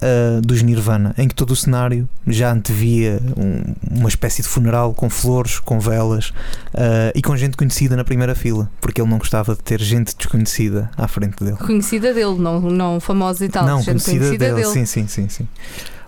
eh, 0.00 0.40
dos 0.42 0.62
Nirvana, 0.62 1.14
em 1.18 1.26
que 1.28 1.34
todo 1.34 1.50
o 1.52 1.56
cenário 1.56 2.08
já 2.26 2.52
antevia 2.52 3.20
um- 3.36 3.74
uma 4.00 4.08
espécie 4.08 4.42
de 4.42 4.48
funeral 4.48 4.92
com 4.94 5.08
flores, 5.10 5.58
com 5.58 5.78
velas 5.80 6.32
e 7.14 7.22
com 7.22 7.36
gente 7.36 7.56
conhecida 7.56 7.96
na 7.96 8.04
primeira 8.04 8.34
fila, 8.34 8.70
porque 8.80 9.00
ele 9.00 9.10
não 9.10 9.18
gostava 9.18 9.54
de 9.54 9.62
ter 9.62 9.80
gente 9.80 10.14
desconhecida 10.16 10.90
à 10.96 11.08
frente 11.08 11.42
dele. 11.42 11.56
Conhecida 11.56 12.12
dele, 12.14 12.36
não, 12.38 12.60
não 12.60 13.00
famosa 13.00 13.44
e 13.44 13.48
tal. 13.48 13.66
não, 13.66 13.78
gente 13.82 14.04
conhecida, 14.04 14.54
dele. 14.54 14.64
Sim, 14.66 14.84
sim, 14.84 15.06
sim, 15.08 15.28
sim. 15.28 15.48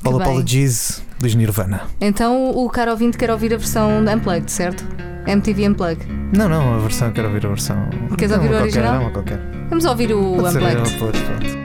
All. 0.05 0.21
Apologies 0.21 1.03
dos 1.19 1.35
Nirvana. 1.35 1.83
Então 2.01 2.51
o 2.57 2.69
caro 2.71 2.91
ouvinte 2.93 3.19
quer 3.19 3.31
ouvir 3.31 3.53
a 3.55 3.57
versão 3.57 4.01
Unplugged, 4.01 4.51
certo? 4.51 4.85
MTV 5.27 5.69
Unplugged. 5.69 6.07
Não, 6.37 6.49
não, 6.49 6.75
a 6.75 6.79
versão, 6.79 7.09
eu 7.09 7.13
quero 7.15 7.29
ouvir 7.29 7.45
a 7.45 7.49
versão. 7.51 7.77
Queres 8.17 8.33
ouvir 8.35 8.49
o 8.49 8.53
uma 8.53 8.61
original? 8.63 9.01
Qualquer, 9.11 9.37
não, 9.37 9.39
qualquer. 9.39 9.67
Vamos 9.69 9.85
ouvir 9.85 10.13
o 10.13 10.37
Pode 10.37 10.53
ser 10.53 10.59
Unplugged. 10.59 10.99
pronto. 10.99 11.61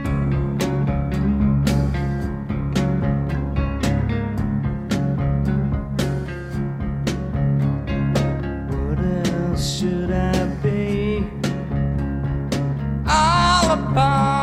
What 8.70 9.00
else 9.00 9.80
should 9.80 10.12
I 10.12 10.46
be? 10.62 11.26
All 13.08 13.72
apologies. 13.72 14.35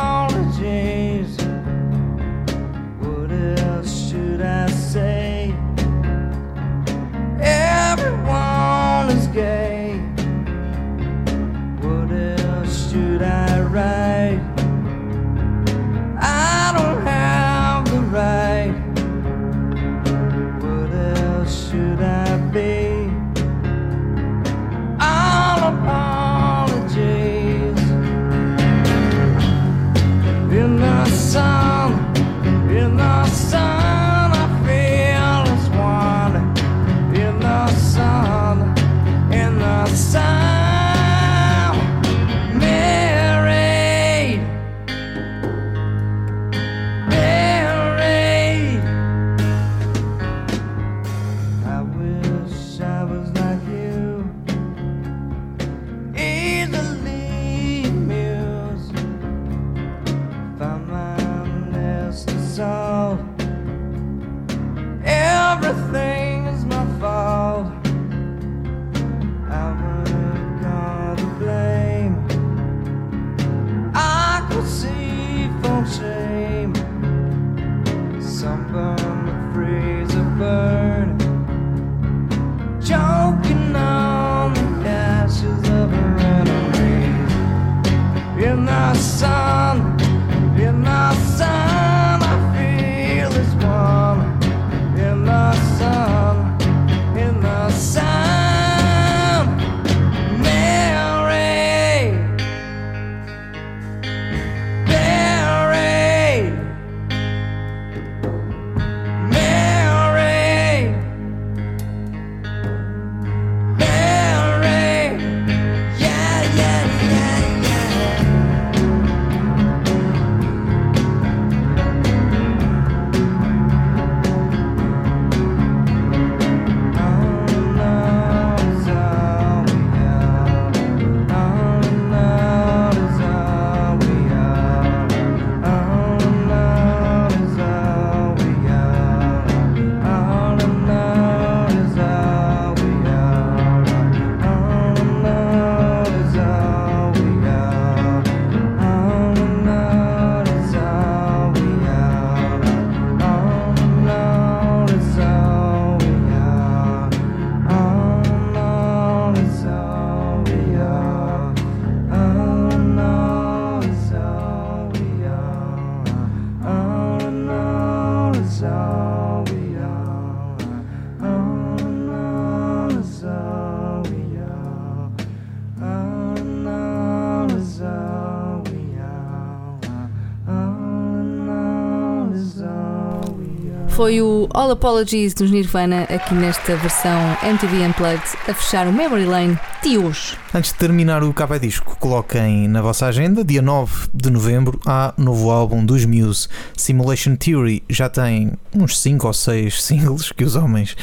Foi 183.95 184.19
o 184.23 184.47
All 184.55 184.71
Apologies 184.71 185.35
dos 185.35 185.51
Nirvana 185.51 186.03
aqui 186.03 186.33
nesta 186.33 186.75
versão 186.77 187.37
MTV 187.43 187.85
Unplugged 187.85 188.23
a 188.47 188.53
fechar 188.53 188.87
o 188.87 188.91
Memory 188.91 189.25
Lane 189.25 189.59
de 189.83 189.99
hoje. 189.99 190.35
Antes 190.51 190.71
de 190.71 190.79
terminar 190.79 191.23
o 191.23 191.31
capa 191.31 191.59
disco, 191.59 191.95
coloquem 191.99 192.67
na 192.67 192.81
vossa 192.81 193.05
agenda, 193.05 193.43
dia 193.43 193.61
9 193.61 194.09
de 194.11 194.31
novembro, 194.31 194.79
há 194.83 195.13
novo 195.15 195.51
álbum 195.51 195.85
dos 195.85 196.05
Muse, 196.05 196.47
Simulation 196.75 197.35
Theory. 197.35 197.83
Já 197.87 198.09
tem 198.09 198.53
uns 198.73 198.99
5 198.99 199.27
ou 199.27 199.33
6 199.33 199.77
singles 199.83 200.31
que 200.31 200.43
os 200.43 200.55
homens 200.55 200.97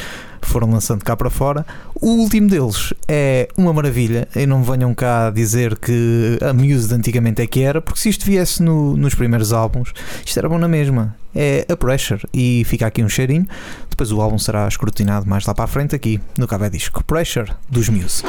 foram 0.51 0.69
lançando 0.71 1.03
cá 1.03 1.15
para 1.15 1.29
fora. 1.29 1.65
O 1.95 2.07
último 2.17 2.47
deles 2.47 2.93
é 3.07 3.47
uma 3.57 3.71
maravilha. 3.73 4.27
E 4.35 4.45
não 4.45 4.63
venham 4.63 4.93
cá 4.93 5.29
dizer 5.29 5.77
que 5.77 6.37
a 6.41 6.53
Muse 6.53 6.87
de 6.87 6.93
antigamente 6.93 7.41
é 7.41 7.47
que 7.47 7.61
era, 7.61 7.81
porque 7.81 7.99
se 7.99 8.09
isto 8.09 8.25
viesse 8.25 8.61
no- 8.61 8.95
nos 8.97 9.15
primeiros 9.15 9.51
álbuns, 9.53 9.93
isto 10.25 10.37
era 10.37 10.47
bom 10.49 10.57
na 10.57 10.67
mesma. 10.67 11.15
É 11.33 11.65
a 11.71 11.77
Pressure 11.77 12.21
e 12.33 12.63
fica 12.65 12.85
aqui 12.87 13.01
um 13.03 13.09
cheirinho. 13.09 13.47
Depois 13.89 14.11
o 14.11 14.19
álbum 14.21 14.37
será 14.37 14.67
escrutinado 14.67 15.25
mais 15.27 15.45
lá 15.45 15.53
para 15.53 15.63
a 15.63 15.67
frente 15.67 15.95
aqui 15.95 16.19
no 16.37 16.47
Cabo 16.47 16.69
Disco. 16.69 17.03
Pressure 17.05 17.51
dos 17.69 17.87
Muse. 17.87 18.23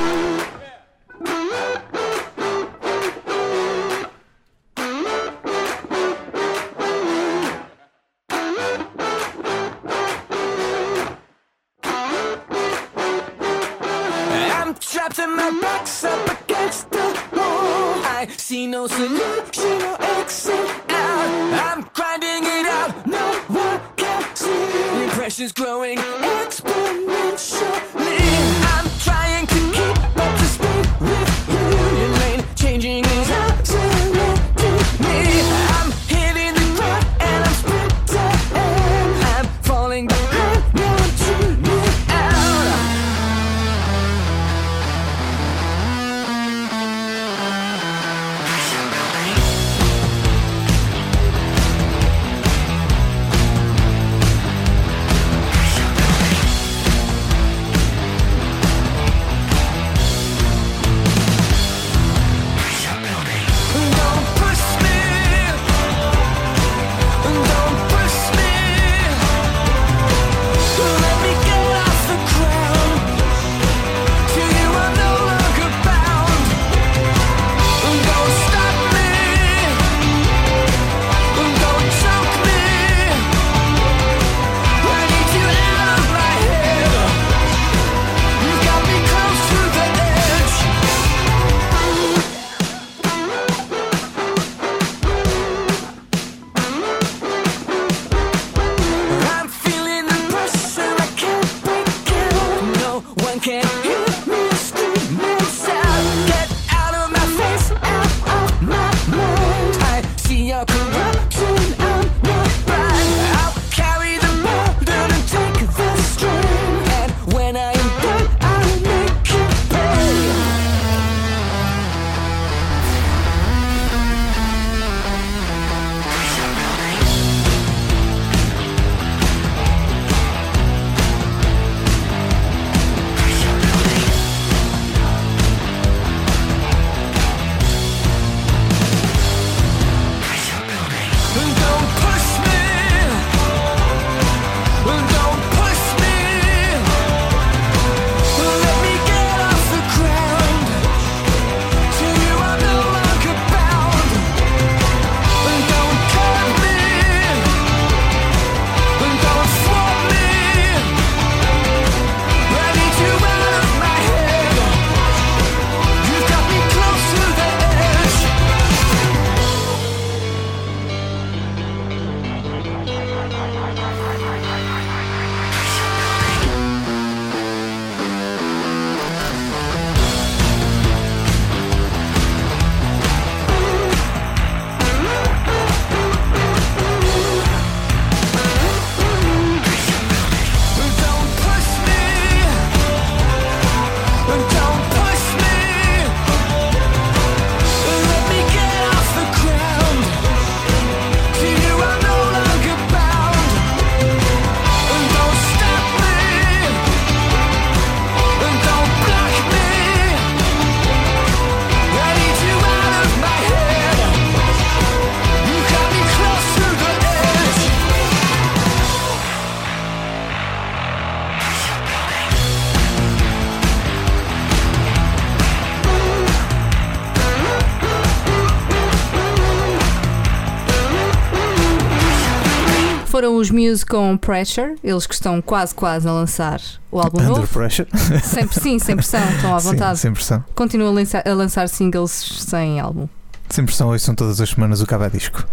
Muse 233.72 233.86
com 233.86 234.18
Pressure, 234.18 234.74
eles 234.84 235.06
que 235.06 235.14
estão 235.14 235.40
quase 235.40 235.74
quase 235.74 236.06
a 236.06 236.12
lançar 236.12 236.60
o 236.90 237.00
álbum 237.00 237.18
Under 237.22 237.36
novo. 237.36 237.48
Pressure. 237.48 237.88
Sempre 238.22 238.60
sim, 238.60 238.78
sem 238.78 238.94
pressão, 238.94 239.20
estão 239.30 239.54
à 239.54 239.60
Sim, 239.60 239.68
vontade. 239.70 239.98
sem 239.98 240.12
pressão. 240.12 240.44
Continuam 240.54 240.90
a 240.90 240.94
lançar, 240.94 241.26
a 241.26 241.32
lançar 241.32 241.68
singles 241.70 242.10
sem 242.10 242.78
álbum. 242.78 243.08
Sem 243.48 243.64
pressão, 243.64 243.88
hoje 243.88 244.04
são 244.04 244.14
todas 244.14 244.42
as 244.42 244.50
semanas 244.50 244.82
o 244.82 244.86
Cabo 244.86 245.08
Disco. 245.08 245.46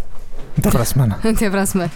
Até 0.57 0.69
para 0.69 0.81
a 0.81 0.85
semana. 0.85 1.15
Até 1.23 1.49
para 1.49 1.61
a 1.61 1.65
semana. 1.65 1.91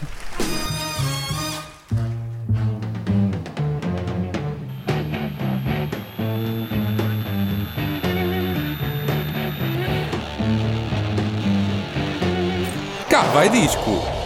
Cá 13.10 13.24
vai 13.34 13.50
disco. 13.50 14.23